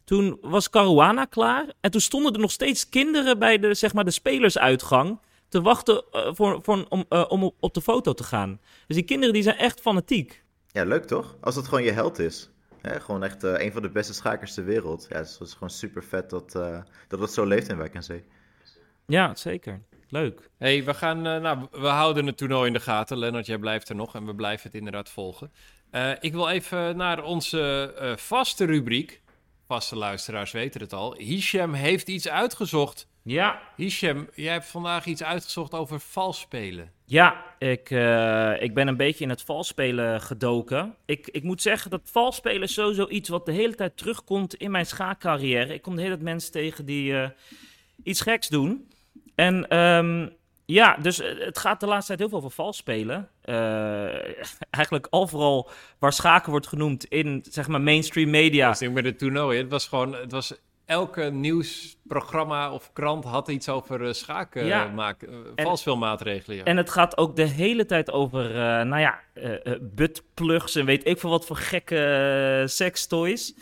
Toen 0.05 0.39
was 0.41 0.71
Caruana 0.71 1.25
klaar. 1.25 1.73
En 1.81 1.91
toen 1.91 2.01
stonden 2.01 2.33
er 2.33 2.41
nog 2.41 2.51
steeds 2.51 2.89
kinderen 2.89 3.39
bij 3.39 3.59
de, 3.59 3.75
zeg 3.75 3.93
maar, 3.93 4.05
de 4.05 4.11
spelersuitgang. 4.11 5.21
Te 5.49 5.63
wachten 5.63 6.05
eh, 6.11 6.29
voor, 6.33 6.59
voor, 6.63 6.87
om, 6.89 7.05
eh, 7.09 7.25
om 7.29 7.45
op, 7.45 7.55
op 7.61 7.75
de 7.75 7.81
foto 7.81 8.13
te 8.13 8.25
gaan. 8.25 8.61
Dus 8.87 8.97
die 8.97 9.05
kinderen 9.05 9.35
die 9.35 9.43
zijn 9.43 9.57
echt 9.57 9.81
fanatiek. 9.81 10.43
Ja, 10.71 10.85
leuk 10.85 11.05
toch? 11.05 11.37
Als 11.41 11.55
dat 11.55 11.65
gewoon 11.65 11.85
je 11.85 11.93
held 11.93 12.19
is. 12.19 12.51
Gewoon 12.85 13.23
echt 13.23 13.45
eh, 13.45 13.65
een 13.65 13.73
van 13.73 13.83
de 13.83 13.91
beste 13.91 14.15
schakers 14.15 14.55
ter 14.55 14.65
wereld. 14.65 15.07
Ja, 15.09 15.17
het 15.17 15.27
is, 15.27 15.33
het 15.39 15.49
is 15.49 15.53
gewoon 15.53 15.71
super 15.71 16.05
vet 16.05 16.31
dat, 16.31 16.55
eh, 16.55 16.83
dat 17.09 17.21
het 17.21 17.33
zo 17.33 17.45
leeft 17.45 17.69
in 17.69 17.77
Wijk 17.77 17.95
en 17.95 18.03
Zee. 18.03 18.25
Ja, 19.07 19.35
zeker. 19.35 19.83
Leuk. 20.09 20.51
hey, 20.59 20.85
we 20.85 20.95
gaan... 20.95 21.27
eh, 21.27 21.41
nou, 21.41 21.67
we 21.71 21.87
houden 21.87 22.27
het 22.27 22.37
toernooi 22.37 22.67
in 22.67 22.73
de 22.73 22.81
gaten. 22.81 23.19
Lennart, 23.19 23.47
jij 23.47 23.59
blijft 23.59 23.89
er 23.89 23.95
nog 23.95 24.15
en 24.15 24.27
we 24.27 24.35
blijven 24.35 24.67
het 24.67 24.75
inderdaad 24.75 25.11
volgen. 25.11 25.53
Eh, 25.91 26.11
ik 26.21 26.33
wil 26.33 26.49
even 26.49 26.97
naar 26.97 27.23
onze 27.23 27.95
eh, 27.99 28.17
vaste 28.17 28.65
rubriek. 28.65 29.23
Vaste 29.67 29.97
luisteraars 29.97 30.53
weten 30.53 30.81
het 30.81 30.93
al. 30.93 31.15
Hisham 31.17 31.73
heeft 31.73 32.09
iets 32.09 32.29
uitgezocht. 32.29 33.09
Ja, 33.23 33.61
Hisham, 33.77 34.29
jij 34.35 34.53
hebt 34.53 34.67
vandaag 34.67 35.05
iets 35.05 35.23
uitgezocht 35.23 35.75
over 35.75 36.01
vals 36.01 36.41
spelen. 36.41 36.93
Ja, 37.07 37.45
ik, 37.59 37.91
eh, 37.91 38.63
ik 38.63 38.75
ben 38.75 38.89
een 38.89 38.97
beetje 38.97 39.25
in 39.25 39.31
het 39.31 39.43
valspelen 39.43 40.21
gedoken. 40.21 40.95
Ik, 41.05 41.29
ik 41.29 41.43
moet 41.43 41.63
zeggen 41.63 41.91
dat 41.91 42.01
valspelen 42.05 42.63
is 42.63 42.75
sowieso 42.75 43.09
iets 43.09 43.29
wat 43.29 43.47
de 43.47 43.53
hele 43.53 43.75
tijd 43.75 43.97
terugkomt 43.97 44.55
in 44.55 44.71
mijn 44.71 44.87
schaakcarrière. 44.87 45.75
Ik 45.75 45.83
kom 45.83 45.95
de 45.95 46.01
hele 46.01 46.15
tijd 46.15 46.25
mensen 46.25 46.53
tegen 46.53 46.85
die 46.85 47.17
eh, 47.17 47.29
iets 48.03 48.21
geks 48.21 48.49
doen. 48.49 48.89
En 49.35 49.69
ehm, 49.69 50.29
ja, 50.65 50.97
dus 50.97 51.21
eh, 51.21 51.39
het 51.39 51.59
gaat 51.59 51.81
de 51.81 51.87
laatste 51.87 52.07
tijd 52.07 52.19
heel 52.19 52.29
veel 52.29 52.39
over 52.39 52.51
valspelen. 52.51 53.29
Eh 53.43 53.55
eigenlijk 54.71 55.07
overal 55.11 55.71
waar 55.99 56.13
schaken 56.13 56.51
wordt 56.51 56.67
genoemd 56.67 57.05
in 57.05 57.45
zeg 57.51 57.69
maar 57.69 57.81
mainstream 57.81 58.31
media. 58.31 58.75
Ja. 58.79 58.91
met 58.91 59.05
het 59.05 59.19
toernooi. 59.19 59.59
Het 59.59 59.71
was 59.71 59.89
gewoon, 59.89 60.15
het 60.15 60.33
was 60.33 60.55
elke 60.87 61.23
nieuwsprogramma 61.23 62.73
of 62.73 62.93
krant 62.93 63.25
had 63.25 63.49
iets 63.49 63.69
over 63.69 64.07
eh, 64.07 64.13
schaken 64.13 64.67
Ja. 64.67 64.87
maken. 64.87 65.29
En- 65.55 65.65
vals 65.65 65.83
veel 65.83 65.97
maatregelen. 65.97 66.57
Ja. 66.57 66.65
En 66.65 66.77
het 66.77 66.91
gaat 66.91 67.17
ook 67.17 67.37
de 67.37 67.47
hele 67.47 67.87
tijd 67.87 68.11
over, 68.11 68.47
eh, 68.51 68.57
nou 68.85 68.99
ja, 69.01 69.21
buttplugs 69.81 70.75
en 70.75 70.85
weet 70.85 71.07
ik 71.07 71.19
veel 71.21 71.31
wat 71.31 71.47
voor 71.47 71.57
gekke 71.57 72.63
sextoys. 72.67 73.55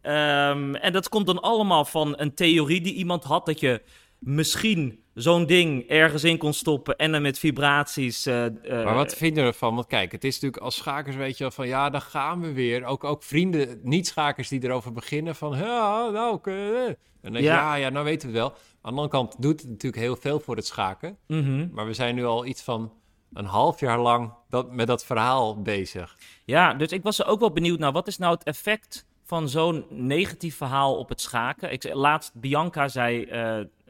Ehm, 0.00 0.74
en 0.74 0.92
dat 0.92 1.08
komt 1.08 1.26
dan 1.26 1.40
allemaal 1.40 1.84
van 1.84 2.14
een 2.16 2.34
theorie 2.34 2.80
die 2.80 2.94
iemand 2.94 3.24
had 3.24 3.46
dat 3.46 3.60
je 3.60 3.82
misschien 4.24 5.02
zo'n 5.14 5.46
ding 5.46 5.88
ergens 5.88 6.24
in 6.24 6.38
kon 6.38 6.52
stoppen 6.52 6.96
en 6.96 7.12
dan 7.12 7.22
met 7.22 7.38
vibraties. 7.38 8.26
eh, 8.26 8.46
eh, 8.46 8.84
maar 8.84 8.94
wat 8.94 9.14
vind 9.14 9.36
je 9.36 9.42
ervan? 9.42 9.74
Want 9.74 9.86
kijk, 9.86 10.12
het 10.12 10.24
is 10.24 10.34
natuurlijk 10.34 10.62
als 10.62 10.76
schakers 10.76 11.16
weet 11.16 11.36
je 11.36 11.42
wel 11.44 11.52
van 11.52 11.66
ja, 11.66 11.90
dan 11.90 12.00
gaan 12.02 12.40
we 12.40 12.52
weer. 12.52 12.84
Ook, 12.84 13.04
ook 13.04 13.22
vrienden, 13.22 13.80
niet-schakers 13.82 14.48
die 14.48 14.64
erover 14.64 14.92
beginnen 14.92 15.34
van 15.34 15.58
ja, 15.58 16.08
nou, 16.10 16.34
oké. 16.34 16.50
eh. 16.50 16.86
En 17.20 17.32
dan 17.32 17.42
Ja. 17.42 17.54
ja. 17.54 17.74
ja, 17.74 17.88
nou 17.88 18.04
weten 18.04 18.32
we 18.32 18.38
het 18.38 18.42
wel. 18.46 18.50
Aan 18.50 18.58
de 18.80 18.88
andere 18.88 19.08
kant 19.08 19.42
doet 19.42 19.60
het 19.60 19.70
natuurlijk 19.70 20.02
heel 20.02 20.16
veel 20.16 20.40
voor 20.40 20.56
het 20.56 20.66
schaken. 20.66 21.16
mhm. 21.26 21.68
Maar 21.72 21.86
we 21.86 21.94
zijn 21.94 22.14
nu 22.14 22.24
al 22.24 22.46
iets 22.46 22.62
van 22.62 22.92
een 23.32 23.44
half 23.44 23.80
jaar 23.80 23.98
lang 24.00 24.32
dat, 24.48 24.72
met 24.72 24.86
dat 24.86 25.04
verhaal 25.04 25.62
bezig. 25.62 26.16
Ja, 26.44 26.74
dus 26.74 26.92
ik 26.92 27.02
was 27.02 27.18
er 27.18 27.26
ook 27.26 27.40
wel 27.40 27.52
benieuwd 27.52 27.78
naar 27.78 27.92
wat 27.92 28.06
is 28.06 28.18
nou 28.18 28.34
het 28.34 28.42
effect 28.42 29.06
van 29.26 29.48
zo'n 29.48 29.84
negatief 29.90 30.56
verhaal 30.56 30.96
op 30.96 31.08
het 31.08 31.20
schaken. 31.20 31.72
Ik, 31.72 31.92
laatst, 31.94 32.32
Bianca 32.34 32.88
zei, 32.88 33.24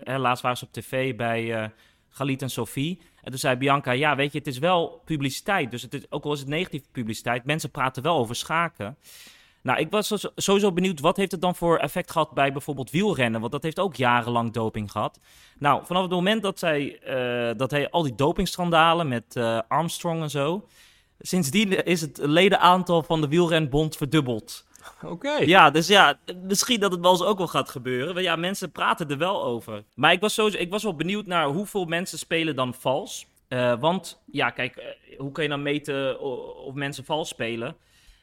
laatst 0.04 0.42
waren 0.42 0.58
ze 0.58 0.64
op 0.64 0.72
tv 0.72 1.16
bij 1.16 1.54
eh 1.54 1.68
Galit 2.14 2.42
en 2.42 2.50
Sophie. 2.50 3.00
En 3.22 3.30
toen 3.30 3.38
zei 3.38 3.56
Bianca, 3.56 3.90
ja 3.90 4.16
weet 4.16 4.32
je, 4.32 4.38
het 4.38 4.46
is 4.46 4.58
wel 4.58 5.02
publiciteit. 5.04 5.70
Dus 5.70 5.82
het 5.82 5.94
is, 5.94 6.10
ook 6.10 6.24
al 6.24 6.32
is 6.32 6.38
het 6.38 6.48
negatieve 6.48 6.86
publiciteit, 6.92 7.44
mensen 7.44 7.70
praten 7.70 8.02
wel 8.02 8.16
over 8.16 8.36
schaken. 8.36 8.96
Nou, 9.62 9.78
ik 9.78 9.90
was 9.90 10.28
sowieso 10.36 10.72
benieuwd, 10.72 11.00
wat 11.00 11.16
heeft 11.16 11.32
het 11.32 11.40
dan 11.40 11.54
voor 11.54 11.78
effect 11.78 12.10
gehad 12.10 12.32
bij 12.32 12.52
bijvoorbeeld 12.52 12.90
wielrennen? 12.90 13.40
Want 13.40 13.52
dat 13.52 13.62
heeft 13.62 13.78
ook 13.78 13.94
jarenlang 13.94 14.52
doping 14.52 14.90
gehad. 14.90 15.20
Nou, 15.58 15.86
vanaf 15.86 16.02
het 16.02 16.10
moment 16.10 16.42
dat 16.42 16.58
zij, 16.58 16.98
eh, 16.98 17.56
dat 17.56 17.70
hij 17.70 17.90
al 17.90 18.02
die 18.02 18.14
dopingschandalen 18.14 19.08
met 19.08 19.36
eh, 19.36 19.60
Armstrong 19.68 20.22
en 20.22 20.30
zo... 20.30 20.66
Sindsdien 21.18 21.84
is 21.84 22.00
het 22.00 22.18
ledenaantal 22.22 23.02
van 23.02 23.20
de 23.20 23.28
wielrenbond 23.28 23.96
verdubbeld. 23.96 24.66
Oké. 25.12 25.32
Ja, 25.32 25.70
dus 25.70 25.86
ja, 25.86 26.18
misschien 26.42 26.80
dat 26.80 26.92
het 26.92 27.00
wel 27.00 27.10
eens 27.10 27.22
ook 27.22 27.38
wel 27.38 27.48
gaat 27.48 27.68
gebeuren. 27.68 28.14
Want 28.14 28.26
ja, 28.26 28.36
mensen 28.36 28.72
praten 28.72 29.10
er 29.10 29.18
wel 29.18 29.44
over. 29.44 29.84
Maar 29.94 30.12
ik 30.12 30.20
was, 30.20 30.34
sowieso, 30.34 30.58
ik 30.58 30.70
was 30.70 30.82
wel 30.82 30.96
benieuwd 30.96 31.26
naar 31.26 31.46
hoeveel 31.46 31.84
mensen 31.84 32.18
spelen 32.18 32.56
dan 32.56 32.74
vals. 32.74 33.26
Eh, 33.48 33.80
want 33.80 34.22
ja, 34.26 34.50
kijk, 34.50 34.76
eh, 34.76 35.18
hoe 35.18 35.32
kan 35.32 35.42
je 35.42 35.50
dan 35.50 35.62
meten 35.62 36.20
of 36.64 36.74
mensen 36.74 37.04
vals 37.04 37.28
spelen? 37.28 37.76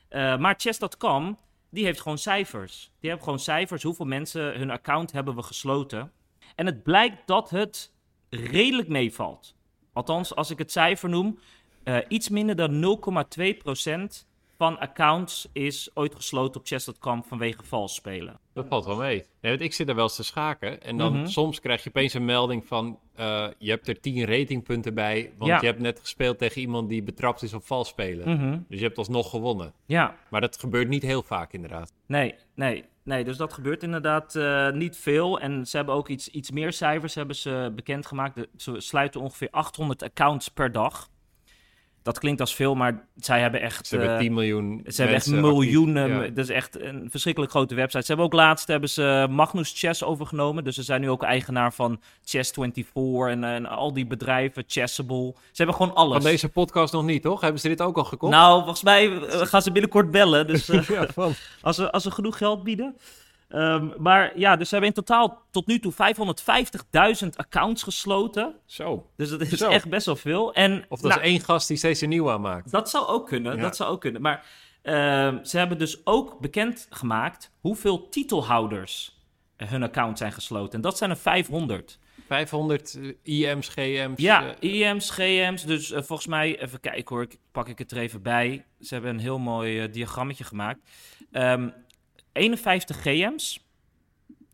Eh, 0.10 0.38
maar 0.38 0.56
Chess.com, 0.58 1.38
die 1.70 1.86
heeft 1.86 2.02
gewoon 2.02 2.18
cijfers. 2.18 2.92
Die 3.00 3.10
hebben 3.10 3.26
gewoon 3.26 3.40
cijfers. 3.40 3.84
Hoeveel 3.84 4.06
mensen 4.06 4.58
hun 4.58 4.72
account 4.72 5.12
hebben 5.12 5.36
we 5.36 5.44
gesloten? 5.44 6.12
En 6.56 6.66
het 6.66 6.84
blijkt 6.84 7.28
dat 7.28 7.50
het 7.50 7.92
redelijk 8.30 8.88
meevalt. 8.88 9.56
Althans, 9.94 10.36
als 10.36 10.50
ik 10.50 10.58
het 10.58 10.72
cijfer 10.72 11.10
noem, 11.10 11.40
iets 12.08 12.30
minder 12.30 12.56
dan 12.56 12.80
0,2% 12.80 14.28
van 14.62 14.80
accounts 14.80 15.48
is 15.54 15.90
ooit 15.94 16.16
gesloten 16.16 16.60
op 16.62 16.68
chess.com 16.68 17.24
vanwege 17.24 17.64
vals 17.64 17.96
spelen. 17.96 18.40
Dat 18.54 18.68
valt 18.68 18.86
wel 18.86 18.96
mee. 18.96 19.26
Nee, 19.42 19.52
want 19.52 19.62
ik 19.64 19.74
zit 19.74 19.90
er 19.90 19.96
wel 19.96 20.04
eens 20.04 20.16
te 20.16 20.24
schaken. 20.24 20.82
En 20.84 20.98
dan 20.98 21.14
Mhm. 21.18 21.26
soms 21.28 21.60
krijg 21.60 21.84
je 21.84 21.90
opeens 21.90 22.14
een 22.14 22.26
melding 22.26 22.66
van... 22.66 23.00
eh, 23.16 23.48
je 23.58 23.70
hebt 23.70 23.88
er 23.88 24.00
10 24.00 24.26
ratingpunten 24.26 24.94
bij... 24.94 25.32
want 25.38 25.52
Ja. 25.52 25.60
je 25.60 25.66
hebt 25.66 25.80
net 25.80 26.00
gespeeld 26.00 26.38
tegen 26.38 26.62
iemand 26.62 26.90
die 26.90 27.04
betrapt 27.04 27.42
is 27.42 27.54
op 27.54 27.66
vals 27.66 27.88
spelen. 27.88 28.30
Mhm. 28.38 28.60
Dus 28.68 28.80
je 28.80 28.86
hebt 28.86 28.98
alsnog 28.98 29.30
gewonnen. 29.30 29.74
Ja, 29.86 30.16
Maar 30.30 30.42
dat 30.42 30.60
gebeurt 30.60 30.88
niet 30.88 31.04
heel 31.04 31.24
vaak 31.24 31.54
inderdaad. 31.54 31.94
nee, 32.06 32.36
nee, 32.56 32.86
nee. 33.04 33.24
Dus 33.24 33.38
dat 33.38 33.54
gebeurt 33.54 33.84
inderdaad 33.84 34.36
eh, 34.36 34.70
niet 34.72 34.98
veel. 34.98 35.40
En 35.40 35.66
ze 35.68 35.78
hebben 35.78 35.96
ook 35.96 36.10
iets, 36.10 36.28
iets 36.30 36.52
meer 36.52 36.74
cijfers 36.74 37.16
hebben 37.16 37.36
ze 37.36 37.72
bekendgemaakt. 37.76 38.48
Ze 38.58 38.80
sluiten 38.80 39.22
ongeveer 39.22 39.50
800 39.52 40.04
accounts 40.04 40.48
per 40.50 40.72
dag. 40.72 41.10
Dat 42.04 42.20
klinkt 42.20 42.40
als 42.40 42.56
veel, 42.56 42.76
maar 42.76 43.08
zij 43.16 43.42
hebben 43.42 43.62
echt... 43.62 43.88
Ze 43.88 43.96
hebben 43.96 44.14
eh, 44.14 44.22
10 44.22 44.34
miljoen 44.34 44.82
Ze 44.88 45.02
hebben 45.02 45.16
echt 45.16 45.32
miljoenen. 45.32 46.10
Ja. 46.10 46.28
Dat 46.28 46.38
is 46.38 46.50
echt 46.50 46.82
een 46.82 47.08
verschrikkelijk 47.10 47.52
grote 47.52 47.76
website. 47.76 48.02
Ze 48.02 48.08
hebben 48.08 48.26
ook 48.26 48.34
laatst 48.34 48.68
hebben 48.68 48.90
ze 48.90 49.28
Magnus 49.30 49.74
Chess 49.76 50.04
overgenomen. 50.04 50.64
Dus 50.64 50.76
ze 50.76 50.84
zijn 50.84 51.02
nu 51.02 51.10
ook 51.10 51.24
eigenaar 51.24 51.74
van 51.74 52.02
Chess24 52.26 52.94
en, 53.28 53.44
en 53.44 53.66
al 53.66 53.94
die 53.94 54.08
bedrijven, 54.08 54.64
Chessable. 54.68 55.34
Ze 55.36 55.64
hebben 55.64 55.76
gewoon 55.76 55.96
alles. 55.96 56.22
Van 56.22 56.32
deze 56.32 56.50
podcast 56.50 56.94
nog 56.94 57.04
niet, 57.04 57.22
toch? 57.22 57.42
Hebben 57.42 57.62
ze 57.62 57.68
dit 57.68 57.82
ook 57.82 57.98
al 57.98 58.04
gekocht? 58.04 58.34
Nou, 58.34 58.58
volgens 58.58 58.84
mij 58.84 59.18
eh, 59.18 59.42
gaan 59.42 59.62
ze 59.62 59.72
binnenkort 59.72 60.12
bellen. 60.12 60.48
Dus 60.48 60.70
eh, 60.70 60.84
ja, 60.84 61.08
van. 61.08 61.34
als, 61.62 61.76
ze, 61.76 61.92
als 61.92 62.04
ze 62.04 62.12
genoeg 62.12 62.38
geld 62.38 62.64
bieden. 62.64 62.96
Ehm, 63.52 63.88
maar 63.98 64.40
ja, 64.40 64.56
dus 64.56 64.70
ze 64.70 64.76
hebben 64.76 64.96
in 64.96 65.04
totaal 65.04 65.42
tot 65.52 65.68
nu 65.68 65.80
toe 65.80 65.92
550.000 65.92 67.36
accounts 67.36 67.84
gesloten. 67.84 68.56
Zo. 68.66 69.10
Dus 69.18 69.30
dat 69.30 69.42
is 69.42 69.50
Zo. 69.50 69.70
echt 69.70 69.90
best 69.90 70.06
wel 70.06 70.16
veel. 70.16 70.54
En, 70.54 70.86
Of 70.90 71.00
dat 71.02 71.12
nou, 71.12 71.22
is 71.24 71.28
één 71.30 71.40
gast 71.40 71.68
die 71.68 71.78
steeds 71.78 72.02
een 72.02 72.10
nieuw 72.10 72.32
aanmaakt. 72.32 72.72
Dat 72.72 72.90
zou 72.90 73.08
ook 73.08 73.28
kunnen, 73.28 73.56
Ja. 73.56 73.62
dat 73.62 73.76
zou 73.76 73.90
ook 73.92 74.02
kunnen. 74.02 74.22
Maar 74.22 74.46
ehm, 74.82 75.44
ze 75.44 75.58
hebben 75.58 75.78
dus 75.78 76.06
ook 76.06 76.40
bekendgemaakt 76.40 77.52
hoeveel 77.60 78.10
titelhouders 78.10 79.20
hun 79.58 79.84
account 79.84 80.18
zijn 80.18 80.32
gesloten. 80.32 80.74
En 80.74 80.82
dat 80.82 80.98
zijn 80.98 81.10
er 81.10 81.18
500. 81.18 82.00
500 82.28 83.00
IM's, 83.24 83.68
GM's. 83.70 84.22
Ja, 84.22 84.56
eh, 84.60 84.74
IM's, 84.74 85.10
GM's. 85.10 85.66
Dus 85.66 85.92
eh, 85.92 86.02
volgens 86.02 86.28
mij, 86.28 86.62
even 86.62 86.80
kijken 86.80 87.16
hoor, 87.16 87.24
ik 87.24 87.38
pak 87.52 87.68
ik 87.68 87.78
het 87.78 87.92
er 87.92 87.98
even 87.98 88.22
bij. 88.22 88.66
Ze 88.80 88.94
hebben 88.94 89.12
een 89.12 89.20
heel 89.20 89.40
mooi 89.40 89.80
eh, 89.80 89.92
diagrammetje 89.94 90.44
gemaakt. 90.44 90.80
Ehm 91.32 91.70
51 92.34 93.02
GM's. 93.02 93.60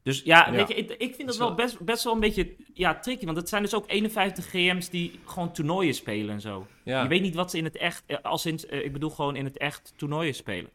Dus 0.07 0.21
ja, 0.23 0.51
je, 0.51 0.75
ik, 0.75 0.91
ik 0.91 1.15
vind 1.15 1.28
Dat 1.28 1.38
wel 1.38 1.53
best, 1.53 1.80
best 1.80 2.03
wel 2.03 2.13
een 2.13 2.19
beetje 2.19 2.55
ja, 2.73 2.99
tricky. 2.99 3.25
Want 3.25 3.38
het 3.38 3.49
zijn 3.49 3.61
dus 3.61 3.73
ook 3.73 3.84
51 3.88 4.49
GM's 4.49 4.89
die 4.89 5.19
gewoon 5.25 5.51
toernooien 5.51 5.93
spelen 5.93 6.34
en 6.34 6.41
zo. 6.41 6.67
ja. 6.84 7.01
Je 7.01 7.07
weet 7.07 7.21
niet 7.21 7.36
wat 7.36 7.51
ze 7.51 7.57
in 7.57 7.63
het 7.63 7.78
echt, 7.78 8.03
eh, 8.05 8.17
als 8.21 8.45
in, 8.45 8.59
eh, 8.69 8.86
ik 8.86 8.93
bedoel 8.93 9.09
gewoon 9.09 9.36
in 9.36 9.45
het 9.45 9.57
echt 9.57 9.93
toernooien 9.95 10.34
spelen. 10.36 10.69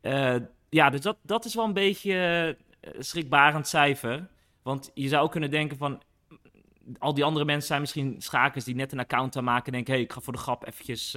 Eh, 0.00 0.36
ja, 0.68 0.90
dus 0.90 1.00
dat, 1.00 1.16
dat 1.22 1.44
is 1.44 1.54
wel 1.54 1.64
een 1.64 1.72
beetje 1.72 2.56
schrikbarend 2.98 3.68
cijfer. 3.68 4.26
Want 4.62 4.90
je 4.94 5.08
zou 5.08 5.24
ook 5.24 5.30
kunnen 5.30 5.50
denken 5.50 5.76
van, 5.76 6.02
mm, 6.28 6.96
al 6.98 7.14
die 7.14 7.24
andere 7.24 7.44
mensen 7.44 7.66
zijn 7.66 7.80
misschien 7.80 8.14
schakers 8.18 8.64
die 8.64 8.74
net 8.74 8.92
een 8.92 8.98
account 8.98 9.36
aanmaken 9.36 9.66
en 9.66 9.72
denken, 9.72 9.92
hé, 9.92 9.98
hey, 9.98 10.08
ik 10.08 10.12
ga 10.12 10.20
voor 10.20 10.32
de 10.32 10.38
grap 10.38 10.66
eventjes, 10.66 11.16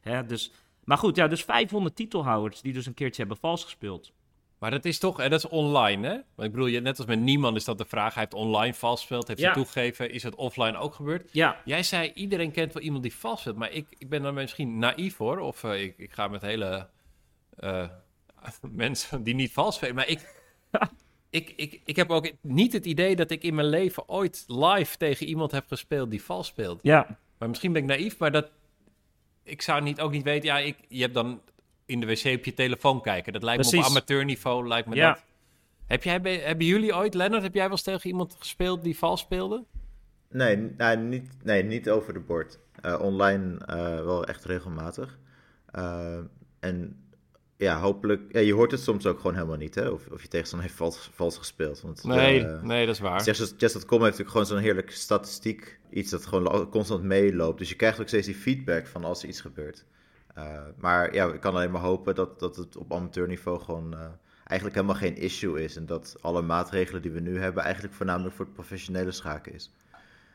hè, 0.00 0.26
dus... 0.26 0.52
Maar 0.84 0.98
goed, 0.98 1.16
ja, 1.16 1.26
dus 1.26 1.44
500 1.44 1.96
titelhouders 1.96 2.60
die 2.60 2.72
dus 2.72 2.86
een 2.86 2.94
keertje 2.94 3.20
hebben 3.20 3.40
vals 3.40 3.64
gespeeld. 3.64 4.12
Maar 4.58 4.70
dat 4.70 4.84
is 4.84 4.98
toch, 4.98 5.20
en 5.20 5.30
dat 5.30 5.38
is 5.44 5.50
online, 5.50 6.06
hè? 6.06 6.12
Want 6.12 6.48
ik 6.48 6.50
bedoel, 6.52 6.66
je- 6.66 6.80
net 6.80 6.98
als 6.98 7.06
met 7.06 7.20
niemand 7.20 7.56
is 7.56 7.64
dat 7.64 7.78
de 7.78 7.84
vraag. 7.84 8.14
Hij 8.14 8.22
heeft 8.22 8.34
online 8.34 8.74
vals 8.74 8.98
gespeeld, 9.00 9.28
heeft 9.28 9.40
Ja. 9.40 9.44
hij 9.44 9.54
toegegeven. 9.54 10.10
Is 10.10 10.22
het 10.22 10.34
offline 10.34 10.76
ook 10.78 10.94
gebeurd? 10.94 11.28
Ja, 11.32 11.60
Jij 11.64 11.82
zei, 11.82 12.12
iedereen 12.14 12.50
kent 12.50 12.72
wel 12.72 12.82
iemand 12.82 13.02
die 13.02 13.14
vals 13.14 13.40
speelt. 13.40 13.56
Maar 13.56 13.72
ik, 13.72 13.86
ik 13.98 14.08
ben 14.08 14.22
dan 14.22 14.34
misschien 14.34 14.78
naïef, 14.78 15.16
hoor. 15.16 15.38
Of 15.38 15.64
eh, 15.64 15.82
ik, 15.82 15.94
ik 15.98 16.12
ga 16.12 16.28
met 16.28 16.42
hele 16.42 16.88
eh, 17.56 17.88
mensen 18.70 19.22
die 19.22 19.34
niet 19.34 19.52
vals 19.52 19.74
spelen. 19.74 19.94
Maar 19.94 20.08
ik, 20.08 20.34
ik, 21.30 21.52
ik, 21.56 21.80
ik 21.84 21.96
heb 21.96 22.10
ook 22.10 22.30
niet 22.40 22.72
het 22.72 22.86
idee 22.86 23.16
dat 23.16 23.30
ik 23.30 23.42
in 23.42 23.54
mijn 23.54 23.68
leven 23.68 24.08
ooit 24.08 24.44
live 24.46 24.96
tegen 24.96 25.26
iemand 25.26 25.50
heb 25.52 25.66
gespeeld 25.68 26.10
die 26.10 26.22
vals 26.22 26.46
speelt. 26.46 26.78
ja, 26.82 27.18
Maar 27.38 27.48
misschien 27.48 27.72
ben 27.72 27.82
ik 27.82 27.88
naïef, 27.88 28.18
maar 28.18 28.32
dat... 28.32 28.50
Ik 29.42 29.62
zou 29.62 29.82
niet, 29.82 30.00
ook 30.00 30.10
niet 30.10 30.22
weten... 30.22 30.48
Ja, 30.48 30.58
ik, 30.58 30.76
je 30.88 31.00
hebt 31.02 31.14
dan 31.14 31.40
in 31.88 32.00
de 32.00 32.06
wc 32.06 32.36
op 32.36 32.44
je 32.44 32.54
telefoon 32.54 33.02
kijken. 33.02 33.32
Dat 33.32 33.42
lijkt 33.42 33.72
me 33.72 33.78
op 33.78 33.84
amateurniveau, 33.84 34.68
lijkt 34.68 34.88
me 34.88 34.94
Ja. 34.94 35.12
dat. 35.12 35.24
Heb 35.86 36.02
jij, 36.02 36.20
hebben 36.44 36.66
jullie 36.66 36.94
ooit, 36.96 37.14
Lennart, 37.14 37.42
heb 37.42 37.54
jij 37.54 37.62
wel 37.62 37.70
eens 37.70 37.82
tegen 37.82 38.10
iemand 38.10 38.36
gespeeld 38.38 38.82
die 38.82 38.98
vals 38.98 39.20
speelde? 39.20 39.64
Nee, 40.30 40.56
nou, 40.76 40.96
niet, 40.98 41.30
nee, 41.44 41.62
niet 41.62 41.90
over 41.90 42.12
de 42.12 42.20
bord. 42.20 42.58
Eh, 42.82 43.00
online 43.00 43.58
eh, 43.66 43.76
wel 44.04 44.24
echt 44.24 44.44
regelmatig. 44.44 45.18
Eh, 45.70 46.18
en 46.60 47.02
ja, 47.56 47.80
hopelijk... 47.80 48.22
Ja, 48.32 48.40
je 48.40 48.52
hoort 48.54 48.70
het 48.70 48.80
soms 48.80 49.06
ook 49.06 49.16
gewoon 49.16 49.34
helemaal 49.34 49.56
niet, 49.56 49.74
hè? 49.74 49.88
Of, 49.88 50.06
of 50.06 50.22
je 50.22 50.28
tegenstander 50.28 50.66
heeft 50.68 50.78
vals, 50.80 51.10
vals 51.12 51.38
gespeeld. 51.38 51.80
Want, 51.80 52.04
Nee, 52.04 52.42
nee, 52.42 52.86
dat 52.86 52.94
is 52.94 53.00
waar. 53.00 53.20
Chess- 53.20 53.54
Chess.com 53.56 53.90
heeft 53.90 54.18
natuurlijk 54.18 54.30
gewoon 54.30 54.46
zo'n 54.46 54.58
heerlijke 54.58 54.92
statistiek. 54.92 55.80
Iets 55.90 56.10
dat 56.10 56.26
gewoon 56.26 56.68
constant 56.70 57.02
meeloopt. 57.02 57.58
Dus 57.58 57.68
je 57.68 57.74
krijgt 57.74 58.00
ook 58.00 58.08
steeds 58.08 58.26
die 58.26 58.34
feedback 58.36 58.86
van 58.86 59.04
als 59.04 59.22
er 59.22 59.28
iets 59.28 59.40
gebeurt. 59.40 59.84
Eh, 60.38 60.58
maar 60.76 61.14
ja, 61.14 61.26
ik 61.26 61.40
kan 61.40 61.54
alleen 61.54 61.70
maar 61.70 61.80
hopen 61.80 62.14
dat, 62.14 62.40
dat 62.40 62.56
het 62.56 62.76
op 62.76 62.92
amateurniveau 62.92 63.60
gewoon 63.60 63.94
eh, 63.94 64.00
eigenlijk 64.44 64.74
helemaal 64.74 65.00
geen 65.00 65.16
issue 65.16 65.62
is. 65.64 65.76
En 65.76 65.86
dat 65.86 66.16
alle 66.20 66.42
maatregelen 66.42 67.02
die 67.02 67.10
we 67.10 67.20
nu 67.20 67.40
hebben 67.40 67.62
eigenlijk 67.62 67.94
voornamelijk 67.94 68.34
voor 68.34 68.44
het 68.44 68.54
professionele 68.54 69.12
schaken 69.12 69.54
is. 69.54 69.72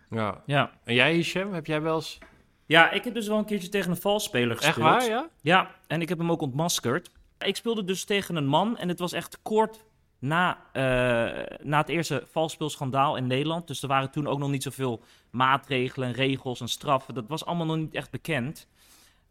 Ja. 0.09 0.41
ja. 0.45 0.71
En 0.83 0.93
jij, 0.93 1.13
Hisham, 1.13 1.53
heb 1.53 1.65
jij 1.65 1.81
wel 1.81 1.95
eens... 1.95 2.17
Ja, 2.65 2.91
ik 2.91 3.03
heb 3.03 3.13
dus 3.13 3.27
wel 3.27 3.37
een 3.37 3.45
keertje 3.45 3.69
tegen 3.69 3.91
een 3.91 3.97
valsspeler 3.97 4.55
gespeeld. 4.55 4.77
Echt 4.77 4.85
waar, 4.85 5.09
ja? 5.09 5.29
Ja, 5.41 5.71
en 5.87 6.01
ik 6.01 6.09
heb 6.09 6.17
hem 6.17 6.31
ook 6.31 6.41
ontmaskerd. 6.41 7.11
Ik 7.39 7.55
speelde 7.55 7.83
dus 7.83 8.05
tegen 8.05 8.35
een 8.35 8.45
man 8.45 8.77
en 8.77 8.87
het 8.87 8.99
was 8.99 9.13
echt 9.13 9.39
kort 9.41 9.85
na, 10.19 10.57
eh, 10.71 11.57
na 11.65 11.77
het 11.77 11.89
eerste 11.89 12.23
valsspeelschandaal 12.31 13.15
in 13.15 13.27
Nederland. 13.27 13.67
Dus 13.67 13.81
er 13.81 13.87
waren 13.87 14.11
toen 14.11 14.27
ook 14.27 14.39
nog 14.39 14.49
niet 14.49 14.63
zoveel 14.63 15.03
maatregelen, 15.29 16.11
regels 16.11 16.61
en 16.61 16.67
straffen. 16.67 17.13
Dat 17.13 17.27
was 17.27 17.45
allemaal 17.45 17.65
nog 17.65 17.77
niet 17.77 17.93
echt 17.93 18.11
bekend. 18.11 18.67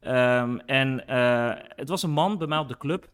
Ehm, 0.02 0.56
en 0.56 1.06
eh, 1.06 1.52
het 1.76 1.88
was 1.88 2.02
een 2.02 2.10
man 2.10 2.38
bij 2.38 2.46
mij 2.46 2.58
op 2.58 2.68
de 2.68 2.76
club. 2.76 3.10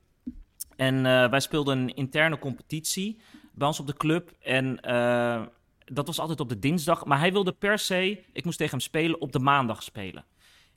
En 0.76 1.06
eh, 1.06 1.30
wij 1.30 1.40
speelden 1.40 1.78
een 1.78 1.94
interne 1.94 2.38
competitie 2.38 3.20
bij 3.52 3.66
ons 3.66 3.80
op 3.80 3.86
de 3.86 3.96
club. 3.96 4.30
En 4.40 4.80
eh, 4.80 5.42
dat 5.84 6.06
was 6.06 6.20
altijd 6.20 6.40
op 6.40 6.48
de 6.48 6.58
dinsdag. 6.58 7.04
Maar 7.04 7.18
hij 7.18 7.32
wilde 7.32 7.52
per 7.52 7.78
se, 7.78 8.24
ik 8.32 8.44
moest 8.44 8.58
tegen 8.58 8.72
hem 8.72 8.82
spelen, 8.86 9.20
op 9.20 9.32
de 9.32 9.38
maandag 9.38 9.82
spelen. 9.82 10.24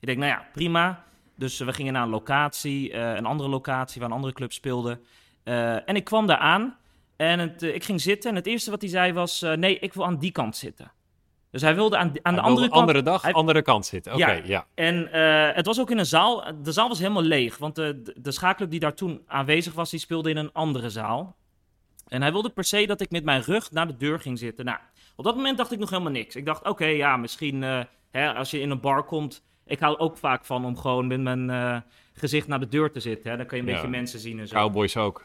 Ik 0.00 0.06
denk, 0.06 0.18
nou 0.18 0.30
ja, 0.30 0.48
prima. 0.52 1.04
Dus 1.34 1.58
we 1.58 1.72
gingen 1.72 1.92
naar 1.92 2.02
een 2.02 2.08
locatie, 2.08 2.94
een 2.94 3.26
andere 3.26 3.48
locatie 3.48 4.00
waar 4.00 4.10
een 4.10 4.16
andere 4.16 4.32
club 4.32 4.52
speelde. 4.52 5.00
En 5.84 5.96
ik 5.96 6.04
kwam 6.04 6.26
daar 6.26 6.36
aan 6.36 6.76
en 7.16 7.38
het, 7.38 7.62
ik 7.62 7.84
ging 7.84 8.00
zitten. 8.00 8.30
En 8.30 8.36
het 8.36 8.46
eerste 8.46 8.70
wat 8.70 8.80
hij 8.80 8.90
zei 8.90 9.12
was, 9.12 9.40
nee, 9.40 9.78
ik 9.78 9.92
wil 9.92 10.04
aan 10.04 10.18
die 10.18 10.32
kant 10.32 10.56
zitten. 10.56 10.92
Dus 11.52 11.62
hij 11.62 11.74
wilde 11.74 11.96
aan, 11.96 12.12
aan 12.22 12.34
de 12.34 12.40
andere 12.40 12.68
kant... 12.68 12.80
andere 12.80 13.02
dag, 13.02 13.22
hij- 13.22 13.32
andere 13.32 13.62
kant 13.62 13.86
zitten. 13.86 14.12
Oké, 14.12 14.30
Ja. 14.30 14.40
ja. 14.44 14.66
En 14.74 15.12
eh, 15.12 15.54
het 15.56 15.66
was 15.66 15.80
ook 15.80 15.90
in 15.90 15.98
een 15.98 16.06
zaal. 16.06 16.44
De 16.62 16.72
zaal 16.72 16.88
was 16.88 16.98
helemaal 16.98 17.22
leeg. 17.22 17.58
Want 17.58 17.74
de, 17.74 18.02
de, 18.02 18.14
de 18.16 18.30
schaakclub 18.32 18.70
die 18.70 18.80
daar 18.80 18.94
toen 18.94 19.22
aanwezig 19.26 19.72
was, 19.74 19.90
die 19.90 20.00
speelde 20.00 20.30
in 20.30 20.36
een 20.36 20.52
andere 20.52 20.90
zaal. 20.90 21.36
En 22.08 22.22
hij 22.22 22.32
wilde 22.32 22.50
per 22.50 22.64
se 22.64 22.86
dat 22.86 23.00
ik 23.00 23.10
met 23.10 23.24
mijn 23.24 23.42
rug 23.42 23.70
naar 23.70 23.86
de 23.86 23.96
deur 23.96 24.20
ging 24.20 24.38
zitten. 24.38 24.64
Nou, 24.64 24.78
op 25.16 25.24
dat 25.24 25.36
moment 25.36 25.58
dacht 25.58 25.72
ik 25.72 25.78
nog 25.78 25.90
helemaal 25.90 26.12
niks. 26.12 26.36
Ik 26.36 26.46
dacht, 26.46 26.68
oké, 26.68 26.84
ja, 26.86 27.16
misschien 27.16 27.62
eh, 27.62 27.80
hè, 28.10 28.34
als 28.34 28.50
je 28.50 28.60
in 28.60 28.70
een 28.70 28.80
bar 28.80 29.04
komt. 29.04 29.42
Ik 29.66 29.78
hou 29.80 29.98
ook 29.98 30.16
vaak 30.16 30.44
van 30.44 30.64
om 30.64 30.76
gewoon 30.78 31.06
met 31.06 31.20
mijn 31.20 31.50
eh, 31.50 31.76
gezicht 32.12 32.46
naar 32.48 32.60
de 32.60 32.68
deur 32.68 32.92
te 32.92 33.00
zitten. 33.00 33.30
Hè. 33.30 33.36
Dan 33.36 33.46
kan 33.46 33.56
je 33.56 33.62
een 33.62 33.68
Ja. 33.68 33.74
beetje 33.74 33.90
mensen 33.90 34.18
zien 34.18 34.38
en 34.38 34.48
zo. 34.48 34.54
Cowboys 34.54 34.96
ook. 34.96 35.24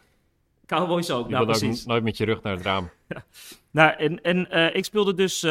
Cowboys 0.65 1.11
ook, 1.11 1.25
Je 1.25 1.32
nou 1.32 1.43
ook 1.45 1.49
precies. 1.57 1.86
nooit 1.86 2.03
met 2.03 2.17
je 2.17 2.25
rug 2.25 2.41
naar 2.41 2.53
het 2.53 2.65
raam. 2.65 2.89
Nou, 3.71 3.91
en, 3.97 4.21
en 4.21 4.73
ik 4.75 4.86
speelde 4.86 5.13
dus. 5.13 5.41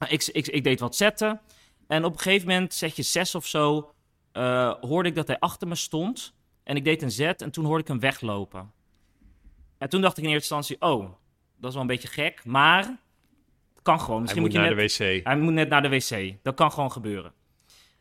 Eh, 0.00 0.12
ik, 0.12 0.26
ik, 0.26 0.46
ik 0.46 0.64
deed 0.64 0.80
wat 0.80 0.96
zetten. 0.96 1.40
En 1.86 2.04
op 2.04 2.12
een 2.12 2.18
gegeven 2.18 2.48
moment, 2.48 2.74
zetje 2.74 3.02
6 3.02 3.34
of 3.34 3.46
zo, 3.46 3.94
eh, 4.32 4.74
hoorde 4.80 5.08
ik 5.08 5.14
dat 5.14 5.26
hij 5.26 5.38
achter 5.38 5.68
me 5.68 5.74
stond. 5.74 6.34
En 6.62 6.76
ik 6.76 6.84
deed 6.84 7.02
een 7.02 7.10
zet 7.10 7.42
en 7.42 7.50
toen 7.50 7.64
hoorde 7.64 7.80
ik 7.82 7.88
hem 7.88 8.00
weglopen. 8.00 8.72
En 9.78 9.88
toen 9.88 10.00
dacht 10.00 10.18
ik 10.18 10.24
in 10.24 10.30
eerste 10.30 10.54
instantie: 10.54 10.88
oh, 10.90 11.12
dat 11.56 11.68
is 11.68 11.72
wel 11.72 11.80
een 11.80 11.86
beetje 11.86 12.08
gek, 12.08 12.44
maar 12.44 12.82
het 13.74 13.82
kan 13.82 14.00
gewoon. 14.00 14.12
Hij 14.14 14.20
Misschien 14.20 14.42
moet 14.42 14.50
moet, 14.50 14.60
je 14.60 14.66
naar 14.66 14.76
net, 14.76 14.98
de 14.98 15.04
wc. 15.04 15.24
hij 15.24 15.36
moet 15.36 15.52
net 15.52 15.68
naar 15.68 15.82
de 15.82 15.88
wc. 15.88 16.36
Dat 16.42 16.54
kan 16.54 16.72
gewoon 16.72 16.92
gebeuren. 16.92 17.32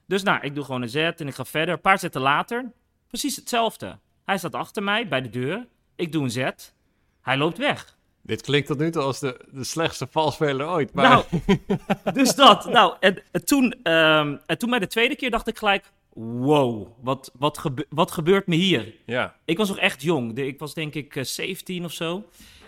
Dus 0.06 0.24
nou, 0.24 0.42
ik 0.42 0.56
doe 0.56 0.64
gewoon 0.64 0.82
een 0.82 0.90
zet 0.90 1.22
en 1.22 1.28
ik 1.28 1.36
ga 1.36 1.46
verder. 1.46 1.76
Een 1.76 1.82
paar 1.82 2.00
zetten 2.00 2.22
later, 2.22 2.72
precies 3.08 3.36
hetzelfde. 3.36 4.00
Hij 4.26 4.38
staat 4.38 4.56
achter 4.56 4.84
mij 4.84 5.08
bij 5.08 5.22
de 5.22 5.30
deur. 5.30 5.68
Ik 5.96 6.12
doe 6.12 6.24
een 6.24 6.32
zet. 6.32 6.76
Hij 7.22 7.38
loopt 7.38 7.58
weg. 7.58 7.98
Dit 8.30 8.42
klinkt 8.42 8.68
tot 8.68 8.78
nu 8.78 8.92
toe 8.92 9.02
als 9.02 9.20
de, 9.20 9.40
de 9.52 9.64
slechtste 9.64 10.08
valspeler 10.12 10.68
ooit. 10.70 10.94
Maar 10.94 11.10
Nou, 11.10 11.24
dus 12.14 12.36
dat. 12.36 12.66
Nou, 12.66 12.94
en, 13.00 13.22
en 13.32 13.46
toen, 13.46 13.76
ehm, 13.84 14.36
en 14.46 14.58
toen 14.58 14.70
bij 14.70 14.80
de 14.80 14.88
tweede 14.88 15.16
keer 15.16 15.30
dacht 15.32 15.48
ik 15.48 15.58
gelijk... 15.58 15.92
Wow, 16.14 16.88
wat, 17.02 17.32
wat, 17.38 17.58
gebe- 17.58 17.86
wat 17.90 18.12
gebeurt 18.12 18.48
me 18.48 18.56
hier? 18.56 18.94
ja, 19.06 19.36
Ik 19.46 19.58
was 19.58 19.68
nog 19.68 19.78
echt 19.78 20.02
jong. 20.02 20.38
Ik 20.38 20.60
was 20.60 20.74
denk 20.74 20.94
ik 20.94 21.16
eh, 21.16 21.24
17 21.24 21.86
of 21.86 21.92
zo. 21.92 22.24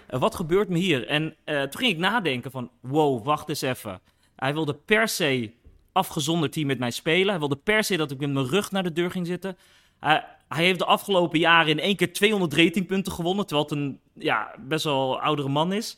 Eh, 0.07 0.19
wat 0.19 0.35
gebeurt 0.35 0.69
me 0.69 0.77
hier? 0.77 1.07
En 1.07 1.35
eh, 1.43 1.61
toen 1.61 1.79
ging 1.81 1.91
ik 1.91 1.97
nadenken 1.97 2.51
van... 2.51 2.69
Wow, 2.79 3.25
wacht 3.25 3.49
eens 3.49 3.61
even. 3.61 3.99
Hij 4.35 4.53
wilde 4.53 4.73
per 4.73 5.07
se 5.07 5.51
afgezonderd 5.91 6.55
hier 6.55 6.65
met 6.65 6.79
mij 6.79 6.91
spelen. 6.91 7.29
Hij 7.29 7.39
wilde 7.39 7.55
per 7.55 7.83
se 7.83 7.97
dat 7.97 8.11
ik 8.11 8.19
met 8.19 8.31
mijn 8.31 8.47
rug 8.47 8.71
naar 8.71 8.83
de 8.83 8.93
deur 8.93 9.11
ging 9.11 9.27
zitten. 9.27 9.57
Hij- 9.99 10.25
Hij 10.55 10.63
heeft 10.63 10.79
de 10.79 10.85
afgelopen 10.85 11.39
jaren 11.39 11.69
in 11.71 11.79
één 11.79 11.95
keer 11.95 12.13
200 12.13 12.53
ratingpunten 12.53 13.11
gewonnen, 13.11 13.45
terwijl 13.45 13.67
het 13.69 13.77
een 13.77 13.99
ja, 14.13 14.55
best 14.59 14.83
wel 14.83 15.21
oudere 15.21 15.49
man 15.49 15.73
is. 15.73 15.97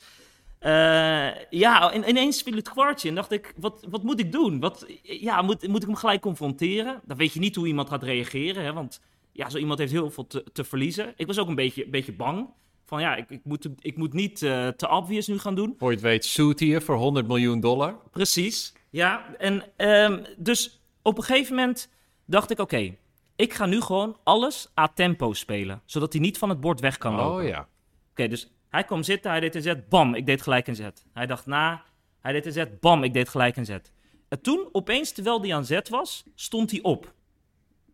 Eh, 0.60 1.50
ja, 1.50 1.92
in, 1.92 2.10
ineens 2.10 2.42
viel 2.42 2.56
het 2.56 2.70
kwartje 2.70 3.10
en 3.10 3.16
dacht 3.16 3.32
ik, 3.32 3.54
wat, 3.58 3.86
wat 3.90 4.04
moet 4.04 4.20
ik 4.20 4.32
doen? 4.32 4.60
Wat, 4.60 4.86
ja, 5.02 5.42
moet, 5.42 5.68
moet 5.68 5.82
ik 5.82 5.88
hem 5.88 5.98
gelijk 5.98 6.22
confronteren? 6.22 7.02
Dan 7.06 7.18
weet 7.18 7.34
je 7.34 7.40
niet 7.40 7.56
hoe 7.56 7.68
iemand 7.68 7.90
gaat 7.90 8.04
reageren, 8.04 8.64
hè, 8.64 8.74
want 8.74 9.02
ja, 9.32 9.50
zo 9.50 9.58
iemand 9.58 9.80
heeft 9.80 9.92
heel 9.92 10.10
veel 10.10 10.28
te, 10.28 10.44
te 10.54 10.64
verliezen. 10.64 11.14
Ik 11.16 11.28
was 11.28 11.40
ook 11.40 11.48
een 11.48 11.56
beetje, 11.56 11.88
beetje 11.88 12.14
bang. 12.14 12.48
Van 12.86 13.02
ja, 13.02 13.16
ik, 13.16 13.30
ik, 13.30 13.42
moet, 13.44 13.70
ik 13.80 13.98
moet 13.98 14.14
niet 14.14 14.42
uh, 14.42 14.68
te 14.68 14.90
obvious 14.90 15.28
nu 15.28 15.40
gaan 15.40 15.56
doen. 15.56 15.76
Voor 15.78 15.90
je 15.90 15.96
het 15.96 16.06
weet, 16.06 16.26
suit 16.26 16.60
hier 16.60 16.82
voor 16.82 16.96
100 16.96 17.28
miljoen 17.28 17.60
dollar. 17.60 17.98
Precies, 18.12 18.74
ja. 18.90 19.36
En 19.38 19.64
um, 19.78 20.26
dus 20.38 20.82
op 21.02 21.18
een 21.18 21.24
gegeven 21.24 21.56
moment 21.56 21.90
dacht 22.26 22.52
ik, 22.52 22.60
oké, 22.60 22.96
ik 23.36 23.54
ga 23.54 23.66
nu 23.66 23.82
gewoon 23.82 24.18
alles 24.24 24.72
a 24.80 24.88
tempo 24.88 25.34
spelen. 25.34 25.82
Zodat 25.86 26.14
hij 26.14 26.22
niet 26.22 26.38
van 26.38 26.50
het 26.50 26.60
bord 26.60 26.80
weg 26.80 26.98
kan 26.98 27.16
lopen. 27.16 27.44
Oh 27.44 27.48
ja. 27.48 27.68
Oké, 28.12 28.28
dus 28.28 28.52
hij 28.70 28.84
kwam 28.84 29.04
zitten, 29.04 29.32
hij 29.32 29.40
deed 29.40 29.56
een 29.56 29.62
zet, 29.62 29.90
bam, 29.90 30.16
ik 30.16 30.26
deed 30.26 30.42
gelijk 30.42 30.68
een 30.68 30.76
zet. 30.76 31.06
Hij 31.14 31.26
dacht 31.26 31.46
na, 31.46 31.84
hij 32.20 32.32
deed 32.32 32.46
een 32.46 32.52
zet, 32.52 32.80
bam, 32.80 33.04
ik 33.04 33.14
deed 33.14 33.30
gelijk 33.30 33.58
een 33.58 33.66
zet. 33.66 33.92
En 34.28 34.42
toen, 34.42 34.70
opeens, 34.72 35.12
terwijl 35.12 35.42
hij 35.42 35.56
aan 35.56 35.66
zet 35.66 35.90
was, 35.90 36.24
stond 36.36 36.72
hij 36.72 36.82
op. 36.82 37.14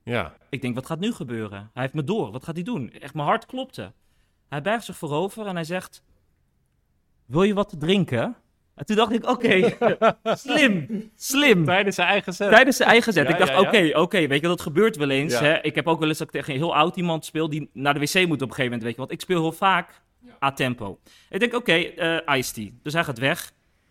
Ja. 0.04 0.38
Ik 0.50 0.62
denk, 0.62 0.76
wat 0.76 0.86
gaat 0.86 1.00
nu 1.00 1.14
gebeuren? 1.14 1.70
Hij 1.74 1.82
heeft 1.82 1.94
me 1.94 2.04
door, 2.04 2.32
wat 2.32 2.44
gaat 2.44 2.56
hij 2.56 2.64
doen? 2.64 2.92
Echt, 2.92 3.14
mijn 3.14 3.28
hart 3.28 3.46
klopte. 3.46 3.94
Hij 4.50 4.62
buigt 4.62 4.86
zich 4.86 4.98
voorover 4.98 5.46
en 5.46 5.56
hij 5.56 5.64
zegt, 5.64 6.04
wil 7.26 7.44
je 7.44 7.54
wat 7.54 7.70
te 7.70 7.78
drinken? 7.78 8.36
En 8.80 8.86
toen 8.86 8.96
dacht 8.96 9.12
ik, 9.12 9.30
oké, 9.30 9.76
slim, 10.46 11.10
slim. 11.16 11.66
Tijdens 11.66 11.96
zijn 11.96 12.08
eigen 12.08 12.34
zet. 12.34 12.52
Tijdens 12.52 12.78
zijn 12.78 12.90
eigen 12.90 13.14
zet. 13.14 13.30
ik 13.30 13.38
dacht, 13.38 13.58
oké, 13.58 13.92
oké, 13.94 14.28
weet 14.28 14.42
je, 14.42 14.48
dat 14.48 14.62
gebeurt 14.62 14.96
wel 14.96 15.10
eens. 15.10 15.40
Hè? 15.40 15.62
Ik 15.62 15.76
heb 15.76 15.88
ook 15.88 16.00
wel 16.00 16.08
eens 16.08 16.18
dat 16.18 16.28
ik 16.28 16.34
tegen 16.34 16.54
een 16.54 16.60
heel 16.60 16.76
oud 16.76 16.96
iemand 16.96 17.26
speel 17.26 17.50
die 17.50 17.70
naar 17.74 17.94
de 17.94 18.00
wc 18.00 18.14
moet 18.14 18.42
op 18.42 18.50
een 18.50 18.56
gegeven 18.56 18.64
moment, 18.64 18.84
weet 18.84 18.92
je. 18.92 18.98
Want 18.98 19.12
ik 19.12 19.22
speel 19.22 19.42
heel 19.42 19.52
vaak 19.52 20.02
a 20.44 20.52
tempo. 20.52 21.00
Ik 21.30 21.40
denk, 21.40 21.54
oké, 21.54 21.72
okay, 21.96 22.22
uh, 22.28 22.38
Ice 22.38 22.54
Tea. 22.54 22.70
Dus 22.84 22.94
hij 22.94 23.04
gaat 23.04 23.20
weg. 23.20 23.40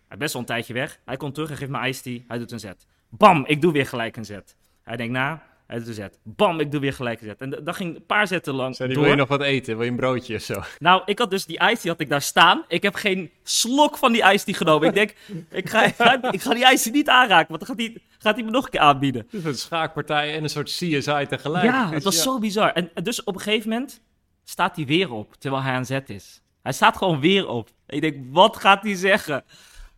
Hij 0.07 0.17
is 0.17 0.17
best 0.17 0.33
wel 0.33 0.41
een 0.41 0.47
tijdje 0.47 0.73
weg. 0.73 0.99
Hij 1.05 1.17
komt 1.17 1.33
terug, 1.33 1.49
hij 1.49 1.57
geeft 1.57 1.71
me 1.71 1.87
Ice 1.87 2.01
Tea. 2.01 2.19
Hij 2.27 2.37
doet 2.37 2.51
een 2.51 2.59
zet. 2.59 2.87
Bam, 3.09 3.45
ik 3.45 3.61
doe 3.61 3.71
weer 3.71 3.85
gelijk 3.85 4.17
een 4.17 4.25
zet. 4.25 4.55
Hij 4.83 4.97
denkt 4.97 5.13
na, 5.13 5.43
hij 5.69 5.77
doet 5.77 5.87
een 5.87 5.93
zet. 5.93 6.19
Bam, 6.23 6.59
ik 6.59 6.71
doe 6.71 6.79
weer 6.79 6.93
gelijk 6.93 7.21
een 7.21 7.27
zet. 7.27 7.41
En 7.41 7.49
dat 7.63 7.75
ging 7.75 7.95
een 7.95 8.05
paar 8.05 8.27
zetten 8.27 8.53
lang 8.53 8.75
Zei 8.75 8.93
door. 8.93 9.01
wil 9.01 9.11
je 9.11 9.17
nog 9.17 9.27
wat 9.27 9.41
eten? 9.41 9.75
Wil 9.75 9.85
je 9.85 9.91
een 9.91 9.97
broodje 9.97 10.35
of 10.35 10.41
zo? 10.41 10.61
Nou, 10.79 11.01
ik 11.05 11.19
had 11.19 11.29
dus 11.29 11.45
die 11.45 11.59
Ice 11.59 11.81
Tea 11.81 11.91
had 11.91 11.99
ik 11.99 12.09
daar 12.09 12.21
staan. 12.21 12.63
Ik 12.67 12.83
heb 12.83 12.95
geen 12.95 13.31
slok 13.43 13.97
van 13.97 14.11
die 14.11 14.23
Ice 14.23 14.45
Tea 14.45 14.53
genomen. 14.55 14.87
ik 14.87 14.93
denk, 14.93 15.15
ik 15.51 15.69
ga, 15.69 15.83
ik 16.31 16.41
ga 16.41 16.53
die 16.53 16.77
Tea 16.77 16.91
niet 16.91 17.09
aanraken, 17.09 17.47
want 17.47 17.59
dan 17.59 17.75
gaat 17.75 17.85
hij, 17.85 18.01
gaat 18.17 18.35
hij 18.35 18.43
me 18.43 18.51
nog 18.51 18.63
een 18.65 18.69
keer 18.69 18.79
aanbieden. 18.79 19.27
Dus 19.31 19.43
een 19.43 19.55
schaakpartij 19.55 20.35
en 20.35 20.43
een 20.43 20.49
soort 20.49 20.69
CSI 20.69 21.25
tegelijk. 21.27 21.65
Ja, 21.65 21.91
het 21.91 22.03
was 22.03 22.21
zo 22.21 22.39
bizar. 22.39 22.71
En 22.73 22.89
dus 23.03 23.23
op 23.23 23.35
een 23.35 23.41
gegeven 23.41 23.69
moment 23.69 24.01
staat 24.43 24.75
hij 24.75 24.85
weer 24.85 25.11
op, 25.11 25.35
terwijl 25.39 25.63
hij 25.63 25.73
aan 25.73 25.85
zet 25.85 26.09
is. 26.09 26.41
Hij 26.61 26.73
staat 26.73 26.97
gewoon 26.97 27.19
weer 27.19 27.47
op. 27.47 27.69
En 27.85 27.95
ik 27.95 28.01
denk, 28.01 28.25
wat 28.31 28.57
gaat 28.57 28.83
hij 28.83 28.95
zeggen? 28.95 29.43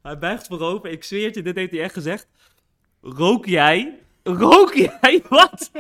Hij 0.02 0.18
buigt 0.18 0.48
voorover. 0.48 0.90
Ik 0.90 1.04
zweer 1.04 1.26
het 1.26 1.36
je, 1.36 1.42
dit 1.42 1.56
heeft 1.56 1.72
hij 1.72 1.82
echt 1.82 1.94
gezegd. 1.94 2.28
Rook 3.02 3.46
jij? 3.46 4.00
Rook 4.24 4.74
jij? 4.74 5.24
Wat? 5.30 5.72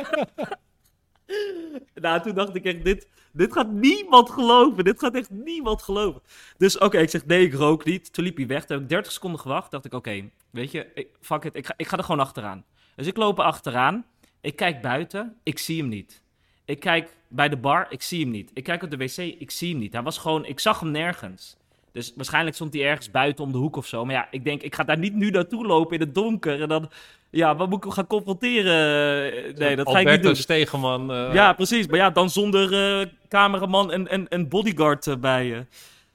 nou, 1.93 2.21
toen 2.21 2.35
dacht 2.35 2.55
ik 2.55 2.65
echt, 2.65 2.83
dit, 2.83 3.07
dit 3.31 3.53
gaat 3.53 3.71
niemand 3.71 4.29
geloven. 4.29 4.83
Dit 4.83 4.99
gaat 4.99 5.15
echt 5.15 5.29
niemand 5.29 5.81
geloven. 5.81 6.21
Dus 6.57 6.77
oké, 6.77 6.97
ik 6.97 7.09
zeg, 7.09 7.25
nee, 7.25 7.45
ik 7.45 7.53
rook 7.53 7.85
niet. 7.85 8.13
Toen 8.13 8.23
liep 8.23 8.37
hij 8.37 8.47
weg. 8.47 8.65
Toen 8.65 8.75
heb 8.75 8.83
ik 8.83 8.89
30 8.89 9.11
seconden 9.11 9.39
gewacht. 9.39 9.71
Dacht 9.71 9.85
ik, 9.85 9.93
oké, 9.93 10.29
weet 10.49 10.71
je, 10.71 11.07
fuck 11.21 11.43
it. 11.43 11.55
Ik 11.55 11.65
ga, 11.65 11.73
ik 11.77 11.87
ga 11.87 11.97
er 11.97 12.03
gewoon 12.03 12.21
achteraan. 12.21 12.63
Dus 12.95 13.07
ik 13.07 13.17
loop 13.17 13.37
er 13.37 13.43
achteraan. 13.43 14.05
Ik 14.41 14.55
kijk 14.55 14.81
buiten. 14.81 15.35
Ik 15.43 15.59
zie 15.59 15.79
hem 15.79 15.87
niet. 15.87 16.21
Ik 16.65 16.79
kijk 16.79 17.15
bij 17.27 17.49
de 17.49 17.57
bar, 17.57 17.85
ik 17.89 18.01
zie 18.01 18.21
hem 18.21 18.29
niet. 18.29 18.51
Ik 18.53 18.63
kijk 18.63 18.83
op 18.83 18.91
de 18.91 18.97
wc, 18.97 19.17
ik 19.17 19.51
zie 19.51 19.69
hem 19.69 19.79
niet. 19.79 19.93
Hij 19.93 20.03
was 20.03 20.17
gewoon, 20.17 20.45
ik 20.45 20.59
zag 20.59 20.79
hem 20.79 20.91
nergens. 20.91 21.57
Dus 21.91 22.13
waarschijnlijk 22.15 22.55
stond 22.55 22.73
hij 22.73 22.83
ergens 22.83 23.11
buiten 23.11 23.43
om 23.43 23.51
de 23.51 23.57
hoek 23.57 23.75
of 23.75 23.87
zo. 23.87 24.05
Maar 24.05 24.15
ja, 24.15 24.27
ik 24.31 24.43
denk, 24.43 24.61
ik 24.61 24.75
ga 24.75 24.83
daar 24.83 24.97
niet 24.97 25.13
nu 25.13 25.29
naartoe 25.29 25.65
lopen 25.65 25.93
in 25.93 26.05
het 26.05 26.15
donker. 26.15 26.61
En 26.61 26.67
dan, 26.67 26.89
ja, 27.31 27.55
wat 27.55 27.69
moet 27.69 27.85
ik 27.85 27.91
gaan 27.91 28.07
confronteren? 28.07 29.55
Nee, 29.55 29.75
dat 29.75 29.89
ga 29.89 29.99
ik 29.99 30.09
niet 30.09 30.23
doen. 30.23 30.35
Stegeman. 30.35 31.11
Uh... 31.11 31.33
Ja, 31.33 31.53
precies. 31.53 31.87
Maar 31.87 31.97
ja, 31.97 32.09
dan 32.09 32.29
zonder 32.29 32.99
uh, 33.01 33.07
cameraman 33.27 33.91
en, 33.91 34.07
en, 34.07 34.27
en 34.27 34.49
bodyguard 34.49 35.05
uh, 35.05 35.15
bij 35.15 35.45
je. 35.45 35.65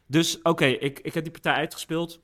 Dus 0.07 0.39
oké, 0.39 0.49
okay, 0.49 0.73
ik, 0.73 0.99
ik 0.99 1.15
heb 1.15 1.23
die 1.23 1.33
partij 1.33 1.55
uitgespeeld. 1.55 2.21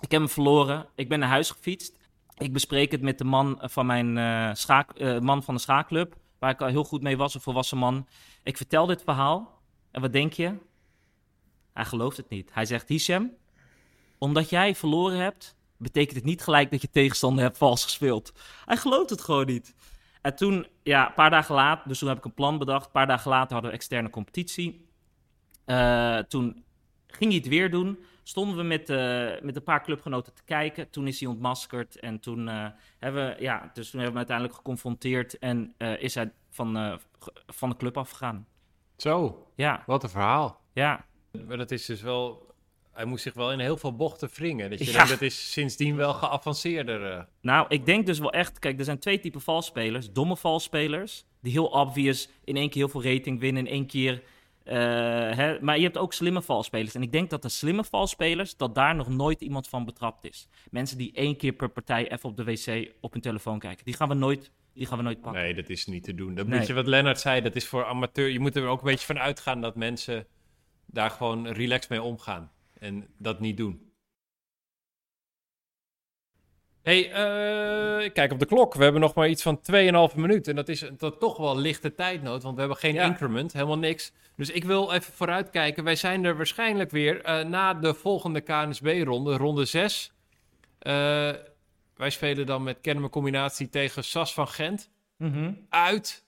Ik 0.00 0.10
heb 0.10 0.20
hem 0.20 0.28
verloren. 0.28 0.86
Ik 0.94 1.08
ben 1.08 1.18
naar 1.18 1.28
huis 1.28 1.50
gefietst. 1.50 1.98
Ik 2.38 2.52
bespreek 2.52 2.90
het 2.90 3.02
met 3.02 3.18
de 3.18 3.24
man 3.24 3.58
van 3.60 3.86
mijn 3.86 4.56
schaak, 4.56 5.20
man 5.20 5.42
van 5.42 5.54
de 5.54 5.60
schaakclub 5.60 6.14
waar 6.38 6.52
ik 6.52 6.60
al 6.60 6.68
heel 6.68 6.84
goed 6.84 7.02
mee 7.02 7.16
was, 7.16 7.34
een 7.34 7.40
volwassen 7.40 7.78
man. 7.78 8.06
Ik 8.42 8.56
vertel 8.56 8.86
dit 8.86 9.02
verhaal 9.02 9.60
en 9.90 10.00
wat 10.00 10.12
denk 10.12 10.32
je? 10.32 10.54
Hij 11.72 11.84
gelooft 11.84 12.16
het 12.16 12.28
niet. 12.28 12.50
Hij 12.52 12.64
zegt, 12.64 12.88
Hisham, 12.88 13.32
omdat 14.18 14.50
jij 14.50 14.74
verloren 14.74 15.18
hebt, 15.18 15.56
betekent 15.78 16.16
het 16.16 16.24
niet 16.24 16.42
gelijk 16.42 16.70
dat 16.70 16.82
je 16.82 16.90
tegenstander 16.90 17.44
hebt 17.44 17.58
vals 17.58 17.84
gespeeld. 17.84 18.32
Hij 18.64 18.76
gelooft 18.76 19.10
het 19.10 19.20
gewoon 19.20 19.46
niet. 19.46 19.74
En 20.22 20.36
toen, 20.36 20.66
ja, 20.82 21.06
een 21.06 21.14
paar 21.14 21.30
dagen 21.30 21.54
later, 21.54 21.88
dus 21.88 21.98
toen 21.98 22.08
heb 22.08 22.18
ik 22.18 22.24
een 22.24 22.34
plan 22.34 22.58
bedacht. 22.58 22.86
Een 22.86 22.92
paar 22.92 23.06
dagen 23.06 23.30
later 23.30 23.52
hadden 23.52 23.70
we 23.70 23.76
externe 23.76 24.10
competitie. 24.10 24.88
Uh, 25.66 26.18
toen 26.18 26.64
ging 27.06 27.30
hij 27.30 27.40
het 27.40 27.48
weer 27.48 27.70
doen 27.70 27.98
stonden 28.24 28.56
we 28.56 28.62
met, 28.62 28.90
uh, 28.90 29.40
met 29.42 29.56
een 29.56 29.62
paar 29.62 29.82
clubgenoten 29.82 30.34
te 30.34 30.44
kijken. 30.44 30.90
Toen 30.90 31.06
is 31.06 31.20
hij 31.20 31.28
ontmaskerd 31.28 31.98
en 31.98 32.20
toen, 32.20 32.48
uh, 32.48 32.66
hebben, 32.98 33.26
we, 33.26 33.42
ja, 33.42 33.70
dus 33.72 33.90
toen 33.90 34.00
hebben 34.00 34.00
we 34.00 34.02
hem 34.02 34.16
uiteindelijk 34.16 34.56
geconfronteerd 34.56 35.38
en 35.38 35.74
uh, 35.78 36.02
is 36.02 36.14
hij 36.14 36.32
van, 36.50 37.00
van 37.46 37.68
de 37.68 37.76
club 37.76 37.96
afgegaan. 37.96 38.46
Zo, 38.96 39.46
ja. 39.54 39.82
wat 39.86 40.02
een 40.02 40.08
verhaal. 40.08 40.60
Ja. 40.72 41.06
Maar 41.46 41.56
dat 41.56 41.70
is 41.70 41.86
dus 41.86 42.02
wel, 42.02 42.53
hij 42.94 43.04
moest 43.04 43.22
zich 43.22 43.34
wel 43.34 43.52
in 43.52 43.58
heel 43.58 43.76
veel 43.76 43.96
bochten 43.96 44.28
wringen. 44.34 44.70
Dat, 44.70 44.78
je 44.78 44.84
ja. 44.84 44.92
denkt, 44.92 45.08
dat 45.08 45.22
is 45.22 45.52
sindsdien 45.52 45.96
wel 45.96 46.12
geavanceerder. 46.12 47.26
Nou, 47.40 47.66
ik 47.68 47.86
denk 47.86 48.06
dus 48.06 48.18
wel 48.18 48.32
echt, 48.32 48.58
kijk, 48.58 48.78
er 48.78 48.84
zijn 48.84 48.98
twee 48.98 49.20
typen 49.20 49.40
valspelers. 49.40 50.12
Domme 50.12 50.36
valspelers, 50.36 51.24
die 51.40 51.52
heel 51.52 51.66
obvious 51.66 52.28
in 52.44 52.56
één 52.56 52.70
keer 52.70 52.82
heel 52.82 53.00
veel 53.00 53.12
rating 53.12 53.40
winnen, 53.40 53.66
in 53.66 53.72
één 53.72 53.86
keer 53.86 54.22
uh, 54.64 54.72
hè, 55.36 55.60
maar 55.60 55.76
je 55.76 55.82
hebt 55.82 55.98
ook 55.98 56.12
slimme 56.12 56.42
valspelers. 56.42 56.94
En 56.94 57.02
ik 57.02 57.12
denk 57.12 57.30
dat 57.30 57.42
de 57.42 57.48
slimme 57.48 57.84
valspelers, 57.84 58.56
dat 58.56 58.74
daar 58.74 58.94
nog 58.94 59.08
nooit 59.08 59.40
iemand 59.40 59.68
van 59.68 59.84
betrapt 59.84 60.24
is. 60.24 60.48
Mensen 60.70 60.98
die 60.98 61.12
één 61.12 61.36
keer 61.36 61.52
per 61.52 61.68
partij 61.68 62.12
even 62.12 62.28
op 62.28 62.36
de 62.36 62.44
wc 62.44 62.92
op 63.00 63.12
hun 63.12 63.22
telefoon 63.22 63.58
kijken. 63.58 63.84
Die 63.84 63.94
gaan 63.94 64.08
we 64.08 64.14
nooit, 64.14 64.50
die 64.74 64.86
gaan 64.86 64.98
we 64.98 65.04
nooit 65.04 65.20
pakken. 65.20 65.42
Nee, 65.42 65.54
dat 65.54 65.68
is 65.68 65.86
niet 65.86 66.04
te 66.04 66.14
doen. 66.14 66.34
Dat 66.34 66.46
nee. 66.46 66.58
moet 66.58 66.66
je 66.66 66.72
wat 66.72 66.86
Lennart 66.86 67.20
zei, 67.20 67.40
dat 67.40 67.56
is 67.56 67.66
voor 67.66 67.84
amateur. 67.84 68.28
Je 68.28 68.40
moet 68.40 68.56
er 68.56 68.66
ook 68.66 68.78
een 68.78 68.90
beetje 68.90 69.06
van 69.06 69.18
uitgaan 69.18 69.60
dat 69.60 69.76
mensen 69.76 70.26
daar 70.86 71.10
gewoon 71.10 71.48
relaxed 71.48 71.90
mee 71.90 72.02
omgaan. 72.02 72.50
En 72.84 73.08
dat 73.18 73.40
niet 73.40 73.56
doen. 73.56 73.92
hey, 76.82 77.08
uh, 77.08 78.12
kijk 78.12 78.32
op 78.32 78.38
de 78.38 78.46
klok. 78.46 78.74
We 78.74 78.82
hebben 78.82 79.00
nog 79.00 79.14
maar 79.14 79.28
iets 79.28 79.42
van 79.42 79.60
2,5 80.10 80.16
minuut. 80.16 80.48
En 80.48 80.56
dat 80.56 80.68
is 80.68 80.90
dat 80.96 81.20
toch 81.20 81.36
wel 81.36 81.56
lichte 81.56 81.94
tijdnood, 81.94 82.42
want 82.42 82.54
we 82.54 82.60
hebben 82.60 82.78
geen 82.78 82.94
ja. 82.94 83.04
increment, 83.04 83.52
helemaal 83.52 83.78
niks. 83.78 84.12
Dus 84.36 84.50
ik 84.50 84.64
wil 84.64 84.92
even 84.92 85.12
vooruitkijken. 85.12 85.84
Wij 85.84 85.96
zijn 85.96 86.24
er 86.24 86.36
waarschijnlijk 86.36 86.90
weer 86.90 87.28
uh, 87.28 87.44
na 87.44 87.74
de 87.74 87.94
volgende 87.94 88.40
KNSB-ronde, 88.40 89.36
ronde 89.36 89.64
6. 89.64 90.12
Uh, 90.12 90.92
wij 91.96 92.10
spelen 92.10 92.46
dan 92.46 92.62
met 92.62 92.80
Kennemer 92.80 93.10
combinatie 93.10 93.68
tegen 93.68 94.04
Sas 94.04 94.34
van 94.34 94.48
Gent. 94.48 94.90
Mm 95.16 95.32
-hmm. 95.32 95.66
Uit. 95.68 96.24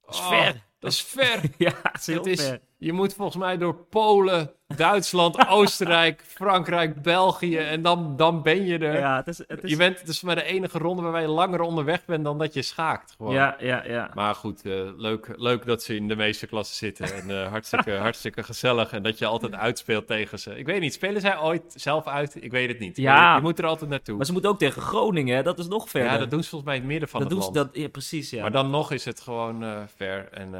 Dat 0.00 0.14
is 0.14 0.20
ver. 0.20 0.48
Oh, 0.48 0.60
dat 0.78 0.92
is 0.92 1.02
ver. 1.02 1.40
ja, 1.66 1.74
dat 1.82 1.98
is 1.98 2.06
heel 2.06 2.26
is, 2.26 2.42
ver. 2.42 2.60
Je 2.78 2.92
moet 2.92 3.14
volgens 3.14 3.36
mij 3.36 3.56
door 3.56 3.74
Polen, 3.74 4.52
Duitsland, 4.76 5.48
Oostenrijk, 5.48 6.22
Frankrijk, 6.26 7.02
België 7.02 7.56
en 7.56 7.82
dan, 7.82 8.16
dan 8.16 8.42
ben 8.42 8.66
je 8.66 8.78
er. 8.78 8.98
Ja, 8.98 9.16
het 9.16 9.26
is, 9.26 9.38
het 9.38 9.64
is... 9.64 9.70
Je 9.70 9.76
bent 9.76 10.06
dus 10.06 10.20
maar 10.20 10.34
de 10.34 10.42
enige 10.42 10.78
ronde 10.78 11.02
waarbij 11.02 11.20
je 11.20 11.28
langer 11.28 11.60
onderweg 11.60 12.04
bent 12.04 12.24
dan 12.24 12.38
dat 12.38 12.54
je 12.54 12.62
schaakt. 12.62 13.14
Gewoon. 13.16 13.34
Ja, 13.34 13.56
ja, 13.60 13.84
ja. 13.86 14.10
Maar 14.14 14.34
goed, 14.34 14.64
uh, 14.64 14.88
leuk, 14.96 15.34
leuk 15.36 15.66
dat 15.66 15.82
ze 15.82 15.96
in 15.96 16.08
de 16.08 16.16
meeste 16.16 16.46
klassen 16.46 16.76
zitten 16.76 17.14
en 17.14 17.30
uh, 17.30 17.48
hartstikke, 17.54 17.92
hartstikke 17.92 18.42
gezellig 18.42 18.92
en 18.92 19.02
dat 19.02 19.18
je 19.18 19.26
altijd 19.26 19.54
uitspeelt 19.54 20.06
tegen 20.06 20.38
ze. 20.38 20.58
Ik 20.58 20.66
weet 20.66 20.80
niet, 20.80 20.92
spelen 20.92 21.20
zij 21.20 21.38
ooit 21.38 21.62
zelf 21.76 22.06
uit? 22.06 22.42
Ik 22.42 22.50
weet 22.50 22.68
het 22.68 22.78
niet. 22.78 22.96
Ja. 22.96 23.30
Je, 23.30 23.36
je 23.36 23.42
moet 23.42 23.58
er 23.58 23.66
altijd 23.66 23.90
naartoe. 23.90 24.16
Maar 24.16 24.26
ze 24.26 24.32
moeten 24.32 24.50
ook 24.50 24.58
tegen 24.58 24.82
Groningen, 24.82 25.36
hè? 25.36 25.42
dat 25.42 25.58
is 25.58 25.68
nog 25.68 25.88
verder. 25.88 26.12
Ja, 26.12 26.18
dat 26.18 26.30
doen 26.30 26.42
ze 26.42 26.48
volgens 26.48 26.70
mij 26.70 26.78
in 26.78 26.84
het 26.84 26.90
midden 26.90 27.08
van 27.08 27.20
dat 27.20 27.30
het 27.30 27.38
doen 27.38 27.52
land. 27.52 27.56
Ze 27.56 27.72
dat, 27.72 27.82
ja, 27.82 27.88
precies, 27.88 28.30
ja. 28.30 28.42
Maar 28.42 28.52
dan 28.52 28.70
nog 28.70 28.92
is 28.92 29.04
het 29.04 29.20
gewoon 29.20 29.64
uh, 29.64 29.78
ver. 29.96 30.28
En 30.30 30.50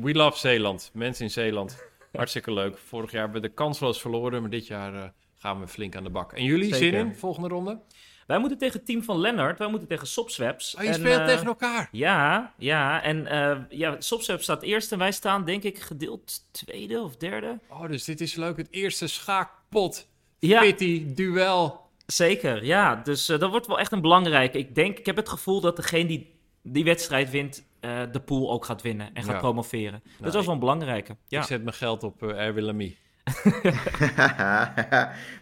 we 0.00 0.14
love 0.14 0.38
Zeeland, 0.38 0.90
mensen 0.94 1.24
in 1.24 1.30
Zeeland. 1.30 1.89
Hartstikke 2.12 2.52
leuk. 2.52 2.78
Vorig 2.78 3.10
jaar 3.10 3.22
hebben 3.22 3.42
we 3.42 3.48
de 3.48 3.54
kansloos 3.54 4.00
verloren, 4.00 4.40
maar 4.40 4.50
dit 4.50 4.66
jaar 4.66 4.94
uh, 4.94 5.04
gaan 5.36 5.60
we 5.60 5.68
flink 5.68 5.96
aan 5.96 6.04
de 6.04 6.10
bak. 6.10 6.32
En 6.32 6.44
jullie, 6.44 6.74
Zeker. 6.74 6.78
zin 6.78 6.94
in? 6.94 7.14
Volgende 7.14 7.48
ronde? 7.48 7.78
Wij 8.26 8.38
moeten 8.38 8.58
tegen 8.58 8.76
het 8.76 8.86
team 8.86 9.02
van 9.02 9.18
Lennart, 9.18 9.58
wij 9.58 9.68
moeten 9.68 9.88
tegen 9.88 10.06
Sopswaps. 10.06 10.74
Oh, 10.74 10.82
je 10.82 10.88
en, 10.88 10.94
speelt 10.94 11.20
uh, 11.20 11.26
tegen 11.26 11.46
elkaar? 11.46 11.88
Ja, 11.92 12.52
ja. 12.58 13.02
En 13.02 13.18
uh, 13.20 13.78
ja, 13.78 13.96
Sopswaps 14.00 14.42
staat 14.42 14.62
eerst 14.62 14.92
en 14.92 14.98
wij 14.98 15.12
staan 15.12 15.44
denk 15.44 15.62
ik 15.62 15.78
gedeeld 15.78 16.46
tweede 16.50 17.00
of 17.00 17.16
derde. 17.16 17.58
Oh, 17.68 17.88
dus 17.88 18.04
dit 18.04 18.20
is 18.20 18.34
leuk. 18.34 18.56
Het 18.56 18.68
eerste 18.70 19.06
schaakpot. 19.06 20.08
Ja. 20.38 20.60
Fitty, 20.60 21.14
duel. 21.14 21.80
Zeker, 22.06 22.64
ja. 22.64 22.96
Dus 22.96 23.26
dat 23.26 23.50
wordt 23.50 23.66
wel 23.66 23.78
echt 23.78 23.92
een 23.92 24.00
belangrijke. 24.00 24.58
Ik 24.58 24.74
denk, 24.74 24.98
ik 24.98 25.06
heb 25.06 25.16
het 25.16 25.28
gevoel 25.28 25.60
dat 25.60 25.76
degene 25.76 26.06
die 26.06 26.38
die 26.62 26.84
wedstrijd 26.84 27.30
wint, 27.30 27.69
eh, 27.80 28.00
de 28.12 28.20
pool 28.20 28.50
ook 28.50 28.64
gaat 28.64 28.82
winnen 28.82 29.10
en 29.14 29.22
gaat 29.22 29.32
Ja. 29.32 29.38
promoveren. 29.38 30.00
Nou, 30.04 30.22
dat 30.24 30.34
was 30.34 30.44
wel 30.44 30.54
een 30.54 30.60
belangrijke. 30.60 31.16
Ja. 31.26 31.40
Ik 31.40 31.46
zet 31.46 31.62
mijn 31.62 31.74
geld 31.76 32.02
op 32.02 32.22
uh, 32.22 32.30
Erwin 32.46 32.64
Lamy. 32.64 32.96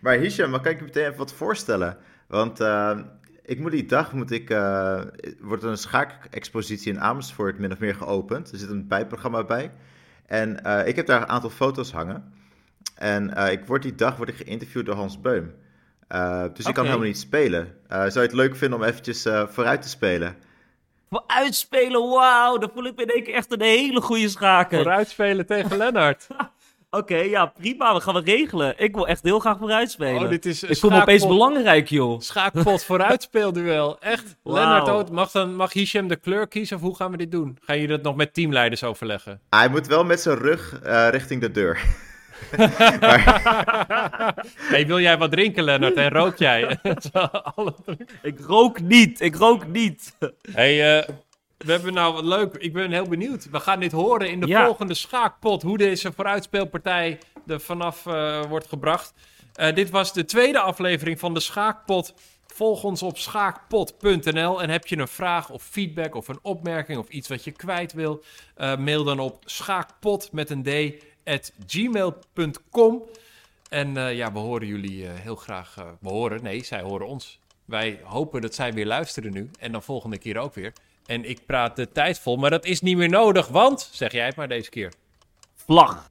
maar 0.01 0.15
Hisham, 0.19 0.51
dan 0.51 0.61
kan 0.63 0.73
ik 0.73 0.79
je 0.79 0.85
meteen 0.85 1.05
even 1.07 1.19
wat 1.19 1.33
voorstellen. 1.33 1.97
Want 2.27 2.61
eh, 2.61 2.99
ik 3.45 3.59
moet 3.61 3.71
die 3.71 3.87
dag, 3.87 4.13
moet 4.13 4.31
ik, 4.31 4.51
eh, 4.51 5.01
wordt 5.41 5.63
er 5.63 5.69
een 5.71 5.77
schaakexpositie 5.79 6.93
in 6.93 7.01
Amersfoort 7.01 7.59
min 7.59 7.73
of 7.73 7.79
meer 7.79 7.95
geopend. 7.95 8.53
Er 8.53 8.59
zit 8.59 8.71
een 8.71 8.89
bijprogramma 8.89 9.45
bij. 9.45 9.73
En 10.27 10.65
eh, 10.65 10.87
ik 10.87 10.97
heb 10.97 11.07
daar 11.07 11.21
een 11.23 11.29
aantal 11.29 11.51
foto's 11.51 11.93
hangen. 11.93 12.33
En 12.95 13.35
eh, 13.35 13.53
ik 13.53 13.67
word 13.67 13.83
die 13.83 13.95
dag 13.95 14.17
word 14.17 14.29
ik 14.29 14.37
geïnterviewd 14.37 14.87
door 14.87 14.95
Hans 14.95 15.21
Beum. 15.21 15.55
Eh, 16.09 16.45
dus 16.55 16.67
ik 16.67 16.75
kan 16.75 16.85
helemaal 16.85 17.07
niet 17.07 17.19
spelen. 17.19 17.75
Eh, 17.89 17.99
zou 17.99 18.13
je 18.15 18.21
het 18.21 18.33
leuk 18.33 18.57
vinden 18.57 18.79
om 18.79 18.85
eventjes 18.85 19.25
eh, 19.25 19.47
vooruit 19.49 19.83
te 19.83 19.89
spelen? 19.89 20.37
Voor 21.11 21.25
uitspelen, 21.27 22.09
wauw, 22.09 22.59
dan 22.59 22.71
voel 22.75 22.85
ik 22.85 22.97
me 22.97 23.03
in 23.03 23.09
één 23.09 23.23
keer 23.23 23.35
echt 23.35 23.53
een 23.53 23.63
hele 23.63 24.01
goede 24.01 24.29
schaker. 24.29 24.79
Vooruitspelen 24.79 25.47
tegen 25.47 25.77
Lennart. 25.83 26.27
Oké, 26.91 27.17
ja, 27.17 27.47
prima, 27.47 27.95
we 27.95 28.01
gaan 28.01 28.15
het 28.15 28.25
regelen. 28.25 28.75
Ik 28.77 28.95
wil 28.95 29.07
echt 29.07 29.23
heel 29.23 29.39
graag 29.39 29.59
vooruitspelen. 29.59 30.23
Oh, 30.23 30.29
dit 30.29 30.47
is 30.47 30.63
ik 30.63 30.77
voel 30.77 30.91
me 30.91 31.01
opeens 31.01 31.27
belangrijk, 31.27 31.89
joh. 31.89 32.21
Schaakpot 32.21 32.85
vooruitspeelduel. 32.91 34.01
Echt. 34.01 34.37
Wauw. 34.43 34.55
Lennart, 34.55 35.11
mag, 35.11 35.31
dan, 35.31 35.55
mag 35.55 35.73
Hisham 35.73 36.09
de 36.09 36.17
kleur 36.17 36.49
kiezen 36.49 36.77
of 36.77 36.83
hoe 36.83 36.97
gaan 36.97 37.11
we 37.11 37.17
dit 37.17 37.31
doen? 37.31 37.59
Gaan 37.61 37.77
jullie 37.77 37.97
dat 37.97 38.03
nog 38.03 38.17
met 38.17 38.35
teamleiders 38.35 38.85
overleggen? 38.85 39.41
Hij 39.51 39.69
moet 39.69 39.87
wel 39.87 40.05
met 40.05 40.21
zijn 40.21 40.39
rug 40.39 40.81
eh, 40.83 41.09
richting 41.11 41.41
de 41.41 41.51
deur. 41.51 41.85
hey, 44.73 44.87
wil 44.87 45.01
jij 45.01 45.19
wat 45.19 45.31
drinken, 45.31 45.65
Lennart? 45.65 45.97
En 45.97 46.09
rook 46.11 46.37
jij? 46.37 46.79
Ik 48.23 48.41
rook 48.41 48.81
niet, 48.81 49.21
ik 49.21 49.37
rook 49.37 49.67
niet. 49.67 50.17
hey, 50.53 50.99
eh, 50.99 51.09
we 51.59 51.73
hebben 51.73 51.95
nou 51.95 52.15
wat 52.15 52.25
leuk. 52.25 52.55
Ik 52.55 52.73
ben 52.73 52.93
heel 52.93 53.09
benieuwd. 53.09 53.49
We 53.51 53.61
gaan 53.61 53.81
dit 53.81 53.93
horen 53.93 54.31
in 54.31 54.41
de 54.41 54.47
Ja. 54.47 54.65
volgende 54.65 54.95
schaakpot. 54.95 55.63
Hoe 55.63 55.79
deze 55.79 56.13
vooruitspeelpartij 56.13 57.19
er 57.47 57.61
vanaf 57.61 58.07
eh, 58.07 58.43
wordt 58.49 58.69
gebracht. 58.69 59.13
Eh, 59.55 59.75
dit 59.75 59.91
was 59.91 60.13
de 60.13 60.25
tweede 60.25 60.59
aflevering 60.59 61.19
van 61.19 61.35
de 61.35 61.41
Schaakpot. 61.41 62.15
Volg 62.47 62.85
ons 62.85 63.03
op 63.03 63.19
schaakpot.nl. 63.19 64.63
En 64.63 64.71
heb 64.71 64.87
je 64.87 64.97
een 64.99 65.09
vraag 65.09 65.51
of 65.51 65.63
feedback 65.63 66.15
of 66.15 66.29
een 66.29 66.39
opmerking 66.43 66.99
of 66.99 67.09
iets 67.09 67.29
wat 67.29 67.45
je 67.45 67.51
kwijt 67.51 67.93
wil, 67.93 68.23
mail 68.79 69.05
dan 69.05 69.21
op 69.21 69.43
schaakpot 69.45 70.33
met 70.33 70.51
een 70.51 70.63
d 70.63 70.69
gmail.com. 71.67 73.03
En 73.69 73.97
eh, 73.97 74.17
ja, 74.17 74.33
we 74.33 74.39
horen 74.39 74.67
jullie 74.67 75.07
eh, 75.07 75.15
heel 75.15 75.37
graag. 75.37 75.75
eh, 75.79 75.85
we 76.01 76.09
horen, 76.09 76.43
nee, 76.43 76.65
zij 76.65 76.81
horen 76.81 77.07
ons. 77.07 77.39
Wij 77.65 78.01
hopen 78.03 78.41
dat 78.41 78.55
zij 78.55 78.73
weer 78.73 78.87
luisteren 78.87 79.33
nu. 79.33 79.51
En 79.59 79.73
dan 79.73 79.83
volgende 79.83 80.19
keer 80.19 80.37
ook 80.39 80.55
weer. 80.55 80.73
En 81.07 81.25
ik 81.29 81.47
praat 81.47 81.77
de 81.77 81.93
tijd 81.93 82.19
vol, 82.19 82.37
maar 82.37 82.51
dat 82.51 82.65
is 82.65 82.81
niet 82.81 82.97
meer 82.97 83.09
nodig, 83.09 83.49
want, 83.49 83.89
zeg 83.93 84.13
jij 84.13 84.27
het 84.27 84.37
maar 84.37 84.49
deze 84.49 84.71
keer. 84.71 84.93
Vlag. 85.55 86.11